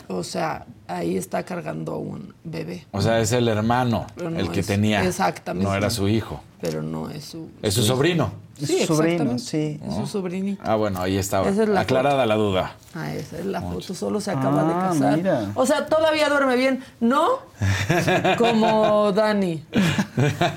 [0.09, 2.85] O sea, ahí está cargando un bebé.
[2.91, 5.03] O sea, es el hermano, no el que es- tenía.
[5.03, 5.67] exactamente.
[5.69, 6.41] No era su hijo.
[6.61, 7.49] Pero no es su.
[7.61, 8.31] Es su sobrino.
[8.57, 9.43] Sí, Es su sobrino, exactamente.
[9.43, 9.79] sí.
[9.87, 10.63] Es su sobrinito.
[10.65, 11.47] Ah, bueno, ahí estaba.
[11.47, 12.75] Esa es la Aclarada la duda.
[12.95, 15.17] Ah, esa es la foto, solo se acaba de Ah, casar.
[15.17, 15.51] mira.
[15.53, 16.83] O sea, todavía duerme bien.
[16.99, 17.27] No
[18.39, 19.63] como Dani.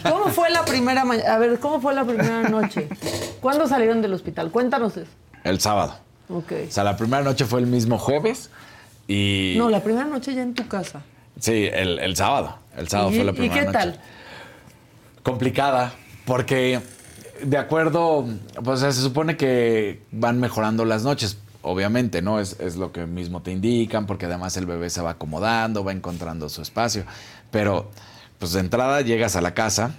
[0.09, 1.35] ¿Cómo fue la primera mañana?
[1.35, 2.89] A ver, ¿cómo fue la primera noche?
[3.43, 4.51] ¿Cuándo salieron del hospital?
[4.51, 5.11] Cuéntanos eso.
[5.45, 5.95] El sábado.
[6.31, 6.53] Ok.
[6.69, 8.51] O sea, la primera noche fue el mismo jueves
[9.09, 9.55] y...
[9.59, 11.03] No, la primera noche ya en tu casa.
[11.39, 12.57] Sí, el, el sábado.
[12.77, 13.79] El sábado ¿Y, fue la ¿y primera qué noche.
[13.79, 14.01] tal?
[15.23, 15.93] complicada
[16.25, 16.81] porque
[17.43, 18.27] de acuerdo,
[18.63, 22.39] pues se supone que van mejorando las noches, obviamente, ¿no?
[22.39, 25.93] Es, es lo que mismo te indican, porque además el bebé se va acomodando, va
[25.93, 27.05] encontrando su espacio,
[27.51, 27.91] pero
[28.39, 29.93] pues de entrada llegas a la casa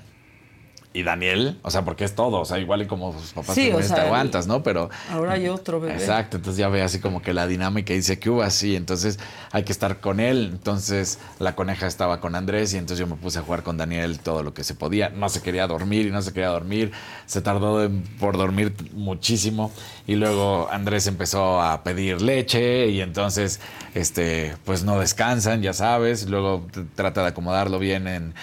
[0.93, 3.71] y Daniel, o sea, porque es todo, o sea, igual y como sus papás Sí,
[3.71, 4.61] o sea, te aguantas, ¿no?
[4.61, 5.93] Pero Ahora hay otro bebé.
[5.93, 9.17] Exacto, entonces ya ve así como que la dinámica dice que hubo así, entonces
[9.53, 10.49] hay que estar con él.
[10.51, 14.19] Entonces la coneja estaba con Andrés y entonces yo me puse a jugar con Daniel
[14.19, 15.07] todo lo que se podía.
[15.09, 16.91] No se quería dormir y no se quería dormir.
[17.25, 19.71] Se tardó en- por dormir muchísimo
[20.07, 23.61] y luego Andrés empezó a pedir leche y entonces
[23.95, 26.29] este pues no descansan, ya sabes.
[26.29, 28.33] Luego trata de acomodarlo bien en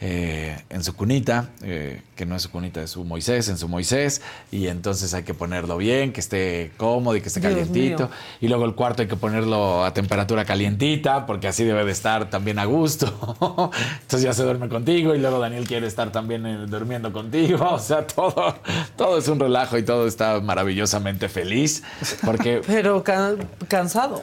[0.00, 3.66] eh, en su cunita, eh, que no es su cunita, es su Moisés, en su
[3.68, 4.20] Moisés,
[4.52, 8.04] y entonces hay que ponerlo bien, que esté cómodo y que esté Dios calientito.
[8.04, 8.10] mío.
[8.42, 12.28] Y luego el cuarto hay que ponerlo a temperatura calientita, porque así debe de estar
[12.28, 13.06] también a gusto.
[14.02, 17.66] entonces ya se duerme contigo y luego Daniel quiere estar también eh, durmiendo contigo.
[17.76, 18.54] O sea, todo,
[18.96, 21.82] todo es un relajo y todo está maravillosamente feliz,
[22.24, 23.34] porque Pero ca-
[23.68, 24.22] cansado.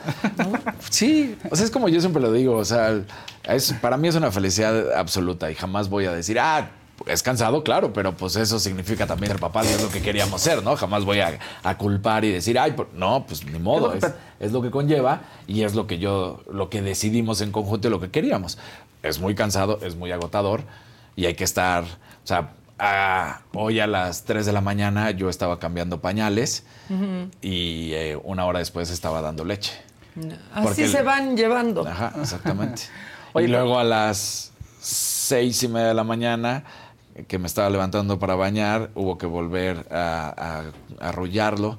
[0.90, 3.00] Sí, o sea, es como yo siempre lo digo, o sea,
[3.44, 6.72] es, para mí es una felicidad absoluta y jamás voy a decir, ah,
[7.06, 10.42] es cansado, claro, pero pues eso significa también ser papás y es lo que queríamos
[10.42, 10.76] ser, ¿no?
[10.76, 14.04] Jamás voy a, a culpar y decir, ay, no, pues ni modo, es,
[14.42, 17.92] es lo que conlleva y es lo que yo, lo que decidimos en conjunto y
[17.92, 18.58] lo que queríamos.
[19.04, 20.64] Es muy cansado, es muy agotador
[21.16, 25.30] y hay que estar, o sea, a- hoy a las 3 de la mañana yo
[25.30, 26.66] estaba cambiando pañales
[27.42, 29.72] y eh, una hora después estaba dando leche.
[30.54, 31.88] Así el- se van llevando.
[31.88, 32.84] Ajá, exactamente.
[33.40, 34.52] y luego a las
[35.24, 36.64] seis y media de la mañana,
[37.28, 40.34] que me estaba levantando para bañar, hubo que volver a,
[41.00, 41.78] a- a arrullarlo.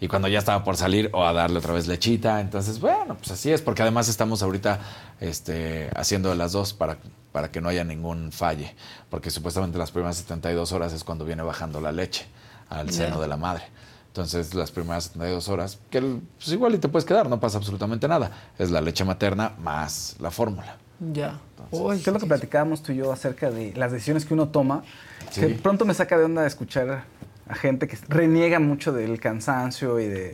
[0.00, 2.40] Y cuando ya estaba por salir, o a darle otra vez lechita.
[2.40, 4.80] Entonces, bueno, pues así es, porque además estamos ahorita
[5.20, 6.96] este, haciendo de las dos para,
[7.30, 8.74] para que no haya ningún falle.
[9.10, 12.26] Porque supuestamente las primeras 72 horas es cuando viene bajando la leche
[12.68, 13.62] al seno de la madre.
[14.08, 18.08] Entonces, las primeras 72 horas, que pues igual y te puedes quedar, no pasa absolutamente
[18.08, 18.32] nada.
[18.58, 20.78] Es la leche materna más la fórmula.
[21.12, 21.38] Ya.
[21.70, 24.82] ¿Qué es lo que platicábamos tú y yo acerca de las decisiones que uno toma?
[25.30, 25.40] Sí.
[25.40, 27.04] Que pronto me saca de onda escuchar
[27.48, 30.32] a gente que reniega mucho del cansancio y de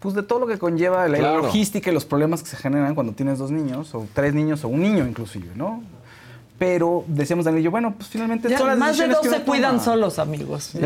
[0.00, 1.42] pues de todo lo que conlleva la, la Claro.
[1.42, 4.68] logística y los problemas que se generan cuando tienes dos niños o tres niños o
[4.68, 5.82] un niño inclusive, ¿no?
[6.58, 9.22] Pero decíamos Daniel y yo, bueno, pues finalmente Ya, son las más de decisiones dos
[9.24, 9.84] que se uno cuidan toma.
[9.84, 10.64] solos, amigos.
[10.72, 10.82] Son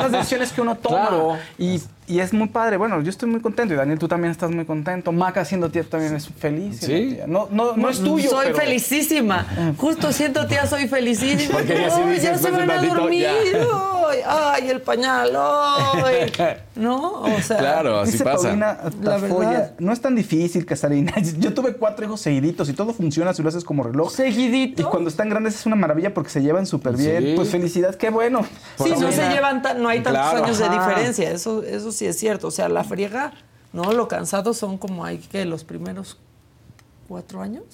[0.00, 1.08] las decisiones que uno toma.
[1.08, 1.36] Claro.
[1.58, 2.76] Y, y es muy padre.
[2.76, 5.12] Bueno, yo estoy muy contento y Daniel, tú también estás muy contento.
[5.12, 6.78] Maca siendo tía también es feliz.
[6.80, 7.18] siendo Sí.
[7.26, 8.30] No, no, no es tuyo.
[8.30, 9.46] Soy pero- felicísima.
[9.78, 11.54] Justo siento, tía, soy felicísima.
[11.58, 13.26] Porque ya sí No, dices ya se van a dormir.
[14.26, 14.68] ¡ay!
[14.68, 16.32] El pañal, ¡ay!
[16.76, 17.22] ¿No?
[17.22, 18.42] O sea, Claro, así Dice pasa.
[18.48, 19.72] Paulina La verdad.
[19.78, 21.12] no es tan difícil, Casarina.
[21.38, 24.10] Yo tuve cuatro hijos seguiditos y todo funciona si lo haces como reloj.
[24.12, 24.82] ¿Seguidito?
[24.82, 27.22] Y cuando están grandes es una maravilla porque se llevan súper bien.
[27.22, 27.32] Sí.
[27.36, 28.44] Pues felicidad, qué bueno.
[28.82, 30.44] Sí, no se llevan, tan- no hay tantos Claro.
[30.44, 32.48] años de diferencia, eso, eso sí es cierto.
[32.48, 33.32] O sea, la friega,
[33.72, 36.16] no, lo cansado son como hay que los primeros
[37.08, 37.64] cuatro años,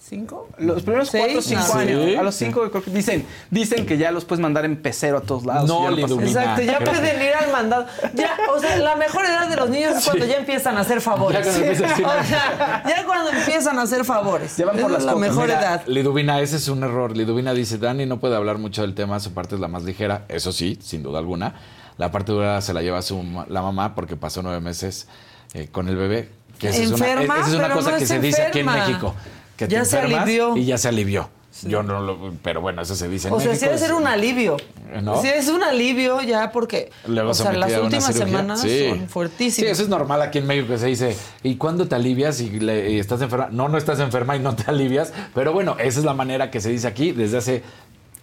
[0.00, 0.48] cinco.
[0.58, 1.80] Los primeros Seis, cuatro o cinco no.
[1.80, 2.04] años.
[2.04, 2.16] Sí.
[2.16, 5.20] A los cinco creo que dicen, dicen que ya los puedes mandar en pecero a
[5.20, 5.68] todos lados.
[5.68, 6.24] No, ya nada.
[6.24, 7.86] Exacto, ya pueden ir al mandado.
[8.14, 11.00] Ya, o sea, la mejor edad de los niños es cuando ya empiezan a hacer
[11.00, 11.44] favores.
[11.44, 14.56] Ya cuando empiezan a hacer- O sea, ya cuando empiezan a hacer favores.
[14.56, 15.82] Ya van por las la mejor Mira, edad.
[15.86, 17.16] Liduvina, ese es un error.
[17.16, 20.24] Liduvina dice, Dani no puede hablar mucho del tema, su parte es la más ligera.
[20.28, 21.54] Eso sí, sin duda alguna.
[21.98, 25.08] La parte dura se la lleva su, la mamá porque pasó nueve meses
[25.54, 26.30] eh, con el bebé.
[26.58, 28.68] Que esa es una, Enferma, esa es una cosa no que se dice aquí en
[28.68, 28.86] enferma.
[28.88, 29.14] México.
[29.56, 30.56] Que te Ya se alivió.
[30.56, 31.28] Y ya se alivió.
[31.62, 32.32] Yo no lo...
[32.42, 33.64] Pero bueno, eso se dice en O sea, México.
[33.64, 34.56] sí debe ser un alivio.
[35.02, 35.20] ¿No?
[35.20, 38.86] Sí, es un alivio ya porque o sea, las últimas semanas Sí.
[38.88, 39.70] son Sí, fuertísimas.
[39.72, 42.92] eso es normal aquí en México que se dice, ¿y cuándo te alivias y, le-
[42.92, 43.48] y estás enferma?
[43.50, 46.60] No, no estás enferma y no te alivias, pero bueno, esa es la manera que
[46.60, 47.62] se dice aquí desde hace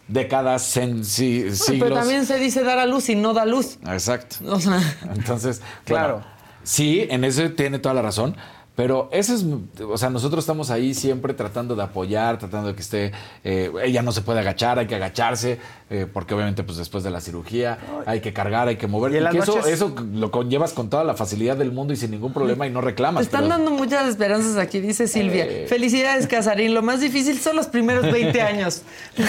[0.08, 1.80] décadas, en, si- Bueno, siglos.
[1.90, 3.78] pero también se dice dar a luz y no da luz.
[3.88, 4.38] Exacto.
[4.48, 4.80] O sea,
[5.16, 6.18] Entonces, Claro.
[6.18, 6.26] claro.
[6.64, 8.36] sí, en eso tiene toda la razón.
[8.76, 9.46] Pero eso es,
[9.82, 13.14] o sea, nosotros estamos ahí siempre tratando de apoyar, tratando de que esté,
[13.46, 15.60] eh, ella no se puede agachar, hay que agacharse,
[15.90, 19.14] eh, porque obviamente pues después de la cirugía hay que cargar, hay que mover.
[19.14, 22.12] Y Y, que eso, eso lo conllevas con toda la facilidad del mundo y sin
[22.12, 23.24] ningún problema y no te reclamas.
[23.24, 25.46] están pero- dando muchas esperanzas aquí, dice Silvia.
[25.46, 25.68] Eh.
[25.70, 26.74] Felicidades, Casarín.
[26.74, 28.82] Lo más difícil son los primeros 20 años.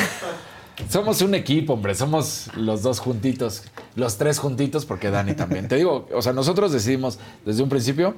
[0.89, 1.95] Somos un equipo, hombre.
[1.95, 3.65] Somos los dos juntitos.
[3.95, 5.69] Los tres juntitos, porque Dani también.
[5.69, 8.15] Te digo, o sea, nosotros decidimos desde un principio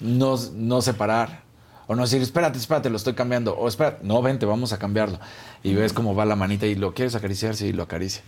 [0.00, 1.44] no, no separar.
[1.86, 3.54] O no decir, espérate, espérate, lo estoy cambiando.
[3.54, 5.20] O espérate, no, vente, vamos a cambiarlo.
[5.62, 8.22] Y ves cómo va la manita y lo quieres acariciar, sí, lo acaricia.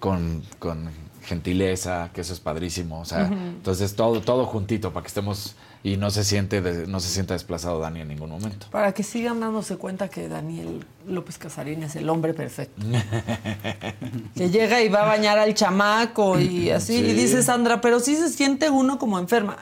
[0.00, 0.90] Con, con
[1.22, 3.00] gentileza, que eso es padrísimo.
[3.00, 5.54] O sea, entonces todo, todo juntito para que estemos
[5.88, 8.66] y no se siente, no se sienta desplazado Dani en ningún momento.
[8.70, 12.82] Para que sigan dándose cuenta que Daniel López Casarín es el hombre perfecto.
[14.34, 16.94] Que llega y va a bañar al chamaco y así.
[16.96, 19.58] Y dice Sandra, pero sí se siente uno como enferma.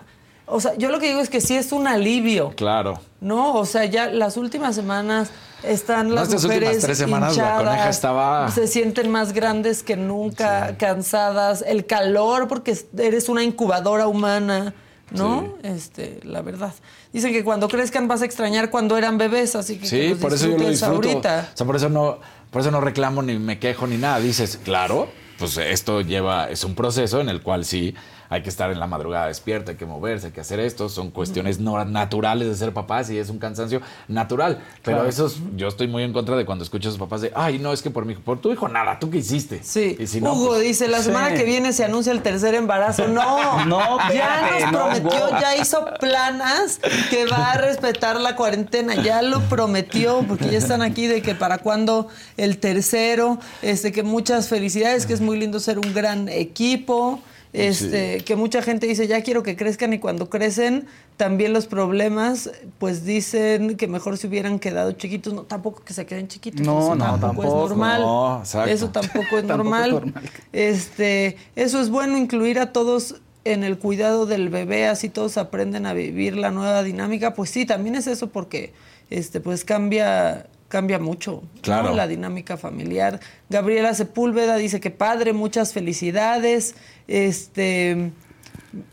[0.46, 3.00] O sea, yo lo que digo es que sí es un alivio, Claro.
[3.20, 3.54] ¿no?
[3.54, 5.30] O sea, ya las últimas semanas
[5.62, 9.32] están No, las estas mujeres últimas tres semanas la hinchadas, coneja estaba- se sienten más
[9.32, 14.74] grandes que nunca, cansadas, el calor porque eres una incubadora humana,
[15.14, 15.54] ¿no?
[15.62, 16.74] Este, la verdad.
[17.12, 20.18] Dicen que cuando crezcan vas a extrañar cuando eran bebés, así que que Sí, los
[20.18, 21.08] por eso yo lo disfruto.
[21.08, 21.50] ahorita.
[21.54, 22.18] O sea, por eso no,
[22.50, 24.18] por eso no reclamo ni me quejo ni nada.
[24.20, 25.08] Dices, claro,
[25.38, 27.94] pues esto lleva, es un proceso en el cual sí
[28.28, 30.88] hay que estar en la madrugada despierto, hay que moverse, hay que hacer esto.
[30.88, 34.58] Son cuestiones no naturales de ser papás y es un cansancio natural.
[34.82, 35.08] Pero Claro.
[35.08, 37.58] eso es- yo estoy muy en contra de cuando escucho a sus papás de, ay,
[37.58, 39.60] no, es que por mi hijo, por tu hijo nada, ¿tú qué hiciste?
[39.62, 39.96] Sí.
[39.98, 41.36] Y si no, Hugo pues, dice, la semana Sí.
[41.36, 43.08] que viene se anuncia el tercer embarazo.
[43.08, 46.80] No, No, ya nos no, prometió, ya hizo planas
[47.10, 48.94] que va a respetar la cuarentena.
[48.94, 53.38] Ya lo prometió, porque ya están aquí de que para cuándo el tercero.
[53.62, 57.20] Este, que muchas felicidades, que es muy lindo ser un gran equipo.
[57.54, 60.86] Este, que mucha gente dice, ya quiero que crezcan y cuando crecen,
[61.16, 65.32] también los problemas, pues dicen que mejor se hubieran quedado chiquitos.
[65.32, 66.66] No, tampoco que se queden chiquitos.
[66.66, 68.00] No, eso no, tampoco, tampoco, es normal.
[68.02, 68.42] no.
[68.42, 70.14] Eso tampoco es Tampoco es normal.
[70.52, 75.86] Este, eso es bueno incluir a todos en el cuidado del bebé, así todos aprenden
[75.86, 77.34] a vivir la nueva dinámica.
[77.34, 78.72] Pues sí, también es eso porque
[79.10, 81.62] este pues cambia cambia mucho ¿no?
[81.62, 81.94] Claro.
[81.94, 83.20] la dinámica familiar.
[83.48, 86.74] Gabriela Sepúlveda dice que padre, muchas felicidades.
[87.08, 88.12] Este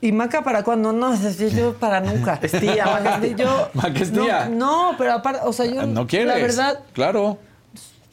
[0.01, 0.93] y Maca para cuándo?
[0.93, 2.39] No, yo para nunca.
[2.41, 3.35] Es tía, Maca es tía.
[3.37, 4.49] Yo, Maca es no.
[4.49, 6.27] No, pero aparte, o sea, yo no quieres.
[6.27, 7.39] la verdad, Claro.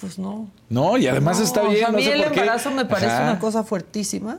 [0.01, 0.49] pues no.
[0.71, 1.79] No, y además No, está o bien.
[1.79, 2.41] sea, a no mí sé el por qué.
[2.41, 3.23] embarazo me parece Ajá.
[3.25, 4.39] una cosa fuertísima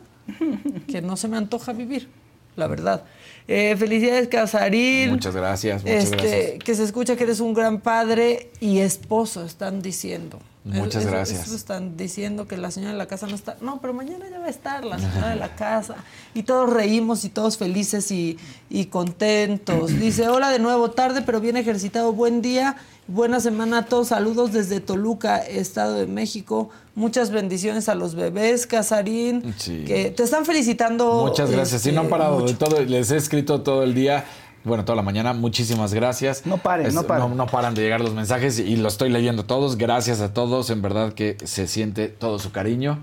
[0.88, 2.08] que no se me antoja vivir,
[2.56, 3.04] la verdad.
[3.48, 5.10] Eh, felicidades, Casarín.
[5.10, 6.64] Muchas gracias, muchas este, gracias.
[6.64, 10.40] Que se escucha que eres un gran padre y esposo, están diciendo.
[10.66, 11.48] Muchas gracias.
[11.48, 13.56] Eso están diciendo que la señora de la casa no está.
[13.62, 15.96] No, pero mañana ya va a estar la señora de la casa.
[16.34, 18.38] Y todos reímos y todos felices y,
[18.70, 19.88] y contentos.
[20.00, 22.12] Dice, hola de nuevo, tarde pero bien ejercitado.
[22.12, 22.76] Buen día,
[23.08, 24.10] buena semana a todos.
[24.10, 26.70] Saludos desde Toluca, Estado de México.
[26.94, 29.56] Muchas bendiciones a los bebés, Casarín.
[29.58, 29.86] Sí.
[29.88, 31.26] Que te están felicitando.
[31.26, 31.82] Muchas gracias.
[31.82, 32.82] Sí, no han este, parado de todo.
[32.82, 34.26] Les he escrito todo el día.
[34.64, 35.34] Bueno, toda la mañana.
[35.34, 36.46] Muchísimas gracias.
[36.46, 37.30] No paren, no paren.
[37.30, 39.78] No, no paran de llegar los mensajes y lo estoy leyendo todos.
[39.78, 40.70] Gracias a todos.
[40.70, 43.00] En verdad que se siente todo su cariño.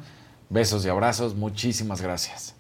[0.51, 1.35] Besos y abrazos.
[1.35, 2.55] Muchísimas gracias.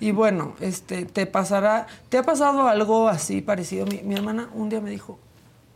[0.00, 3.86] Y bueno, este, te pasará, ¿te ha pasado algo así parecido?
[3.86, 5.18] Mi, mi hermana un día me dijo,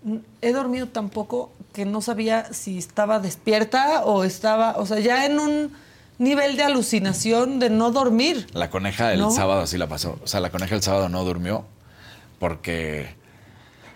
[0.04, 4.98] "Mm, he dormido tan poco que no sabía si estaba despierta o estaba, o sea,
[5.00, 5.72] ya en un
[6.18, 8.46] nivel de alucinación de no dormir.
[8.52, 9.30] La coneja el ¿No?
[9.30, 10.18] sábado así la pasó.
[10.22, 11.64] O sea, la coneja el sábado no durmió
[12.40, 13.20] porque.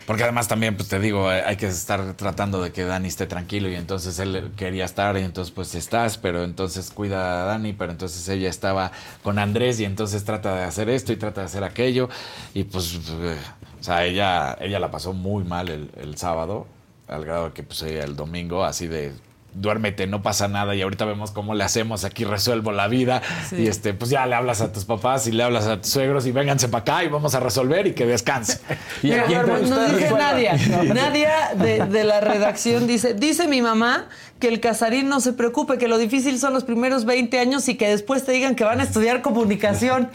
[0.06, 3.26] Porque además también, pues te digo, eh, hay que estar tratando de que Dani esté
[3.26, 7.72] tranquilo y entonces él quería estar y entonces pues estás, pero entonces cuida a Dani,
[7.72, 8.92] pero entonces ella estaba
[9.22, 12.10] con Andrés y entonces trata de hacer esto y trata de hacer aquello
[12.52, 13.38] y pues, eh,
[13.80, 16.66] o sea, ella, ella la pasó muy mal el, el sábado,
[17.08, 19.14] al grado que pues el domingo así de
[19.55, 23.56] duérmete, no pasa nada y ahorita vemos cómo le hacemos, aquí resuelvo la vida Sí.
[23.62, 26.26] y este pues ya le hablas a tus papás y le hablas a tus suegros
[26.26, 28.59] y vénganse para acá y vamos a resolver y que descanse.
[29.02, 30.10] Y Mira, aquí nos ustedes dice.
[30.14, 30.56] Nadia,
[30.94, 34.06] Nadia de, de la redacción dice, dice mi mamá
[34.40, 37.76] que el casarín no se preocupe, que lo difícil son los primeros 20 años y
[37.76, 40.10] que después te digan que van a estudiar comunicación.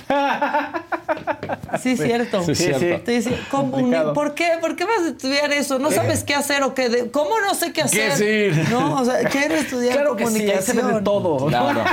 [1.81, 2.43] Sí, es cierto.
[2.43, 2.93] Sí, sí, sí.
[3.05, 4.13] Te dice, "Comuni- Complicado.
[4.13, 4.49] ¿Por qué?
[4.59, 5.79] ¿Por qué vas a estudiar eso?
[5.79, 6.89] ¿No sabes qué hacer o qué?
[6.89, 8.11] de- ¿Cómo no sé qué hacer?
[8.17, 8.67] decir?
[8.69, 10.77] No, o sea, quiero estudiar Claro que sí, ahí comunicación.
[10.77, 11.47] se ve de todo.
[11.47, 11.83] Claro.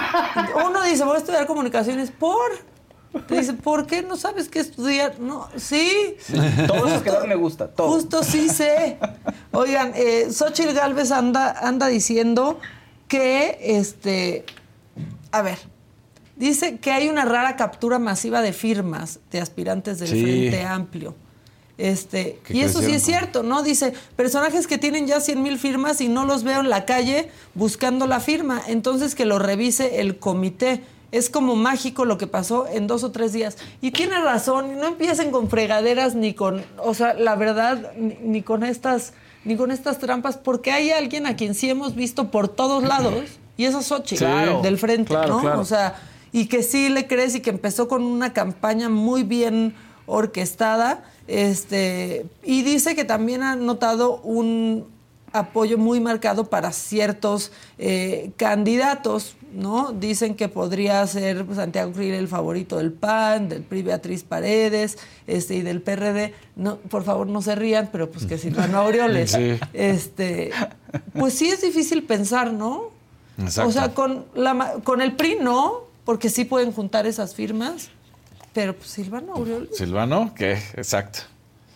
[0.67, 2.51] Uno dice, voy a estudiar comunicaciones por.
[3.29, 5.19] Te dice, ¿por qué no sabes qué estudiar?
[5.21, 6.17] No, sí.
[6.67, 7.89] Todo eso que Dani le gusta, todo.
[7.93, 8.99] Justo sí sé.
[9.53, 12.59] Oigan, eh, Xochitl Galvez anda, anda diciendo
[13.09, 14.45] que, este,
[15.33, 15.59] a ver,
[16.37, 20.23] dice que hay una rara captura masiva de firmas de aspirantes del Sí.
[20.23, 21.15] Frente Amplio.
[21.79, 23.63] Este, y eso sí es cierto, ¿no?
[23.63, 27.31] Dice, personajes que tienen ya 100 mil firmas y no los veo en la calle
[27.55, 30.83] buscando la firma, entonces que lo revise el comité.
[31.13, 33.59] Es como mágico lo que pasó en dos o tres días.
[33.81, 38.43] Y tiene razón, no empiecen con fregaderas ni con, o sea, la verdad, ni, ni
[38.43, 39.13] con estas,
[39.45, 43.25] ni con estas trampas, porque hay alguien a quien sí hemos visto por todos lados,
[43.59, 45.41] y eso es Xochitl, Claro, del frente, claro, ¿no?
[45.41, 45.61] claro.
[45.61, 45.95] O sea,
[46.33, 49.75] y que sí le crees y que empezó con una campaña muy bien
[50.07, 51.05] orquestada.
[51.27, 54.87] Este, y dice que también ha notado un
[55.33, 59.93] apoyo muy marcado para ciertos eh, candidatos, ¿no?
[59.93, 65.57] Dicen que podría ser Santiago Krill el favorito del PAN, del PRI Beatriz Paredes, este,
[65.57, 66.35] y del PRD.
[66.57, 69.33] No, por favor, no se rían, pero pues que Silvano Aureoles.
[69.33, 69.59] Sí.
[69.73, 70.51] Este,
[71.15, 72.91] pues sí es difícil pensar, ¿no?
[73.39, 73.69] Exacto.
[73.69, 77.91] O sea, con, la, con el PRI no, porque sí pueden juntar esas firmas,
[78.57, 80.53] pero pues Silvano Aureoles, Silvano, ¿qué?
[80.77, 81.19] Exacto.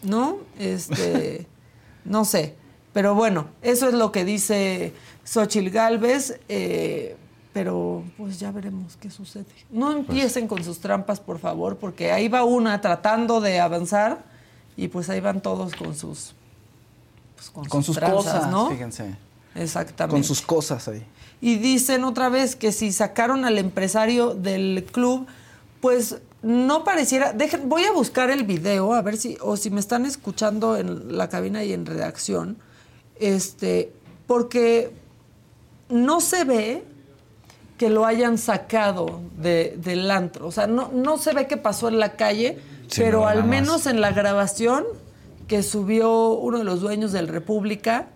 [0.03, 0.39] ¿no?
[0.59, 1.47] Este,
[2.07, 2.55] no sé.
[2.95, 7.19] Pero bueno, eso es lo que dice Xochil Gálvez, eh,
[7.53, 9.45] pero pues ya veremos qué sucede.
[9.69, 14.25] No empiecen con sus trampas, por favor, porque ahí va una tratando de avanzar
[14.75, 16.35] y pues ahí van todos con sus...
[17.37, 18.71] pues, Con sus tranzas, cosas, ¿no?
[18.71, 19.15] fíjense.
[19.55, 20.15] Exactamente.
[20.15, 21.05] Con sus cosas ahí.
[21.43, 25.27] Y dicen otra vez que si sacaron al empresario del club,
[25.83, 27.33] pues no pareciera.
[27.33, 31.17] Dejen, voy a buscar el video, a ver si, o si me están escuchando en
[31.17, 32.57] la cabina y en redacción.
[33.19, 33.93] Este,
[34.27, 34.93] porque
[35.89, 36.85] no se ve
[37.77, 40.47] que lo hayan sacado de- del antro.
[40.47, 42.59] O sea, no, no se ve qué pasó en la calle,
[42.89, 44.85] Sí, pero no, al menos en la grabación
[45.47, 48.09] que subió uno de los dueños del República,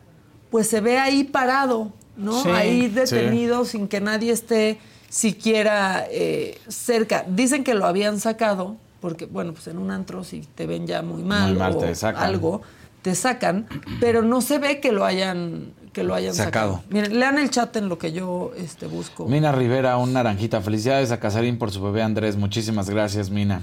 [0.50, 2.42] pues se ve ahí parado, ¿no?
[2.42, 2.88] Sí, ahí sí.
[2.88, 4.78] detenido sin que nadie esté
[5.18, 7.24] siquiera eh, cerca.
[7.28, 11.02] Dicen que lo habían sacado, porque, bueno, pues en un antro si te ven ya
[11.02, 12.24] muy mal, Muy mal, o te sacan.
[12.24, 12.62] algo,
[13.00, 13.66] te sacan,
[14.00, 16.78] pero no se ve que lo hayan, que lo hayan sacado.
[16.78, 16.84] Sacado.
[16.90, 19.26] Miren, lean el chat en lo que yo este, busco.
[19.26, 20.60] Mina Rivera, un naranjita.
[20.60, 22.34] Felicidades a Casarín por su bebé Andrés.
[22.36, 23.62] Muchísimas gracias, Mina.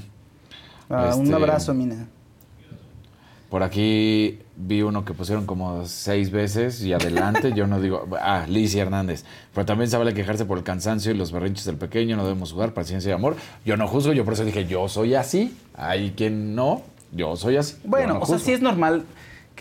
[0.89, 2.07] Ah, Un Este, abrazo, Mina.
[3.49, 7.53] Por aquí vi uno que pusieron como seis veces y adelante.
[7.53, 8.07] Yo no digo.
[8.19, 9.23] Ah, Lizy Hernández.
[9.53, 12.15] Pero también se vale quejarse por el cansancio y los berrinches del pequeño.
[12.15, 13.35] No debemos jugar, paciencia y amor.
[13.65, 15.57] Yo no juzgo, yo por eso dije, yo soy así.
[15.75, 17.75] Hay quien no, yo soy así.
[17.83, 19.05] Bueno, no o sea, sí es normal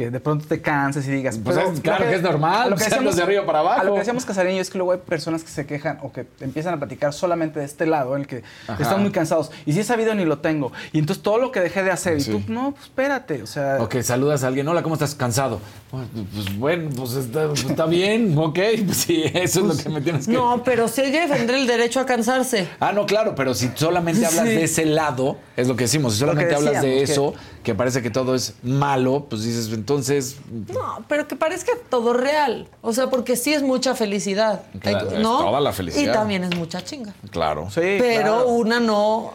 [0.01, 1.39] que de pronto te canses y digas.
[1.44, 3.81] Pues es- claro que es normal, lo pues, decíamos- de arriba para abajo.
[3.82, 6.27] A lo que decíamos yo es que luego hay personas que se quejan o que
[6.40, 8.82] empiezan a platicar solamente de este lado, en el que Ajá.
[8.82, 9.51] están muy cansados.
[9.66, 10.72] Y si he sabido ni lo tengo.
[10.93, 12.22] Y entonces todo lo que dejé de hacer.
[12.22, 12.31] Sí.
[12.31, 13.43] Y tú, no, pues espérate.
[13.43, 13.77] O sea.
[13.81, 15.14] O que saludas a alguien, hola, ¿cómo estás?
[15.14, 15.60] Cansado.
[15.90, 18.59] Pues, pues, bueno, pues está, pues, está bien, ok.
[18.86, 20.32] Pues sí, eso es lo que me tienes que...
[20.32, 22.68] No, pero sí hay que defender el derecho a cansarse.
[22.78, 24.55] Ah, no, claro, pero si solamente hablas Sí.
[24.55, 27.60] de ese lado, es lo que decimos, si solamente hablas de eso, que...
[27.74, 30.37] parece que todo es malo, pues dices, entonces,
[30.73, 32.69] No, pero que parezca todo real.
[32.81, 34.62] O sea, porque sí es mucha felicidad.
[34.81, 35.39] Claro, es ¿no?
[35.39, 36.11] toda la felicidad.
[36.11, 37.15] Y también es mucha chinga.
[37.31, 37.69] claro.
[37.70, 38.49] Sí, pero claro.
[38.49, 39.32] una no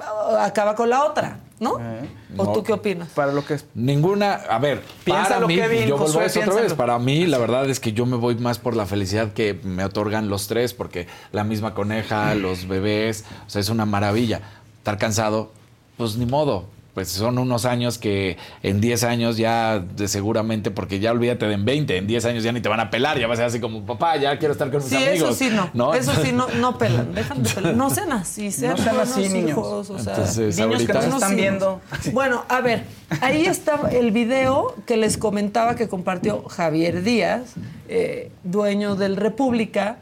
[0.00, 1.78] ah, acaba con la otra, ¿no?
[1.80, 2.52] Eh, ¿O no.
[2.52, 3.08] tú qué opinas?
[3.10, 3.64] Para lo que es.
[3.74, 5.66] Ninguna, a ver, para Piénsalo, mí, yo
[5.96, 8.34] vuelvo Josué, a eso otra vez, para mí la verdad es que yo me voy
[8.36, 13.24] más por la felicidad que me otorgan los tres, porque la misma coneja, los bebés,
[13.46, 14.40] o sea, es una maravilla.
[14.78, 15.52] Estar cansado,
[15.96, 21.00] pues ni modo, pues son unos años que en 10 años ya de seguramente, porque
[21.00, 23.26] ya olvídate de en 20, en 10 años ya ni te van a pelar, ya
[23.26, 25.16] vas a ser así como, papá, ya quiero estar con mis Sí, amigos.
[25.16, 25.94] eso sí no.
[25.94, 27.74] Eso sí no, no pelan, dejan de pelar.
[27.76, 29.50] No sean así, sean, No sean así, niños.
[29.50, 31.80] hijos, o sea, Entonces, Niños que nos están viendo.
[32.12, 32.84] Bueno, a ver,
[33.20, 37.54] ahí está el video que les comentaba que compartió Javier Díaz,
[37.88, 39.98] eh, dueño del República.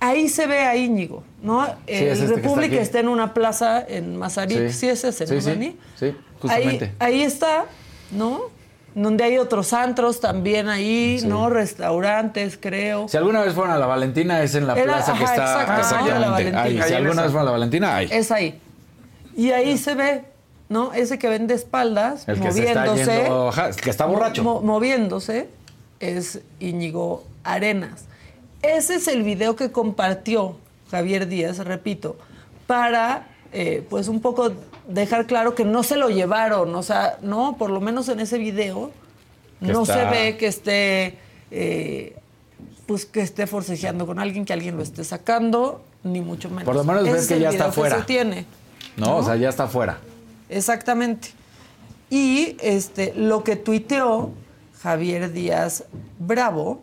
[0.00, 1.64] Ahí se ve a Íñigo, ¿no?
[1.86, 4.70] es el este está República está, en una plaza en Mazarik.
[4.70, 5.76] Sí, es ese, sí, ¿no, sí, Dani?
[5.96, 6.92] sí, Ahí, justamente.
[6.98, 7.66] ahí está,
[8.10, 8.40] ¿no?
[8.96, 11.26] Donde hay otros antros también ahí, Sí.
[11.26, 11.50] ¿no?
[11.50, 13.08] Restaurantes, creo.
[13.08, 15.72] Si alguna vez fueron a la Valentina, es en la Era- plaza que está exacto,
[15.72, 15.78] ¿no?
[15.78, 16.62] exactamente La Valentina.
[16.62, 16.72] ahí.
[16.88, 17.22] Si alguna esa.
[17.22, 18.08] vez fueron a la Valentina, ahí.
[18.10, 18.60] Es ahí.
[19.36, 20.24] Y ahí se ve,
[20.68, 20.92] ¿no?
[20.92, 23.16] Ese que vende espaldas, El que se está moviéndose.
[23.22, 24.44] yendo, ajá, el que está borracho.
[24.44, 25.48] mo- moviéndose
[25.98, 28.04] es Íñigo Arenas.
[28.62, 30.56] Ese es el video que compartió
[30.94, 32.16] Javier Díaz, repito,
[32.68, 34.52] para, eh, pues, un poco
[34.86, 36.72] dejar claro que no se lo llevaron.
[36.76, 38.92] O sea, no, por lo menos en ese video,
[39.58, 41.18] Que no está- se ve que esté.
[41.50, 42.16] eh,
[42.86, 46.64] pues que esté forcejeando con alguien, que alguien lo esté sacando, ni mucho menos.
[46.64, 47.96] Por lo menos ves es que ya está fuera.
[47.98, 48.44] se tiene.
[48.96, 49.98] No, o sea, ya está afuera.
[50.48, 51.28] Exactamente.
[52.10, 54.30] Y este, lo que tuiteó
[54.82, 55.84] Javier Díaz
[56.18, 56.82] Bravo.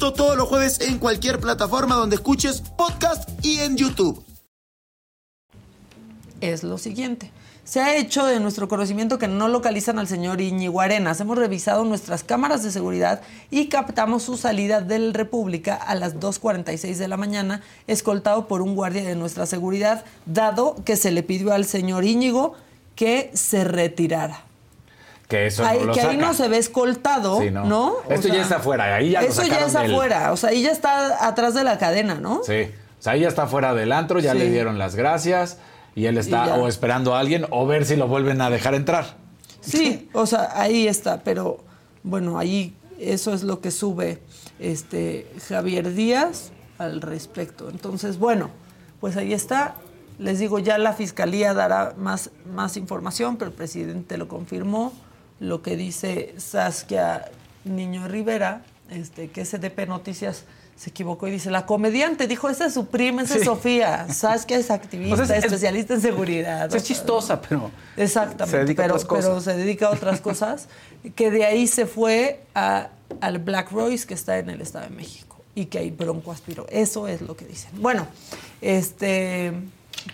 [0.00, 4.24] Todos los jueves en cualquier plataforma donde escuches podcast y en YouTube.
[6.40, 7.30] es lo siguiente.
[7.64, 11.20] Se ha hecho de nuestro conocimiento que no localizan al señor Íñigo Arenas.
[11.20, 13.20] Hemos revisado nuestras cámaras de seguridad
[13.50, 18.74] y captamos su salida del República a las 2.46 de la mañana, escoltado por un
[18.74, 22.54] guardia de nuestra seguridad, dado que se le pidió al señor Íñigo
[22.96, 24.49] que se retirara.
[25.30, 26.26] Que eso Ahí- no lo que ahí saca.
[26.26, 27.94] no se ve escoltado, Sí, ¿no?
[28.08, 30.50] Esto ya está afuera, ahí ya lo Eso ya sacaron es del- afuera, o sea,
[30.50, 32.42] ahí ya está atrás de la cadena, ¿no?
[32.44, 32.68] Sí.
[32.98, 34.38] O sea, ahí ya está fuera del antro, ya Sí.
[34.38, 35.58] le dieron las gracias
[35.94, 39.16] y él está o esperando a alguien o ver si lo vuelven a dejar entrar.
[39.60, 41.58] Sí, o sea, ahí está, pero
[42.02, 44.18] bueno, ahí eso es lo que sube
[44.58, 47.68] este Javier Díaz al respecto.
[47.70, 48.50] Entonces, bueno,
[49.00, 49.74] pues ahí está.
[50.18, 54.92] Les digo, ya la fiscalía dará más, más información, pero el presidente lo confirmó.
[55.40, 57.24] Lo que dice Saskia
[57.64, 60.44] Niño Rivera, este, que SDP Noticias
[60.76, 63.44] se equivocó y dice, la comediante, dijo, esa es su prima, esa es Sí.
[63.46, 64.06] Sofía.
[64.12, 66.74] Saskia es activista, O sea, es- es- especialista en seguridad.
[66.74, 67.70] Es chistosa, pero.
[67.98, 69.24] Exactamente, Se dedica a pero, otras cosas.
[69.26, 70.68] pero se dedica a otras cosas,
[71.14, 72.88] que de ahí se fue a-
[73.20, 76.66] al Black Royce que está en el Estado de México y que ahí Bronco aspiró.
[76.70, 77.70] Eso es lo que dicen.
[77.74, 78.06] Bueno,
[78.62, 79.52] este,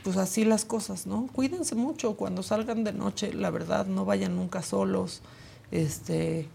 [0.03, 1.29] pues así las cosas, ¿no?
[1.33, 5.21] Cuídense mucho cuando salgan de noche, la verdad, no vayan nunca solos,
[5.71, 6.49] este,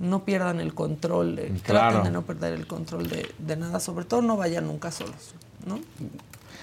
[0.00, 1.90] no pierdan el control, de- Claro.
[1.96, 5.34] traten de no perder el control de, de nada, sobre todo no vayan nunca solos,
[5.66, 5.78] ¿no?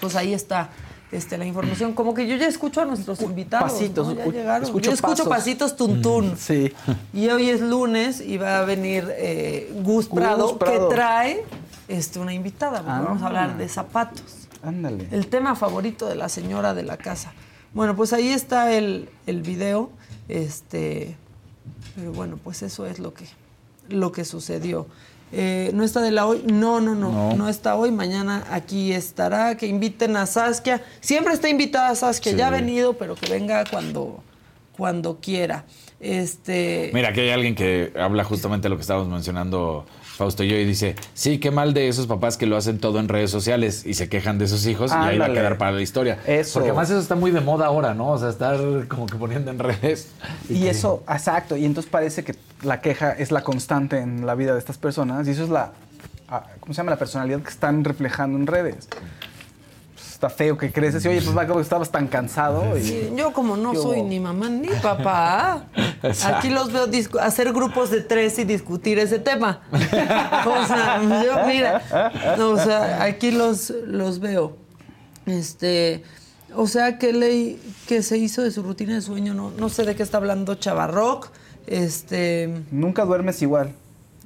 [0.00, 0.70] Pues ahí está.
[1.12, 3.70] Este, la información, como que yo ya escucho a nuestros invitados.
[3.72, 4.14] pasitos, ¿no?
[4.16, 4.64] Ya llegaron.
[4.64, 5.28] escucho yo escucho pasos.
[5.28, 6.34] pasitos tuntún.
[6.36, 6.72] Sí.
[7.14, 10.88] Y hoy es lunes y va a venir eh, Gus, Prado, Prado.
[10.88, 11.44] que trae
[11.86, 12.82] este, una invitada.
[12.84, 13.02] Ah.
[13.06, 14.45] Vamos a hablar de zapatos.
[14.66, 15.08] Ándale.
[15.12, 17.32] El tema favorito de la señora de la casa.
[17.72, 19.90] Bueno, pues ahí está el, el video.
[20.28, 21.16] Este,
[21.94, 23.26] pero bueno, pues eso es lo que,
[23.88, 24.86] lo que sucedió.
[25.32, 26.42] Eh, ¿No está de la hoy?
[26.46, 27.36] No, no, no, no.
[27.36, 27.48] No.
[27.48, 27.90] está hoy.
[27.90, 29.56] Mañana aquí estará.
[29.56, 30.82] Que inviten a Saskia.
[31.00, 32.32] Siempre está invitada Saskia.
[32.32, 32.38] Sí.
[32.38, 34.22] Ya ha venido, pero que venga cuando,
[34.76, 35.64] cuando quiera.
[36.00, 39.86] Este, Mira, aquí hay alguien que habla justamente de lo que estábamos mencionando
[40.16, 42.98] Fausto y yo y dice, sí, qué mal de esos papás que lo hacen todo
[42.98, 45.72] en redes sociales y se quejan de sus hijos y ahí va a quedar para
[45.72, 46.18] la historia.
[46.26, 46.54] Eso.
[46.54, 48.10] Porque además eso está muy de moda ahora, ¿no?
[48.12, 50.08] O sea, estar como que poniendo en redes.
[50.48, 51.56] Y que- eso, exacto.
[51.56, 55.28] Y entonces parece que la queja es la constante en la vida de estas personas.
[55.28, 55.72] Y eso es la,
[56.28, 56.90] ah, ¿cómo se llama?
[56.92, 58.88] La personalidad que están reflejando en redes.
[60.16, 62.74] Está feo que creces y, oye, pues va, como que estabas tan cansado.
[62.78, 65.66] Y, Sí, yo como no ¿Qué soy ni mamá ni papá,
[66.02, 66.38] Exacto.
[66.38, 66.88] aquí los veo
[67.20, 69.60] hacer grupos de tres y discutir ese tema.
[69.72, 71.82] O sea, yo, mira,
[72.38, 74.56] no, o sea, aquí los, los veo.
[75.26, 76.02] Este,
[76.54, 79.84] o sea, que ley que se hizo de su rutina de sueño, no, no sé
[79.84, 81.28] de qué está hablando Chavarroc.
[81.66, 83.74] Este, Nunca duermes igual.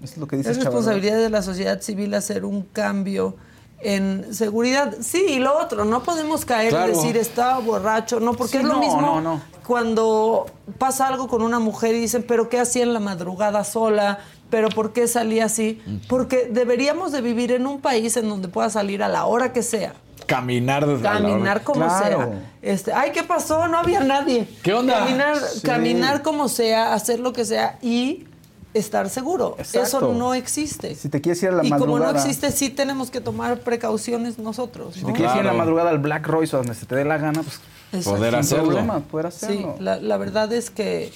[0.05, 3.35] Es lo que dice es responsabilidad de la sociedad civil hacer un cambio
[3.83, 4.95] en seguridad.
[5.01, 6.93] Sí, y lo otro, no podemos caer Claro.
[6.93, 9.41] y decir estaba borracho, no, porque Sí, es lo no, mismo no, no.
[9.67, 10.47] cuando
[10.79, 14.19] pasa algo con una mujer y dicen, pero ¿qué hacía en la madrugada sola?
[14.51, 15.81] ¿Pero por qué salía así?
[16.09, 19.63] Porque deberíamos de vivir en un país en donde pueda salir a la hora que
[19.63, 19.95] sea.
[20.27, 21.13] Caminar desde la.
[21.13, 22.19] Caminar como Claro.
[22.19, 22.29] sea.
[22.63, 23.67] Este, ay, ¿qué pasó?
[23.69, 24.49] No había nadie.
[24.63, 24.99] ¿Qué onda?
[25.01, 25.61] Caminar, Sí.
[25.63, 28.27] caminar como sea, hacer lo que sea y
[28.75, 29.57] estar seguro.
[29.59, 29.83] Exacto.
[29.83, 30.95] Eso no existe.
[30.95, 32.21] Si te quieres ir a la y como no madrugada.
[32.21, 34.95] existe, sí tenemos que tomar precauciones nosotros.
[34.95, 35.09] Si ¿no?
[35.09, 37.19] te quieres ir a la madrugada al Black Royce o donde se te dé la
[37.19, 37.61] gana, pues
[37.93, 38.19] Exacto.
[38.19, 38.65] Poder hacerlo.
[38.67, 39.75] problema, poder hacerlo.
[39.77, 41.13] Sí, la, la verdad es que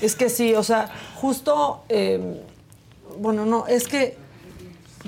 [0.00, 2.42] es que sí, o sea, justo, eh,
[3.18, 4.16] bueno, no, es que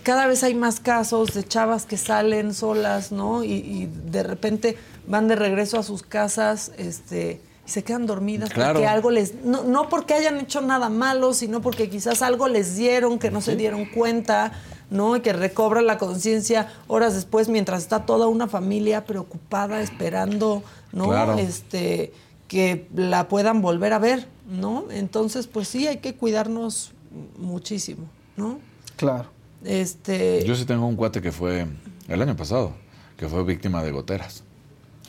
[0.02, 3.42] cada vez hay más casos de chavas que salen solas, ¿no?
[3.42, 8.48] Y, y de repente van de regreso a sus casas, este, y se quedan dormidas
[8.50, 8.72] Claro.
[8.74, 12.76] porque algo les, no, no porque hayan hecho nada malo, sino porque quizás algo les
[12.76, 14.52] dieron que no se dieron cuenta.
[14.90, 15.16] ¿no?
[15.16, 20.62] Y que recobra la conciencia horas después mientras está toda una familia preocupada esperando,
[20.92, 21.08] ¿no?
[21.10, 21.34] Claro.
[21.36, 22.10] Este
[22.48, 24.86] que la puedan volver a ver, ¿no?
[24.90, 26.92] Entonces, pues sí, hay que cuidarnos
[27.36, 28.06] muchísimo,
[28.38, 28.60] ¿no?
[28.96, 29.26] Claro.
[29.62, 31.66] Este, Yo sí tengo un cuate que fue
[32.08, 32.72] el año pasado,
[33.18, 34.42] que fue víctima de goteras.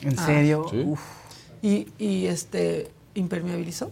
[0.02, 0.26] ¿En Ah.
[0.26, 0.66] serio?
[0.70, 0.82] Sí.
[0.86, 1.00] Uf.
[1.62, 3.90] Y, y este impermeabilizó.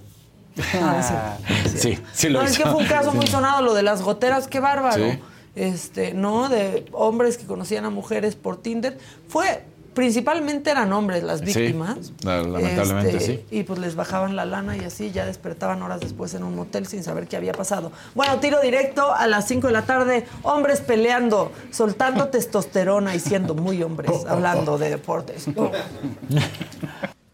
[0.74, 1.36] Ah,
[1.76, 4.48] Sí, sí lo no, es que fue un caso muy sonado lo de las goteras,
[4.48, 5.04] qué bárbaro.
[5.12, 5.18] Sí.
[5.54, 6.48] Este, ¿no?
[6.48, 8.96] De hombres que conocían a mujeres por Tinder.
[9.28, 9.64] Fue
[9.94, 12.12] principalmente eran hombres las Sí, víctimas.
[12.22, 13.44] la- lamentablemente Este, sí.
[13.50, 16.86] Y pues les bajaban la lana y así ya despertaban horas después en un motel
[16.86, 17.90] sin saber qué había pasado.
[18.14, 23.54] Bueno, tiro directo a las 5 de la tarde, hombres peleando, soltando testosterona y siendo
[23.54, 25.46] muy hombres, hablando de deportes.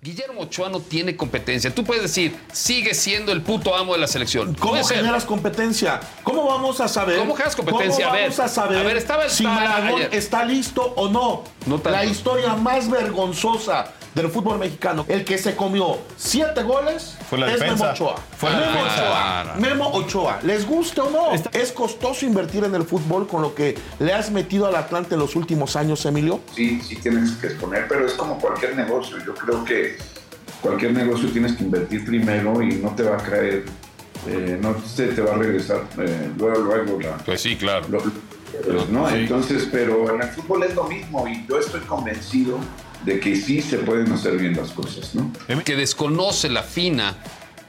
[0.04, 1.74] Guillermo Ochoa no tiene competencia.
[1.74, 4.52] Tú puedes decir, sigue siendo el puto amo de la selección.
[4.52, 4.98] ¿Cómo ser.
[4.98, 5.98] generas competencia?
[6.22, 7.18] ¿Cómo vamos a saber?
[7.18, 8.04] ¿Cómo generas competencia?
[8.04, 10.10] ¿Cómo A ver, vamos a saber a ver, estaba el si ayer.
[10.12, 11.44] está listo o no?
[11.66, 17.38] No la historia más vergonzosa del fútbol mexicano, el que se comió siete goles, Fue
[17.38, 17.84] la es defensa.
[17.84, 18.14] Memo Ochoa.
[18.36, 19.02] Fue la Memo defensa.
[19.02, 19.54] Ochoa.
[19.58, 20.38] Memo Ochoa.
[20.42, 21.32] ¿Les guste o no?
[21.52, 25.20] Es costoso invertir en el fútbol con lo que le has metido al Atlante en
[25.20, 26.40] los últimos años, Emilio.
[26.54, 29.16] Sí, sí tienes que exponer, pero es como cualquier negocio.
[29.24, 29.96] Yo creo que
[30.62, 33.64] cualquier negocio tienes que invertir primero y no te va a caer,
[34.28, 37.16] eh, no se te va a regresar eh, luego, luego la...
[37.18, 37.86] Pues sí, claro.
[37.88, 38.00] lo-
[38.64, 39.08] pues, ¿no?
[39.08, 42.58] Entonces, pero en el fútbol es lo mismo y yo estoy convencido
[43.04, 45.30] de que sí se pueden hacer bien las cosas, ¿no?
[45.64, 47.16] Que desconoce la FINA,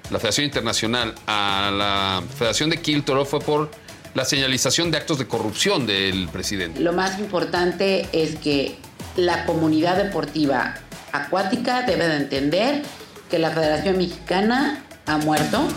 [0.10, 3.70] la Federación Internacional, a la Federación de Quiltoro fue por
[4.14, 6.80] la señalización de actos de corrupción del presidente.
[6.80, 8.78] Lo más importante es que
[9.18, 10.76] la comunidad deportiva
[11.12, 12.82] acuática debe de entender
[13.30, 15.68] que la Federación Mexicana ha muerto.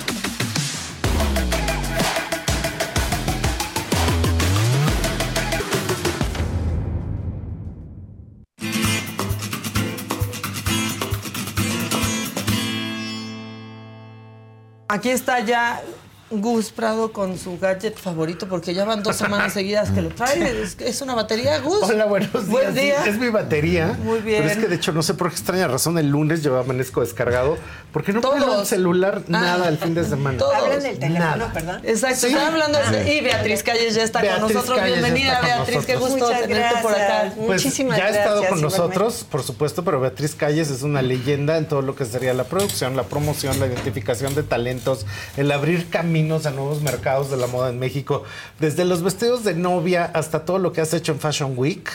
[14.99, 15.81] Aquí está ya
[16.30, 20.62] Gus Prado con su gadget favorito porque ya van dos semanas seguidas que lo trae.
[20.62, 21.82] Es, es una batería, Gus.
[21.82, 22.48] Hola, buenos días.
[22.48, 23.05] Buen Sí, día.
[23.06, 23.96] Es mi batería.
[24.05, 24.42] Muy bien.
[24.42, 27.00] Pero es que de hecho no sé por qué extraña razón el lunes yo amanezco
[27.00, 27.56] descargado
[27.92, 29.24] porque no puedo el celular Ah.
[29.28, 30.36] nada el fin de semana.
[30.36, 30.55] Todos.
[30.55, 31.80] Hablan del teléfono, ¿verdad?
[31.84, 32.26] Exacto, Sí.
[32.26, 33.10] están hablando de- Sí.
[33.10, 34.78] y Beatriz Calles ya está Beatriz con nosotros.
[34.78, 36.10] Calles Bienvenida, con Beatriz, qué nosotros.
[36.10, 37.32] gusto Muchas tenerte por acá.
[37.46, 41.66] Pues ya ha estado con nosotros, por supuesto, pero Beatriz Calles es una leyenda en
[41.66, 45.06] todo lo que sería la producción, la promoción, la identificación de talentos,
[45.38, 48.24] el abrir caminos a nuevos mercados de la moda en México,
[48.59, 51.89] desde los vestidos de novia hasta todo lo que has hecho en Fashion Week.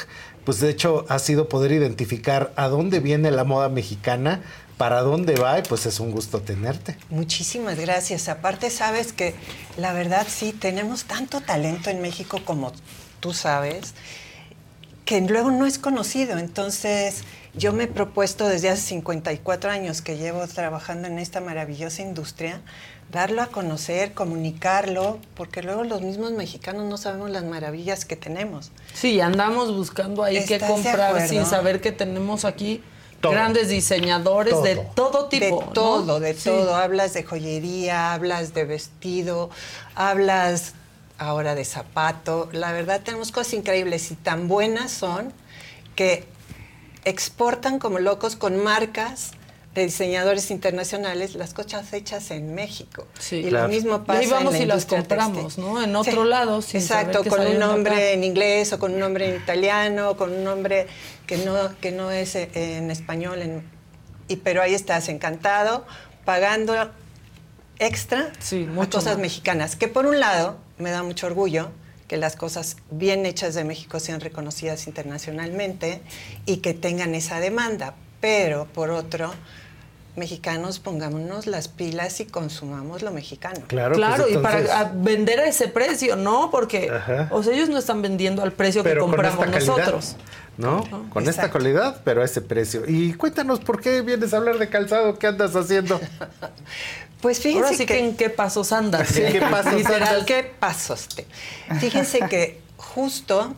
[0.46, 4.42] Pues de hecho ha sido poder identificar a dónde viene la moda mexicana,
[4.78, 6.98] para dónde va y pues es un gusto tenerte.
[7.10, 8.30] Muchísimas gracias.
[8.30, 9.36] Aparte, sabes que
[9.78, 12.72] la verdad sí, tenemos tanto talento en México como
[13.20, 13.94] tú sabes,
[15.04, 16.38] que luego no es conocido.
[16.38, 17.24] Entonces,
[17.56, 22.62] yo me he propuesto desde hace 54 años que llevo trabajando en esta maravillosa industria,
[23.12, 28.72] darlo a conocer, comunicarlo, porque luego los mismos mexicanos no sabemos las maravillas que tenemos.
[28.94, 32.82] Sí, andamos buscando ahí qué ¿Estás de comprar sin saber que tenemos aquí
[33.22, 33.34] Todo.
[33.34, 35.46] grandes diseñadores de todo tipo.
[35.60, 35.72] De ¿no?
[35.74, 36.50] todo, de Sí.
[36.50, 36.76] todo.
[36.76, 39.50] Hablas de joyería, hablas de vestido,
[39.96, 40.74] hablas
[41.20, 42.50] ahora de zapato.
[42.52, 45.32] La verdad tenemos cosas increíbles y tan buenas son
[45.96, 46.26] que
[47.06, 49.32] exportan como locos con marcas
[49.74, 53.08] de diseñadores internacionales las cosas hechas en México.
[53.20, 53.68] Sí, y claro.
[53.68, 55.64] lo mismo Y pasa ahí vamos en la y las compramos, textil.
[55.64, 55.82] ¿no?
[55.84, 59.36] En otro lado, sin Exacto, con un nombre en inglés o con un nombre en
[59.36, 60.88] italiano, con un nombre
[61.26, 63.42] que no, que no es eh, en español.
[63.42, 63.64] en-
[64.28, 65.86] y, pero ahí estás encantado,
[66.24, 66.76] pagando
[67.80, 69.22] extra a mucho cosas más.
[69.22, 69.76] mexicanas.
[69.76, 71.72] Que por un lado me da mucho orgullo
[72.08, 76.02] que las cosas bien hechas de México sean reconocidas internacionalmente
[76.46, 77.96] y que tengan esa demanda.
[78.22, 79.34] Pero, por otro,
[80.16, 83.62] mexicanos pongámonos las pilas y consumamos lo mexicano.
[83.68, 86.52] Claro, Claro, pues y para entonces- vender a ese precio, ¿no?
[86.52, 87.28] Porque Ajá.
[87.32, 90.16] o sea, ellos no están vendiendo al precio que Pero compramos esta calidad, nosotros.
[90.56, 90.84] ¿No?
[91.10, 92.84] Con esta calidad, pero a ese precio.
[92.88, 95.18] Y cuéntanos, ¿por qué vienes a hablar de calzado?
[95.18, 96.00] ¿Qué andas haciendo?
[97.22, 99.08] Pues fíjense Ahora sí que, en qué pasos andas.
[99.08, 100.26] Sí, ¿qué pasos Literal, andas?
[100.26, 101.08] ¿qué pasos?
[101.08, 101.26] te?
[101.80, 103.56] Fíjense que justo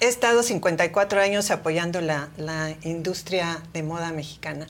[0.00, 4.66] he estado 54 años apoyando la, la industria de moda mexicana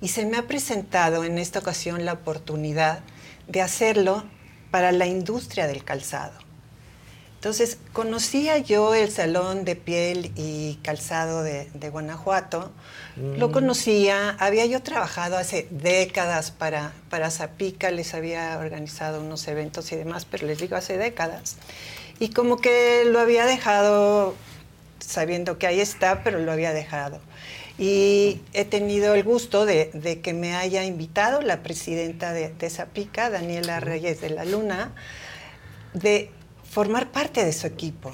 [0.00, 3.00] y se me ha presentado en esta ocasión la oportunidad
[3.48, 4.24] de hacerlo
[4.70, 6.32] para la industria del calzado.
[7.34, 12.70] Entonces, conocía yo el salón de piel y calzado de, de Guanajuato,
[13.16, 13.52] lo Mm.
[13.52, 19.96] conocía, había yo trabajado hace décadas para, para Zapica, les había organizado unos eventos y
[19.96, 21.56] demás, pero les digo hace décadas.
[22.18, 24.34] Y como que lo había dejado,
[25.00, 27.20] sabiendo que ahí está, pero lo había dejado.
[27.78, 32.70] Y he tenido el gusto de, de que me haya invitado la presidenta de, de
[32.70, 34.92] Zapica, Daniela Reyes de la Luna,
[35.94, 36.30] de
[36.68, 38.12] formar parte de su equipo.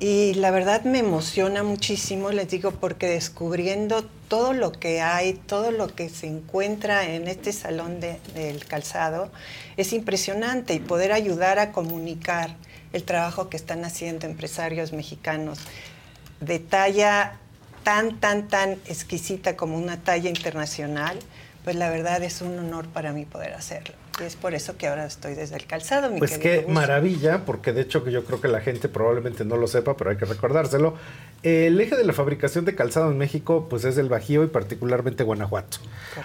[0.00, 5.72] Y la verdad me emociona muchísimo, les digo, porque descubriendo todo lo que hay, todo
[5.72, 9.32] lo que se encuentra en este salón de- del calzado,
[9.76, 12.56] es impresionante y poder ayudar a comunicar
[12.92, 15.58] el trabajo que están haciendo empresarios mexicanos
[16.40, 17.34] de talla
[17.84, 21.18] tan, tan, tan exquisita como una talla internacional,
[21.64, 23.94] pues la verdad es un honor para mí poder hacerlo.
[24.20, 26.74] Y es por eso que ahora estoy desde el calzado, mi Pues qué Gus.
[26.74, 30.10] maravilla, porque de hecho que yo creo que la gente probablemente no lo sepa, pero
[30.10, 30.94] hay que recordárselo.
[31.44, 35.22] El eje de la fabricación de calzado en México, pues es el Bajío y particularmente
[35.22, 35.78] Guanajuato.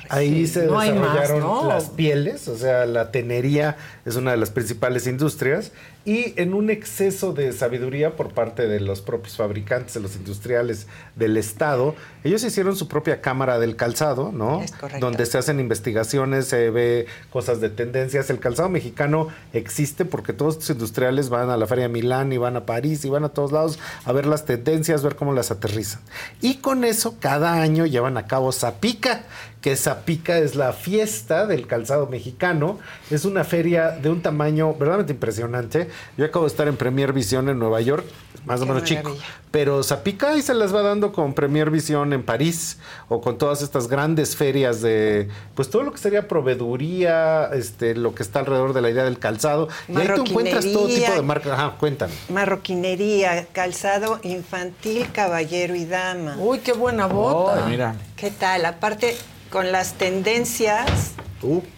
[0.10, 1.68] Ahí se No hay más, desarrollaron ¿no?
[1.68, 3.78] las pieles, o sea, la tenería
[4.08, 5.72] es una de las principales industrias
[6.06, 10.88] y en un exceso de sabiduría por parte de los propios fabricantes, de los industriales
[11.16, 14.62] del Estado, ellos hicieron su propia cámara del calzado, ¿no?
[14.62, 15.06] Es correcto.
[15.06, 18.30] Donde se hacen investigaciones, se ve cosas de tendencias.
[18.30, 22.38] El calzado mexicano existe porque todos estos industriales van a la Feria de Milán y
[22.38, 25.52] van a París y van a todos lados a ver las tendencias, ver cómo las
[25.52, 26.02] aterrizan.
[26.42, 29.24] Y con eso cada año llevan a cabo Zapica,
[29.64, 32.80] que Zapica es la fiesta del calzado mexicano.
[33.10, 35.90] Es una feria de un tamaño verdaderamente impresionante.
[36.18, 38.06] Yo acabo de estar en Premier Visión en Nueva York,
[38.46, 39.16] más o menos chico.
[39.52, 42.78] Pero Zapica ahí se las va dando con Premier Visión en París
[43.08, 48.14] o con todas estas grandes ferias de, pues todo lo que sería proveeduría, este, lo
[48.14, 49.70] que está alrededor de la idea del calzado.
[49.88, 51.22] Y ahí tú encuentras todo tipo de Marroquinería.
[51.22, 51.52] marcas.
[51.54, 52.14] Ajá, cuéntame.
[52.28, 56.36] Marroquinería, calzado infantil, caballero y dama.
[56.38, 57.64] Uy, qué buena bota.
[57.64, 57.96] Ay, mira.
[58.18, 58.66] ¿Qué tal?
[58.66, 59.16] Aparte,
[59.54, 61.12] con las tendencias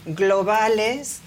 [0.06, 1.20] globales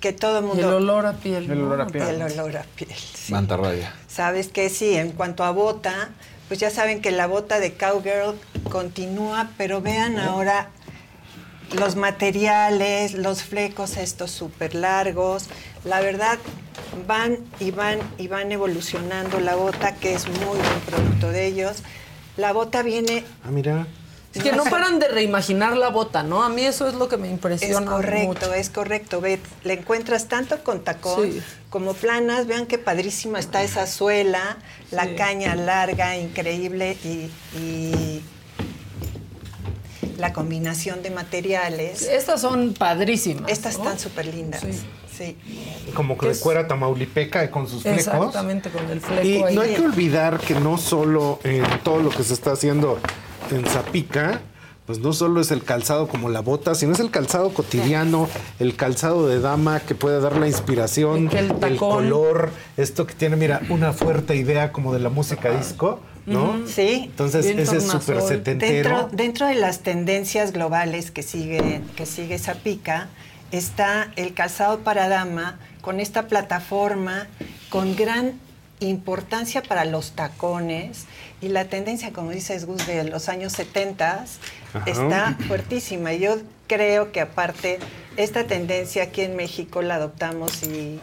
[0.00, 0.66] que todo el mundo...
[0.66, 1.50] el olor a piel.
[1.50, 2.02] El olor a piel.
[2.02, 2.94] El olor a piel.
[2.94, 3.30] sí.
[3.30, 3.94] Manta raya.
[4.08, 6.08] Sabes que sí, en cuanto a bota,
[6.48, 8.38] pues ya saben que la bota de Cowgirl
[8.70, 10.70] continúa, pero vean ahora
[11.76, 15.48] los materiales, los flecos estos súper largos.
[15.84, 16.38] La verdad,
[17.06, 21.82] van y van y van evolucionando la bota, que es muy buen producto de ellos.
[22.38, 23.86] La bota viene Ah, mira.
[24.34, 26.42] Es que no paran de reimaginar la bota, ¿no?
[26.42, 28.54] A mí eso es lo que me Es impresiona correcto, mucho.
[28.54, 29.20] es correcto.
[29.20, 31.40] Ve, le encuentras tanto con tacón Sí.
[31.70, 32.46] como planas.
[32.46, 34.56] Vean qué padrísima está esa suela,
[34.90, 35.14] la Sí.
[35.14, 38.22] caña larga, increíble y, y
[40.18, 42.02] la combinación de materiales.
[42.02, 43.50] Estas son padrísimas.
[43.50, 43.84] Estas ¿no?
[43.84, 44.60] están súper lindas.
[44.62, 44.72] Sí.
[45.16, 45.36] Sí.
[45.94, 48.00] Como que de es- cuera tamaulipeca con sus flecos.
[48.00, 49.54] Exactamente, con el fleco Y ahí.
[49.54, 52.98] no hay que olvidar que no solo en todo lo que se está haciendo
[53.50, 54.40] en Zapica,
[54.86, 58.76] pues no solo es el calzado como la bota, sino es el calzado cotidiano, el
[58.76, 63.92] calzado de dama que puede dar la inspiración, El color, esto que tiene, mira, una
[63.92, 66.66] fuerte idea como de la música disco, ¿no?
[66.66, 67.04] Sí.
[67.04, 68.90] Entonces, ese es súper setentero.
[68.90, 73.08] Dentro, dentro de las tendencias globales que sigue, que sigue Zapica,
[73.52, 77.26] está el calzado para dama con esta plataforma
[77.70, 78.38] con gran
[78.80, 81.06] importancia para los tacones
[81.44, 84.24] y la tendencia, como dices Gus, de los años 70
[84.74, 84.84] Ajá.
[84.90, 86.12] está fuertísima.
[86.12, 87.78] Yo creo que aparte
[88.16, 91.00] esta tendencia aquí en México la adoptamos y,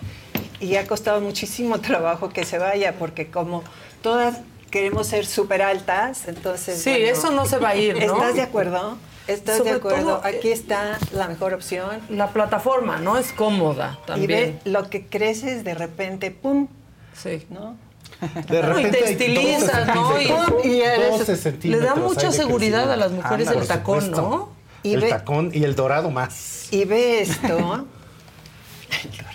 [0.60, 3.64] y ha costado muchísimo trabajo que se vaya porque como
[4.02, 4.40] todas
[4.72, 6.82] queremos ser súper altas, entonces...
[6.82, 8.16] Sí, eso no se va a ir, ¿no?
[8.16, 8.98] ¿Estás de acuerdo?
[9.28, 10.18] ¿Estás Sobre de acuerdo?
[10.18, 12.00] todo, eh, Aquí está la mejor opción.
[12.10, 13.18] La plataforma, ¿no?
[13.18, 14.30] Es cómoda Y también.
[14.64, 16.68] ve lo que creces de repente, ¡pum!
[17.14, 17.46] Sí.
[17.50, 17.76] ¿no?
[18.22, 20.20] De No, y repente te estilizas, 12 ¿no?
[20.64, 24.22] Y, y eres- 12 le da mucha seguridad a las mujeres el tacón, supuesto.
[24.30, 24.50] ¿no?
[24.84, 26.68] Y el ve- tacón y el dorado más.
[26.72, 27.86] Y ve esto,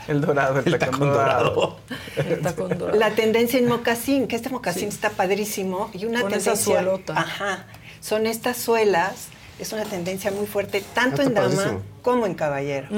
[0.08, 1.78] El dorado, el, tacón, dorado.
[2.16, 2.96] El tacón dorado.
[2.98, 6.74] La tendencia en mocasín, que este mocasín está padrísimo y una Con esa tendencia.
[6.74, 7.14] suelota.
[7.18, 7.66] Ajá.
[8.00, 11.82] Son estas suelas, es una tendencia muy fuerte tanto Ah, en dama padrísimo.
[12.02, 12.88] como en caballero.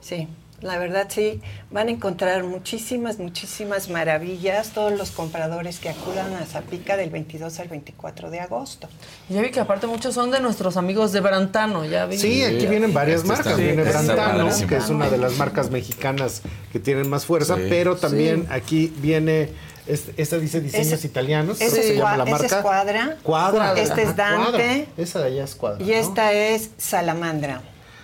[0.00, 0.26] Sí.
[0.60, 1.40] La verdad sí,
[1.70, 7.60] van a encontrar muchísimas, muchísimas maravillas todos los compradores que acudan a Zapica del 22
[7.60, 8.88] al 24 de agosto.
[9.28, 12.18] Ya vi que aparte muchos son de nuestros amigos de Brantano, ya vi.
[12.18, 13.46] Sí, aquí vienen varias Este marcas.
[13.52, 17.62] está- Viene Brantano, que es una de las marcas mexicanas que tienen más fuerza, Sí.
[17.68, 18.46] pero también Sí.
[18.50, 19.50] aquí viene,
[19.86, 22.62] es- esta dice diseños italianos, ese se es llama la ese es marca.
[22.62, 23.16] Cuadra.
[23.22, 23.72] Cuadra.
[23.80, 24.40] Este es Cuadra.
[24.40, 24.88] Dante.
[24.96, 25.84] Esa de allá es Cuadra.
[25.84, 25.94] Y ¿no?
[25.94, 27.62] esta es Salamandra.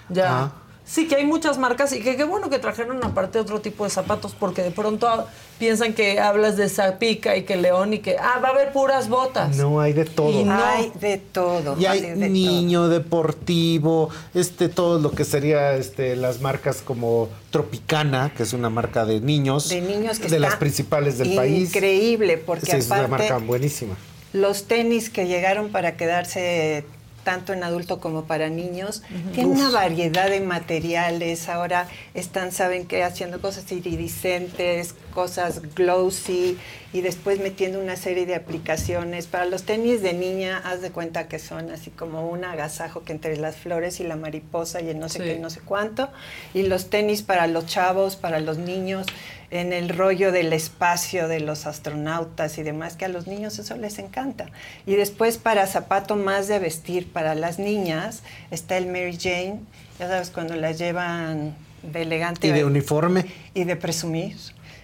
[0.08, 0.42] Ya.
[0.44, 0.52] Ah.
[0.86, 3.90] Sí, que hay muchas marcas y que qué bueno que trajeron aparte otro tipo de
[3.90, 5.26] zapatos porque de pronto ah,
[5.58, 9.08] piensan que hablas de Zapica y que León y que, ah, va a haber puras
[9.08, 9.56] botas.
[9.56, 10.38] No, hay de todo.
[10.38, 10.62] Y no.
[10.62, 11.80] Hay de todo.
[11.80, 18.32] Y hay de niño, deportivo, este, todo lo que sería este, las marcas como Tropicana,
[18.36, 19.70] que es una marca de niños.
[19.70, 21.68] De niños que De las principales del país.
[21.74, 23.94] Increíble, porque Sí, es una aparte marca buenísima.
[24.34, 26.84] los tenis que llegaron para quedarse
[27.24, 29.02] tanto en adulto como para niños,
[29.34, 29.58] tienen Uf.
[29.58, 31.48] una variedad de materiales.
[31.48, 36.58] Ahora están, saben que haciendo cosas iridiscentes, cosas glossy
[36.92, 39.26] y después metiendo una serie de aplicaciones.
[39.26, 43.12] Para los tenis de niña, haz de cuenta que son así como un agasajo que
[43.12, 45.24] entre las flores y la mariposa y el no sé Sí.
[45.24, 46.08] qué, no sé cuánto.
[46.52, 49.06] Y los tenis para los chavos, para los niños,
[49.54, 53.76] en el rollo del espacio de los astronautas y demás, que a los niños eso
[53.76, 54.46] les encanta.
[54.84, 59.60] Y después para zapato más de vestir para las niñas está el Mary Jane,
[59.98, 61.54] ya sabes, cuando las llevan
[61.84, 63.26] de elegante Y de uniforme.
[63.54, 64.36] y de presumir.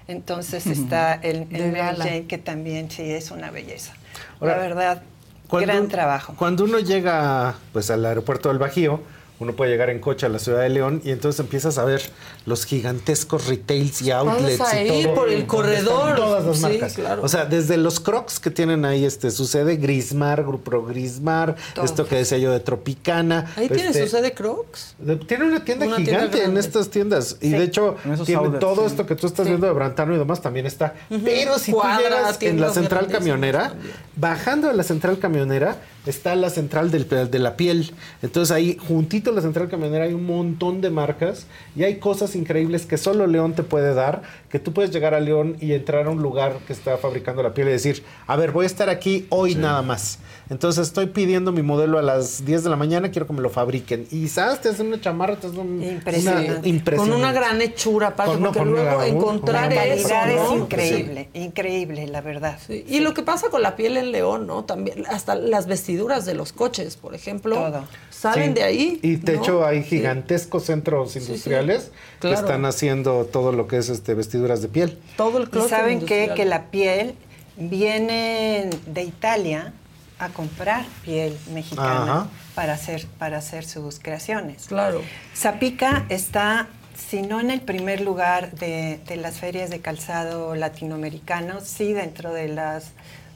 [0.07, 2.05] Entonces está el, el Mary gala.
[2.05, 3.93] Jane, que también sí es una belleza.
[4.41, 5.03] Ahora, La verdad,
[5.51, 6.35] gran trabajo.
[6.37, 9.01] Cuando uno llega pues al aeropuerto del Bajío,
[9.41, 12.03] uno puede llegar en coche a la ciudad de León y entonces empiezas a ver
[12.47, 15.15] los gigantescos retails y outlets Vas a y ir todo.
[15.15, 16.15] por el corredor.
[16.15, 16.93] Todas las Sí, marcas.
[16.95, 17.23] claro.
[17.23, 21.85] O sea, desde los Crocs que tienen ahí, este, sucede Grismar, Grupo Grismar, Todo.
[21.85, 23.51] esto que decía yo de Tropicana.
[23.57, 24.95] Ahí tiene este, su sede Crocs.
[24.99, 27.37] de- Tiene una tienda Una tienda gigante en estas tiendas.
[27.41, 28.87] Y de hecho, tiene outlets, todo sí.
[28.89, 29.51] esto que tú estás Sí.
[29.53, 30.95] viendo de Brantano y demás también está.
[31.25, 33.93] Pero si Cuadra, tú llegas en la central camionera, también.
[34.17, 37.93] bajando de la central camionera, está la central del, de la piel.
[38.23, 41.47] Entonces ahí, juntito a la central camionera, hay un montón de marcas
[41.77, 45.21] y hay cosas increíbles que solo León te puede dar, que tú puedes llegar a
[45.21, 48.51] León y entrar a un lugar que está fabricando la piel y decir, a ver,
[48.53, 50.19] voy a estar aquí hoy nada más.
[50.49, 53.51] Entonces estoy pidiendo mi modelo a las 10 de la mañana, quiero que me lo
[53.51, 54.07] fabriquen.
[54.11, 56.51] Y sabes, te hacen una chamarra, te hacen un, Impresionante.
[56.59, 57.13] una- impresionante.
[57.13, 60.53] Con una gran hechura, aparte, Con- no, porque con una luego encontrar La eso, es
[60.61, 62.59] increíble, increíble, la verdad.
[62.67, 64.65] Sí, Y lo que pasa con la piel en León, ¿no?
[64.65, 67.85] También, hasta las vestiduras de los coches, por ejemplo, Todo.
[68.11, 68.55] salen Sí.
[68.55, 69.01] de ahí.
[69.03, 69.43] Y de ¿no?
[69.43, 69.97] hecho hay Sí.
[69.99, 71.91] gigantescos centros industriales
[72.21, 72.37] que Claro.
[72.41, 74.99] están haciendo todo lo que es este vestiduras de piel.
[75.17, 76.33] Todo el Y saben qué?
[76.35, 77.15] que la piel
[77.57, 79.73] viene de Italia
[80.19, 82.27] a comprar piel mexicana Ajá.
[82.55, 84.67] para hacer, para hacer sus creaciones.
[84.67, 85.01] Claro.
[85.35, 86.69] Zapica está,
[87.09, 92.33] si no en el primer lugar de, de las ferias de calzado latinoamericanos, sí dentro
[92.35, 92.89] de las,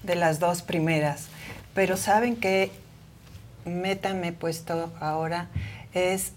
[0.03, 1.29] de las dos primeras.
[1.75, 2.71] Pero saben que
[3.65, 5.49] meta me he puesto ahora
[5.93, 6.33] es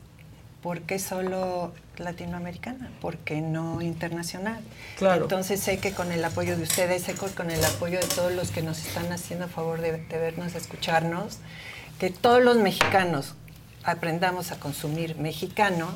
[0.61, 2.89] ¿por qué solo latinoamericana?
[3.01, 4.59] ¿Por qué no internacional?
[4.97, 5.23] Claro.
[5.23, 8.33] Entonces sé que con el apoyo de ustedes, sé que con el apoyo de todos
[8.33, 11.37] los que nos están haciendo a favor de, de vernos, de escucharnos,
[11.99, 13.35] que todos los mexicanos
[13.83, 15.87] aprendamos a consumir mexicano,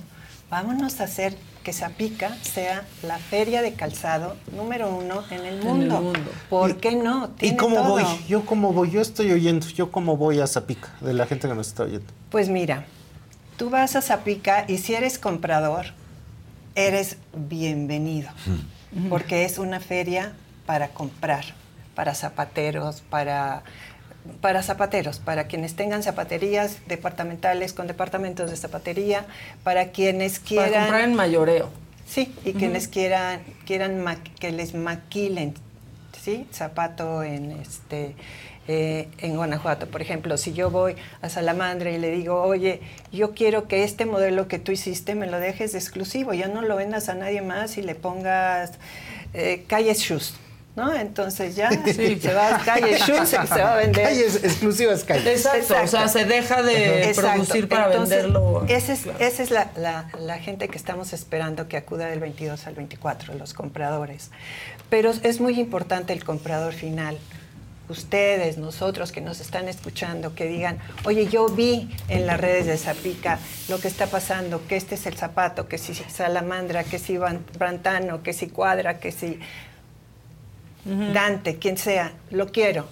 [0.51, 6.01] vámonos a hacer que Zapica sea la feria de calzado número uno en el mundo.
[6.01, 6.31] mundo.
[6.49, 7.31] ¿Por qué no?
[7.39, 7.89] ¿Y cómo todo.
[7.89, 8.03] voy?
[8.27, 11.55] Yo cómo voy, yo estoy oyendo, yo cómo voy a Zapica, de la gente que
[11.55, 12.11] nos está oyendo.
[12.29, 12.85] Pues mira,
[13.57, 15.85] tú vas a Zapica y si eres comprador,
[16.75, 18.29] eres bienvenido,
[19.09, 20.33] porque es una feria
[20.65, 21.45] para comprar,
[21.95, 23.63] para zapateros, para,
[24.41, 29.25] para zapateros, para quienes tengan zapaterías departamentales con departamentos de zapatería,
[29.63, 30.81] para quienes Para quieran...
[30.83, 31.69] comprar en mayoreo.
[32.05, 34.03] Sí, y quienes quieran, quieran
[34.39, 35.53] que les maquilen,
[36.21, 36.45] ¿sí?
[36.51, 38.15] Zapato en este
[38.67, 39.87] eh, en Guanajuato.
[39.87, 42.79] Por ejemplo, si yo voy a Salamandra y le digo, oye,
[43.11, 46.61] yo quiero que este modelo que tú hiciste me lo dejes de exclusivo, ya no
[46.61, 48.73] lo vendas a nadie más y le pongas
[49.33, 50.35] eh, Calles Shoes.
[50.75, 50.93] ¿No?
[50.95, 52.17] Entonces ya Sí.
[52.21, 54.03] se va a Calle Shoes se va a vender.
[54.05, 55.27] Calles, exclusivas calles.
[55.45, 57.31] Exacto, o sea, se deja de Exacto.
[57.31, 58.65] producir para Entonces, venderlo.
[58.69, 59.19] Esa es, Claro.
[59.19, 63.33] esa es la, la- la gente que estamos esperando que acuda del 22 al 24,
[63.33, 64.31] los compradores.
[64.89, 67.17] Pero es muy importante el comprador final.
[67.89, 72.77] ustedes, nosotros que nos están escuchando, que digan, oye, yo vi en las redes de
[72.77, 73.37] Zapica
[73.67, 78.23] lo que está pasando, que este es el zapato, que si salamandra, que si brantano,
[78.23, 79.41] que si cuadra, que si
[80.83, 82.87] Dante, quien sea, lo quiero,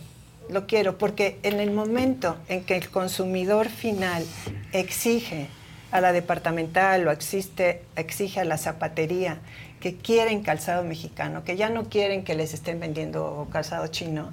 [0.49, 4.23] lo quiero, porque en el momento en que el consumidor final
[4.71, 5.47] exige
[5.91, 9.39] a la departamental o existe, exige a la zapatería
[9.79, 14.31] que quieren calzado mexicano, que ya no quieren que les estén vendiendo calzado chino,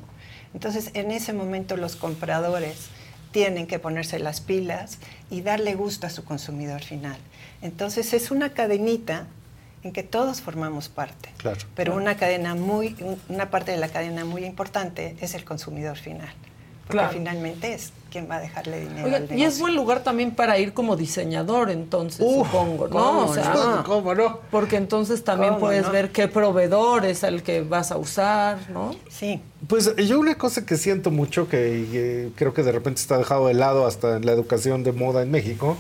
[0.52, 2.88] entonces en ese momento los compradores
[3.30, 4.98] tienen que ponerse las pilas
[5.30, 7.18] y darle gusto a su consumidor final.
[7.60, 9.26] Entonces es una cadenita
[9.86, 11.30] en que todos formamos parte.
[11.38, 11.58] Claro.
[11.74, 15.96] Pero una cadena muy, un- una parte de la cadena muy importante es el consumidor
[15.96, 16.28] final.
[16.86, 17.14] Porque Claro.
[17.14, 20.56] finalmente es quien va a dejarle dinero Oigan, al y es buen lugar también para
[20.58, 22.90] ir como diseñador, entonces, supongo, ¿no?
[22.94, 23.82] ¿cómo O sea, no?
[23.84, 24.38] ¿Cómo no?
[24.52, 25.90] Porque entonces también ¿Cómo puedes no?
[25.90, 28.94] ver qué proveedor es el que vas a usar, ¿no?
[29.10, 29.40] Sí.
[29.66, 33.48] Pues yo una cosa que siento mucho, que eh, creo que de repente está dejado
[33.48, 35.76] de lado hasta en la educación de moda en México,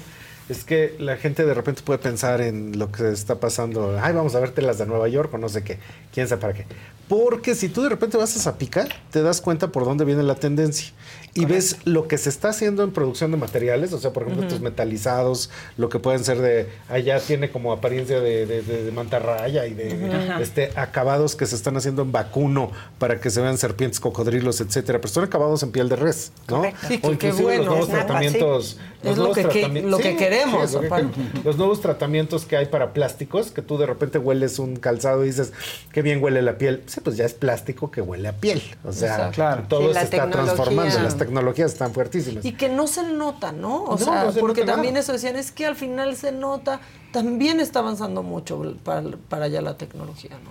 [0.48, 3.98] es que la gente de repente puede pensar en lo que está pasando.
[4.00, 5.78] Ay, vamos a verte las de Nueva York o no sé qué.
[6.12, 6.66] ¿Quién sabe para qué?
[7.08, 10.34] Porque si tú de repente vas a Zapica, te das cuenta por dónde viene la
[10.34, 10.88] tendencia.
[11.34, 14.40] Y ves lo que se está haciendo en producción de materiales, o sea, por ejemplo,
[14.44, 14.46] Ujú.
[14.54, 18.90] estos metalizados, lo que pueden ser de, allá tiene como apariencia de, de, de- de
[18.92, 23.58] mantarraya y de este, acabados que se están haciendo en vacuno para que se vean
[23.58, 26.56] serpientes, cocodrilos, etcétera, pero son acabados en piel de res, ¿no?
[26.58, 26.86] Correcto.
[26.88, 28.66] Sí, o inclusive qué bueno, los nuevos tratamientos.
[28.70, 28.76] sí.
[29.02, 32.56] los Es lo nuevos que que- tratami- lo que queremos, que- los nuevos tratamientos que
[32.56, 35.52] hay para plásticos, que tú de repente hueles un calzado y dices,
[35.92, 36.82] qué bien huele la piel.
[36.86, 38.62] Sí, pues ya es plástico que huele a piel.
[38.84, 39.34] O sea, Exacto.
[39.34, 39.62] Claro.
[39.68, 42.44] todo Sí, se está transformando, las tecnologías están fuertísimas.
[42.44, 43.84] Y que no se nota, ¿no?
[43.84, 45.02] O No, sea, no se porque también nada.
[45.02, 46.80] eso decían, es que al final se nota,
[47.12, 50.50] también está avanzando mucho para, para allá la tecnología, ¿no?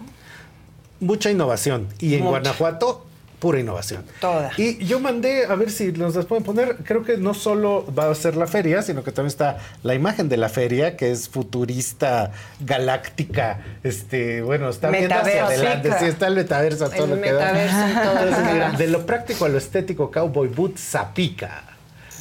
[1.05, 1.87] Mucha innovación.
[1.99, 2.29] Y en Mucha.
[2.31, 3.05] Guanajuato,
[3.39, 4.03] pura innovación.
[4.21, 4.51] Toda.
[4.57, 8.09] Y yo mandé, a ver si nos las pueden poner, creo que no solo va
[8.09, 11.29] a ser la feria, sino que también está la imagen de la feria, que es
[11.29, 17.09] futurista, galáctica, este, bueno, está viendo hacia adelante, sí, está el metaverso a todo El
[17.11, 17.51] lo que da.
[17.51, 21.63] todo Entonces, mira, de lo práctico a lo estético, Cowboy Boot Zapica.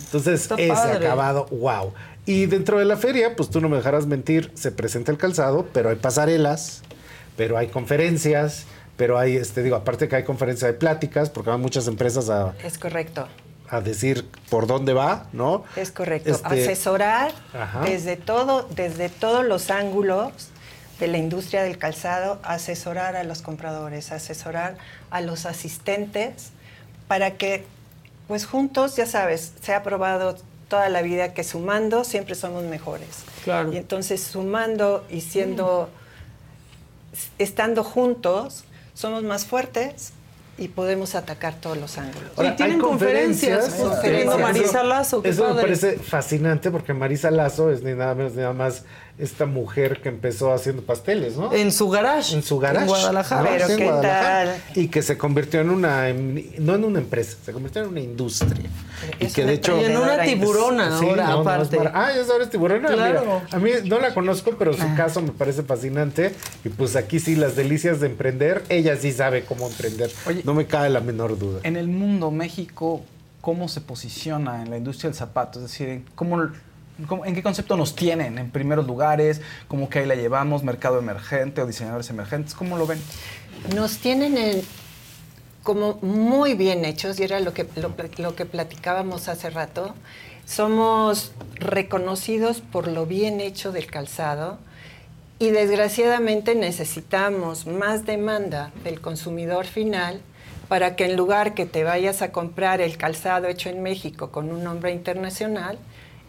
[0.06, 1.06] Entonces, Está ese padre.
[1.06, 1.92] acabado, wow.
[2.26, 5.66] Y dentro de la feria, pues tú no me dejarás mentir, se presenta el calzado,
[5.72, 6.82] pero hay pasarelas,
[7.36, 8.64] pero hay conferencias,
[8.96, 12.54] pero hay, este, digo, aparte que hay conferencias, hay pláticas, porque van muchas empresas a,
[12.62, 13.26] Es correcto.
[13.68, 15.64] a decir por dónde va, ¿no?
[15.76, 16.30] Es correcto.
[16.30, 17.80] Este- Asesorar Ajá.
[17.82, 20.32] desde todo, desde todos los ángulos
[21.00, 24.76] de la industria del calzado, asesorar a los compradores, asesorar
[25.10, 26.50] a los asistentes
[27.08, 27.64] para que,
[28.28, 30.36] pues juntos, ya sabes, se ha probado
[30.68, 33.08] toda la vida que sumando siempre somos mejores.
[33.42, 33.72] Claro.
[33.72, 35.90] Y entonces sumando y siendo,
[37.38, 38.64] estando juntos,
[38.94, 40.12] somos más fuertes
[40.56, 42.30] y podemos atacar todos los ángulos.
[42.38, 47.82] Y tienen hay conferencias, teniendo Marisa Lazo, Eso me parece fascinante porque Marisa Lazo es
[47.82, 48.84] ni nada menos ni nada más
[49.16, 51.52] esta mujer que empezó haciendo pasteles, ¿no?
[51.52, 52.34] En su garage.
[52.34, 52.82] En su garage.
[52.82, 53.42] En Guadalajara.
[53.42, 53.48] ¿no?
[53.48, 54.56] Pero Sí, en ¿qué Guadalajara.
[54.74, 58.68] Y que se convirtió en una, no en una empresa, se convirtió en una industria.
[59.20, 59.80] Y que de hecho...
[59.80, 61.78] Y en una tiburona Sí, ahora, no, no, es aparte.
[61.94, 62.88] ah, ya sabes tiburona.
[62.88, 63.20] Claro.
[63.20, 66.34] Mira, a mí no la conozco, pero su caso me parece fascinante.
[66.64, 70.10] Y pues aquí sí, las delicias de emprender, ella sí sabe cómo emprender.
[70.44, 71.60] no me cabe la menor duda.
[71.62, 73.02] En el mundo, México,
[73.40, 75.60] ¿cómo se posiciona en la industria del zapato?
[75.60, 76.50] Es decir, ¿cómo, cómo-
[77.24, 78.38] ¿en qué concepto nos tienen?
[78.38, 79.40] ¿En primeros lugares?
[79.68, 80.62] ¿Cómo que ahí la llevamos?
[80.62, 82.54] ¿Mercado emergente o diseñadores emergentes?
[82.54, 83.00] ¿Cómo lo ven?
[83.74, 84.62] nos tienen en-
[85.62, 89.94] como muy bien hechos, y era lo que, lo, lo que platicábamos hace rato.
[90.44, 94.58] Somos reconocidos por lo bien hecho del calzado
[95.38, 100.20] y desgraciadamente necesitamos más demanda del consumidor final
[100.68, 104.50] para que en lugar que te vayas a comprar el calzado hecho en México con
[104.50, 105.78] un nombre internacional,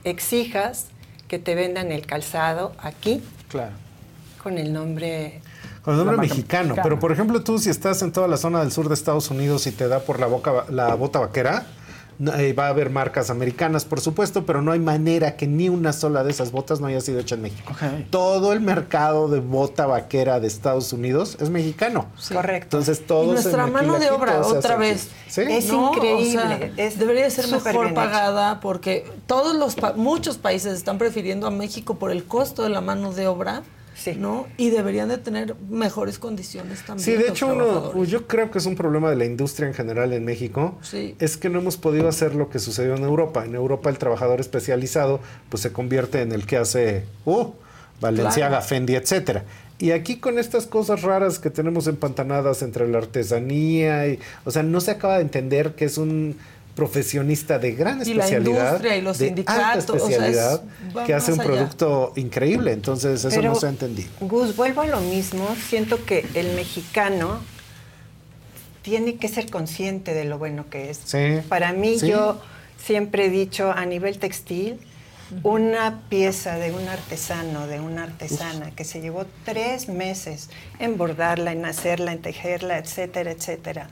[0.06, 0.88] exijas
[1.28, 3.72] que te vendan el calzado aquí Claro.
[4.42, 5.42] con el nombre
[5.84, 6.64] Con el nombre mexicano.
[6.70, 6.84] mexicana.
[6.84, 9.68] Pero, por ejemplo, tú si estás en toda la zona del sur de Estados Unidos
[9.68, 11.66] y te da por la, boca, la bota vaquera,
[12.38, 15.94] eh, va a haber marcas americanas, por supuesto, pero no hay manera que ni una
[15.94, 17.74] sola de esas botas no haya sido hecha en México.
[18.10, 22.08] Todo el mercado de bota vaquera de Estados Unidos es mexicano.
[22.32, 22.78] Correcto.
[22.78, 25.10] Entonces, todo y nuestra mano de obra, otra vez.
[25.28, 25.42] ¿Sí?
[25.42, 25.94] Es ¿no?
[25.94, 27.96] increíble, O sea, es debería ser mejor hecho.
[27.96, 32.70] pagada porque todos los pa- muchos países están prefiriendo a México por el costo de
[32.70, 33.64] la mano de obra,
[34.18, 34.48] ¿no?
[34.58, 37.06] Y deberían de tener mejores condiciones también.
[37.06, 38.10] Sí, de hecho, uno, trabajadores.
[38.10, 40.78] yo creo que es un problema de la industria en general en México.
[40.82, 41.16] Sí.
[41.20, 43.46] Es que no hemos podido hacer lo que sucedió en Europa.
[43.46, 45.20] En Europa el trabajador especializado
[45.50, 47.48] pues se convierte en el que hace uh,
[48.02, 48.66] Valenciaga, Claro.
[48.66, 49.44] Fendi, etcétera.
[49.78, 54.64] Y aquí con estas cosas raras que tenemos empantanadas entre la artesanía, y, o sea,
[54.64, 56.38] no se acaba de entender que es un
[56.76, 60.12] profesionista de gran Y la especialidad, industria y los de sindicatos, alta o sea, es-
[60.36, 60.62] especialidad,
[61.06, 61.48] que hace un allá.
[61.50, 62.74] producto increíble.
[62.74, 64.10] Entonces eso Pero, no se ha entendido.
[64.20, 65.48] Gus, vuelvo a lo mismo.
[65.70, 67.40] Siento que el mexicano
[68.82, 71.00] tiene que ser consciente de lo bueno que es.
[71.06, 71.40] Sí.
[71.50, 72.08] Para mí, Sí.
[72.10, 72.42] yo
[72.78, 74.78] siempre he dicho a nivel textil,
[75.42, 80.50] una pieza de un artesano, de una artesana, que se llevó tres meses
[80.80, 83.90] en bordarla, en hacerla, en tejerla, etcétera, etcétera.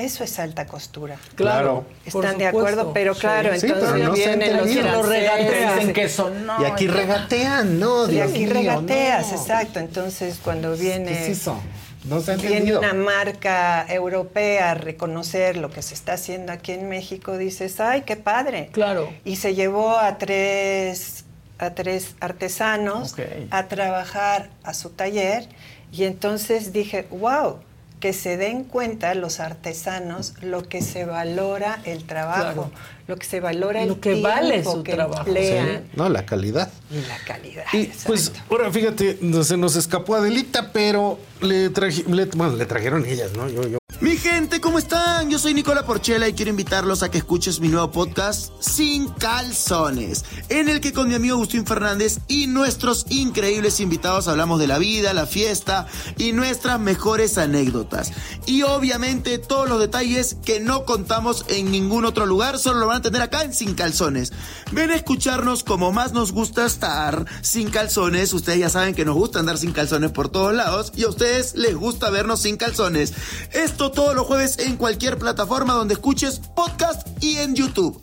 [0.00, 1.16] Eso es alta costura.
[1.34, 1.84] Claro.
[2.04, 2.92] ¿Están de acuerdo?
[2.92, 4.82] Pero claro, Sí, entonces pero no vienen los entendido.
[4.92, 5.32] Lo franceses.
[5.32, 5.78] regatean.
[5.78, 8.10] Dicen que eso no, Y aquí regatean, ¿no?
[8.10, 9.36] Y aquí mío, regateas, no.
[9.38, 9.78] exacto.
[9.78, 11.12] Entonces, cuando viene...
[11.12, 11.60] ¿Qué es eso?
[12.04, 16.72] No se ha viene una marca europea a reconocer lo que se está haciendo aquí
[16.72, 18.70] en México, dices, ay, qué padre.
[18.72, 19.12] Claro.
[19.24, 21.24] Y se llevó a tres,
[21.58, 23.14] a tres artesanos
[23.50, 25.46] a trabajar a su taller
[25.92, 27.58] y entonces dije, wow,
[28.00, 32.70] que se den cuenta los artesanos lo que se valora el trabajo.
[33.06, 35.26] Lo que se valora el Lo que vale tiempo su que trabajo.
[35.26, 36.70] emplean No, la calidad.
[36.90, 37.64] y la calidad.
[37.72, 43.04] Y pues ahora fíjate, se nos escapó Adelita, pero le, traje, le, bueno, le trajeron
[43.06, 43.48] ellas, ¿no?
[43.48, 43.78] Yo, yo.
[44.00, 45.28] Mi gente, ¿cómo están?
[45.30, 50.24] Yo soy Nicola Porchela y quiero invitarlos a que escuches mi nuevo podcast Sin Calzones,
[50.48, 54.78] en el que con mi amigo Agustín Fernández y nuestros increíbles invitados hablamos de la
[54.78, 55.86] vida, la fiesta
[56.16, 58.12] y nuestras mejores anécdotas.
[58.46, 62.99] Y obviamente todos los detalles que no contamos en ningún otro lugar, solo lo van
[63.00, 64.32] a tener acá en Sin Calzones.
[64.72, 68.32] Ven a escucharnos como más nos gusta estar sin calzones.
[68.32, 71.54] Ustedes ya saben que nos gusta andar sin calzones por todos lados y a ustedes
[71.56, 73.12] les gusta vernos sin calzones.
[73.52, 78.02] Esto todos los jueves en cualquier plataforma donde escuches podcast y en YouTube.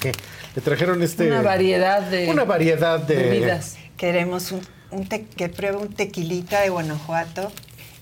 [0.00, 0.12] ¿Qué?
[0.54, 1.26] Le trajeron este.
[1.28, 3.16] Una variedad de Una variedad de.
[3.16, 3.76] bebidas.
[3.96, 4.60] Queremos un,
[4.90, 7.50] un te- que pruebe un tequilita de Guanajuato.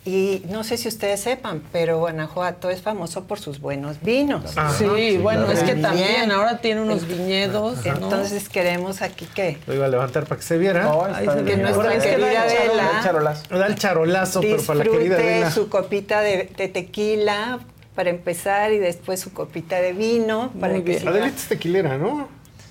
[0.07, 4.55] Y no sé si ustedes sepan, pero Guanajuato es famoso por sus buenos vinos.
[4.79, 6.31] Sí, bueno, es que También.
[6.31, 7.85] ahora tiene unos viñedos.
[7.87, 7.93] ¿no?
[7.95, 10.93] Entonces queremos aquí que Lo iba a levantar para que se viera.
[11.15, 11.63] Ahí está Que bien.
[11.63, 15.51] nuestra querida Adela Da el charolazo, pero para la querida Adela.
[15.51, 17.61] su copita de, de tequila
[17.95, 22.29] para empezar y después su copita de vino para que siga- Adelita es tequilera, ¿no?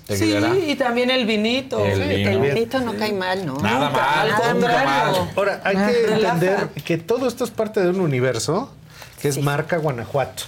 [0.08, 0.34] Sí,
[0.66, 1.84] y también el vinito.
[1.84, 2.30] El Sí, vino.
[2.30, 3.56] El vinito no cae mal, ¿no?
[3.58, 4.84] Nada mal, Al contrario.
[4.86, 5.30] mal.
[5.36, 8.70] Ahora, hay que entender que todo esto es parte de un universo
[9.20, 10.42] que es marca Guanajuato.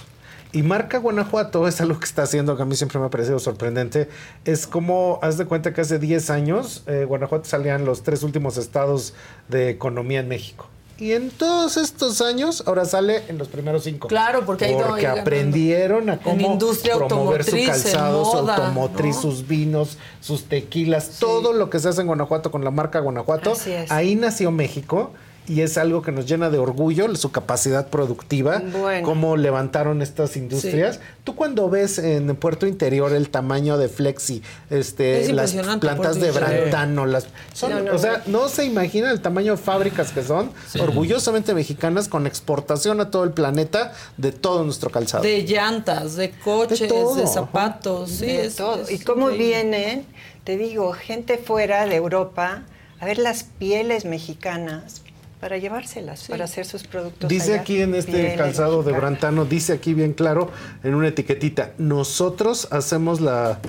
[0.53, 3.39] Y marca Guanajuato es algo que está haciendo que a mí siempre me ha parecido
[3.39, 4.09] sorprendente.
[4.45, 8.57] Es como, haz de cuenta que hace 10 años eh, Guanajuato salían los tres últimos
[8.57, 9.13] estados
[9.49, 10.69] de economía en México.
[10.99, 14.07] Y en todos estos años, ahora sale en los primeros cinco.
[14.07, 19.21] Claro, porque ahí Porque aprendieron a cómo industria promover su calzado, su automotriz, ¿no?
[19.21, 23.51] sus vinos, sus tequilas, todo lo que se hace en Guanajuato con la marca Guanajuato.
[23.51, 23.91] Así es.
[23.91, 25.11] Ahí nació México
[25.47, 29.05] y es algo que nos llena de orgullo, su capacidad productiva, Bueno.
[29.07, 30.95] cómo levantaron estas industrias.
[30.97, 31.01] Sí.
[31.23, 36.31] Tú cuando ves en Puerto Interior el tamaño de Flexi, este, Es las plantas de.
[36.31, 40.21] Brantano, las son, No, no, o sea, no se imaginan el tamaño de fábricas que
[40.23, 45.23] son, orgullosamente mexicanas con exportación a todo el planeta de todo nuestro calzado.
[45.23, 48.81] De llantas, de coches, De zapatos, sí, de es, todo.
[48.81, 50.05] es y cómo vienen,
[50.43, 52.63] te digo, gente fuera de Europa
[52.99, 55.01] a ver las pieles mexicanas
[55.39, 57.29] para llevárselas, para hacer sus productos.
[57.29, 57.61] Dice allá.
[57.61, 58.91] aquí en este calzado de.
[58.93, 60.49] Brantano, dice aquí bien claro
[60.83, 63.59] en una etiquetita, nosotros hacemos la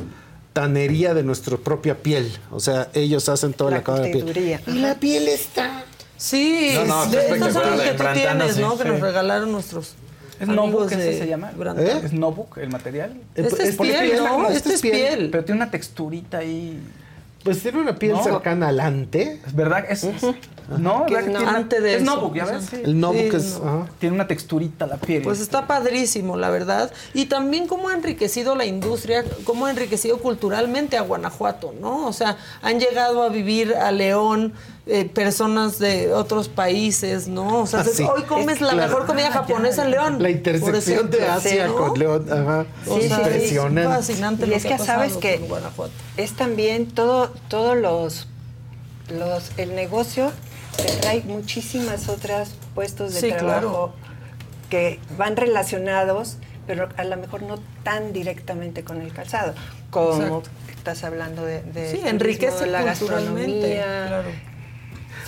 [0.53, 2.33] tanería de nuestra propia piel.
[2.51, 4.61] O sea, ellos hacen toda la, La de piel.
[4.67, 5.85] Y la piel está...
[6.17, 8.77] Sí, No, no, de son los espectacular, que tú Brantano, tienes, sí, ¿no?
[8.77, 8.89] Que sí.
[8.89, 9.95] nos regalaron nuestros
[10.41, 11.53] ¿Es Nobuk, de ese se llama?
[11.57, 11.87] Brantano.
[11.89, 13.13] ¿Es Nobuk el material?
[13.37, 14.37] Este es Porque piel, tiene ¿no?
[14.39, 15.29] una- Este es piel.
[15.31, 16.81] Pero tiene una texturita ahí.
[17.49, 18.23] Pues tiene una piel No.
[18.23, 19.41] cercana al ante.
[19.47, 20.07] Es verdad, es.
[20.77, 22.15] No, ¿Qué ¿verdad es que ante de Es eso?
[22.15, 22.67] Nobuk, ya ves.
[22.67, 22.77] sí.
[22.85, 23.59] El Nobuk Sí, es...
[23.61, 23.69] no.
[23.69, 23.87] ajá.
[23.99, 25.23] Tiene una texturita la piel.
[25.23, 26.93] Pues está padrísimo, la verdad.
[27.15, 32.07] Y también cómo ha enriquecido la industria, cómo ha enriquecido culturalmente a Guanajuato, ¿no?
[32.07, 34.53] O sea, han llegado a vivir a León
[34.89, 37.61] eh, personas de otros países, ¿no?
[37.63, 38.03] O sea, Ah, sí.
[38.05, 38.89] hoy comes Es la claro.
[38.89, 40.23] mejor comida japonesa en León.
[40.23, 41.77] La intersección de Asia ¿no?
[41.77, 42.67] con León, ajá.
[42.87, 43.85] O sea, es impresionante.
[43.97, 45.41] fascinante Y lo es que, que sabes que
[46.17, 48.29] es también todo, todos los,
[49.11, 50.33] los, el negocio
[50.77, 53.93] te trae muchísimas otras puestos de Sí, trabajo
[54.71, 56.37] que van relacionados,
[56.67, 59.55] pero a lo mejor no tan directamente con el calzado,
[59.91, 60.43] como Exacto.
[60.77, 64.05] estás hablando de, de Sí, enriquece la culturalmente, gastronomía.
[64.09, 64.29] claro.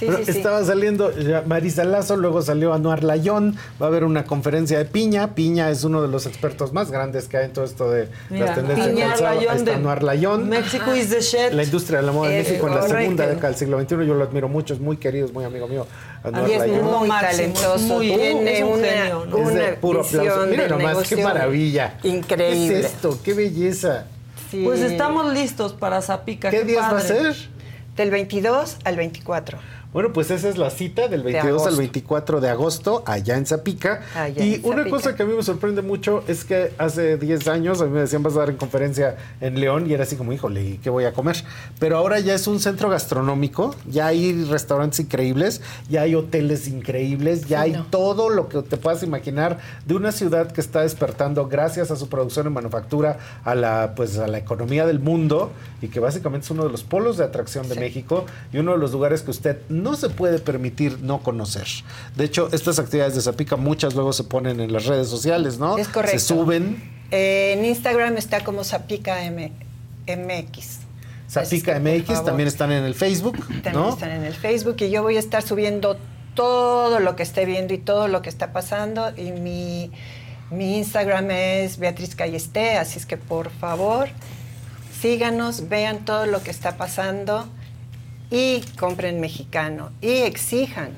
[0.00, 0.38] Sí, Bueno, sí, sí.
[0.38, 4.86] estaba saliendo ya Marisa Lazo, luego salió Anuar Layón, va a haber una conferencia de
[4.86, 5.34] Piña.
[5.34, 8.46] Piña es uno de los expertos más grandes que hay en todo esto de Mira,
[8.46, 9.34] las tendencias de Piña calzado.
[9.34, 10.48] Layón de Anuar Layón.
[10.48, 11.52] México is the shit.
[11.52, 14.06] La industria de la moda en Eh, México en la segunda década del siglo XXI,
[14.06, 15.86] yo lo admiro mucho, es muy querido, es muy amigo mío.
[16.24, 16.84] Anuar Y es Layón.
[16.86, 19.48] muy talentoso, muy- tiene es un una, genio, ¿no?
[19.50, 20.46] Es de puro aplauso.
[20.46, 21.98] Mira nomás, qué maravilla.
[22.04, 22.68] Increíble.
[22.74, 23.18] ¿Qué es esto?
[23.22, 24.06] ¡Qué belleza!
[24.50, 24.62] Sí.
[24.64, 26.48] Pues estamos listos para Zapica.
[26.50, 27.06] ¿Qué días va a padre.
[27.34, 27.36] ser?
[27.96, 29.58] Del 22 al 24.
[29.92, 31.76] Bueno, pues esa es la cita del 22 al agosto.
[31.78, 34.02] 24 de agosto allá en Zapica.
[34.14, 34.96] Allá y en una Zapica.
[34.96, 38.00] cosa que a mí me sorprende mucho es que hace 10 años a mí me
[38.00, 40.90] decían vas a dar en conferencia en León y era así como, híjole, ¿y qué
[40.90, 41.42] voy a comer?
[41.80, 47.48] Pero ahora ya es un centro gastronómico, ya hay restaurantes increíbles, ya hay hoteles increíbles,
[47.48, 51.90] ya hay todo lo que te puedas imaginar de una ciudad que está despertando gracias
[51.90, 55.50] a su producción en manufactura a la pues a la economía del mundo
[55.82, 58.78] y que básicamente es uno de los polos de atracción de México y uno de
[58.78, 61.66] los lugares que usted no se puede permitir no conocer.
[62.16, 65.76] De hecho, estas actividades de Zapica muchas luego se ponen en las redes sociales, ¿no?
[65.78, 66.18] Es correcto.
[66.18, 67.00] Se suben.
[67.10, 69.52] Eh, en Instagram está como Zapica M-
[70.06, 70.78] MX.
[71.28, 73.90] Zapica MX también están en el Facebook, También ¿no?
[73.90, 75.96] están en el Facebook y yo voy a estar subiendo
[76.34, 79.90] todo lo que esté viendo y todo lo que está pasando y mi,
[80.50, 84.08] mi Instagram es Beatriz Callesté, así es que por favor
[85.00, 87.46] síganos, vean todo lo que está pasando
[88.30, 90.90] y compren mexicano y exijan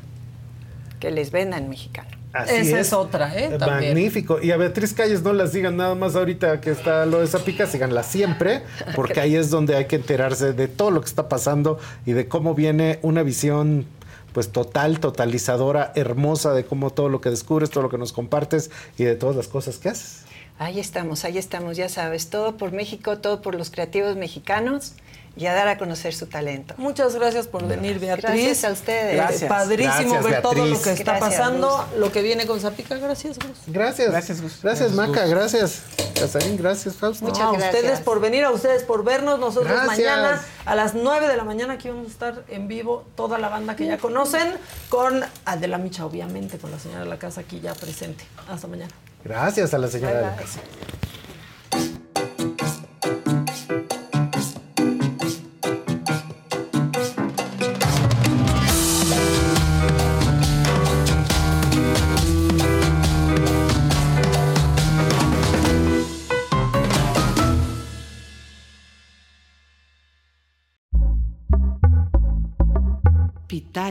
[1.01, 2.11] que les vendan mexicano.
[2.33, 3.59] Así Esa es otra, ¿eh?
[3.59, 3.93] También.
[3.93, 4.41] Magnífico.
[4.41, 7.67] Y a Beatriz Calles no las digan nada más ahorita que está lo de Zapica,
[7.67, 8.63] síganla siempre,
[8.95, 12.29] porque ahí es donde hay que enterarse de todo lo que está pasando y de
[12.29, 13.87] cómo viene una visión
[14.33, 18.71] pues total, totalizadora, hermosa de cómo todo lo que descubres, todo lo que nos compartes
[18.97, 20.23] y de todas las cosas que haces.
[20.59, 24.95] Ahí estamos, ahí estamos, ya sabes, todo por México, todo por los creativos mexicanos
[25.37, 26.75] y a dar a conocer su talento.
[26.77, 28.25] Muchas gracias por venir, Beatriz.
[28.25, 29.15] Gracias a ustedes.
[29.15, 29.49] Eh, Gracias.
[29.49, 32.97] Padrísimo Gracias, ver todo lo que está Gracias, pasando, lo que viene con Zapica.
[32.97, 33.59] Gracias, Gus.
[33.67, 34.11] Gracias.
[34.11, 35.83] Gracias, Gracias, Maca, gracias.
[36.15, 37.27] Casarín, gracias, Fausto.
[37.27, 39.39] No, a ustedes por venir, a ustedes por vernos.
[39.39, 39.87] Nosotros Gracias.
[39.87, 43.49] mañana a las 9 de la mañana aquí vamos a estar en vivo, toda la
[43.49, 44.55] banda que ya conocen,
[44.89, 48.25] con Adela Micha, obviamente, con la señora de la casa aquí ya presente.
[48.49, 48.93] Hasta mañana.
[49.25, 50.61] Gracias a la señora de la casa.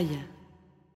[0.02, 0.31] Pitaya.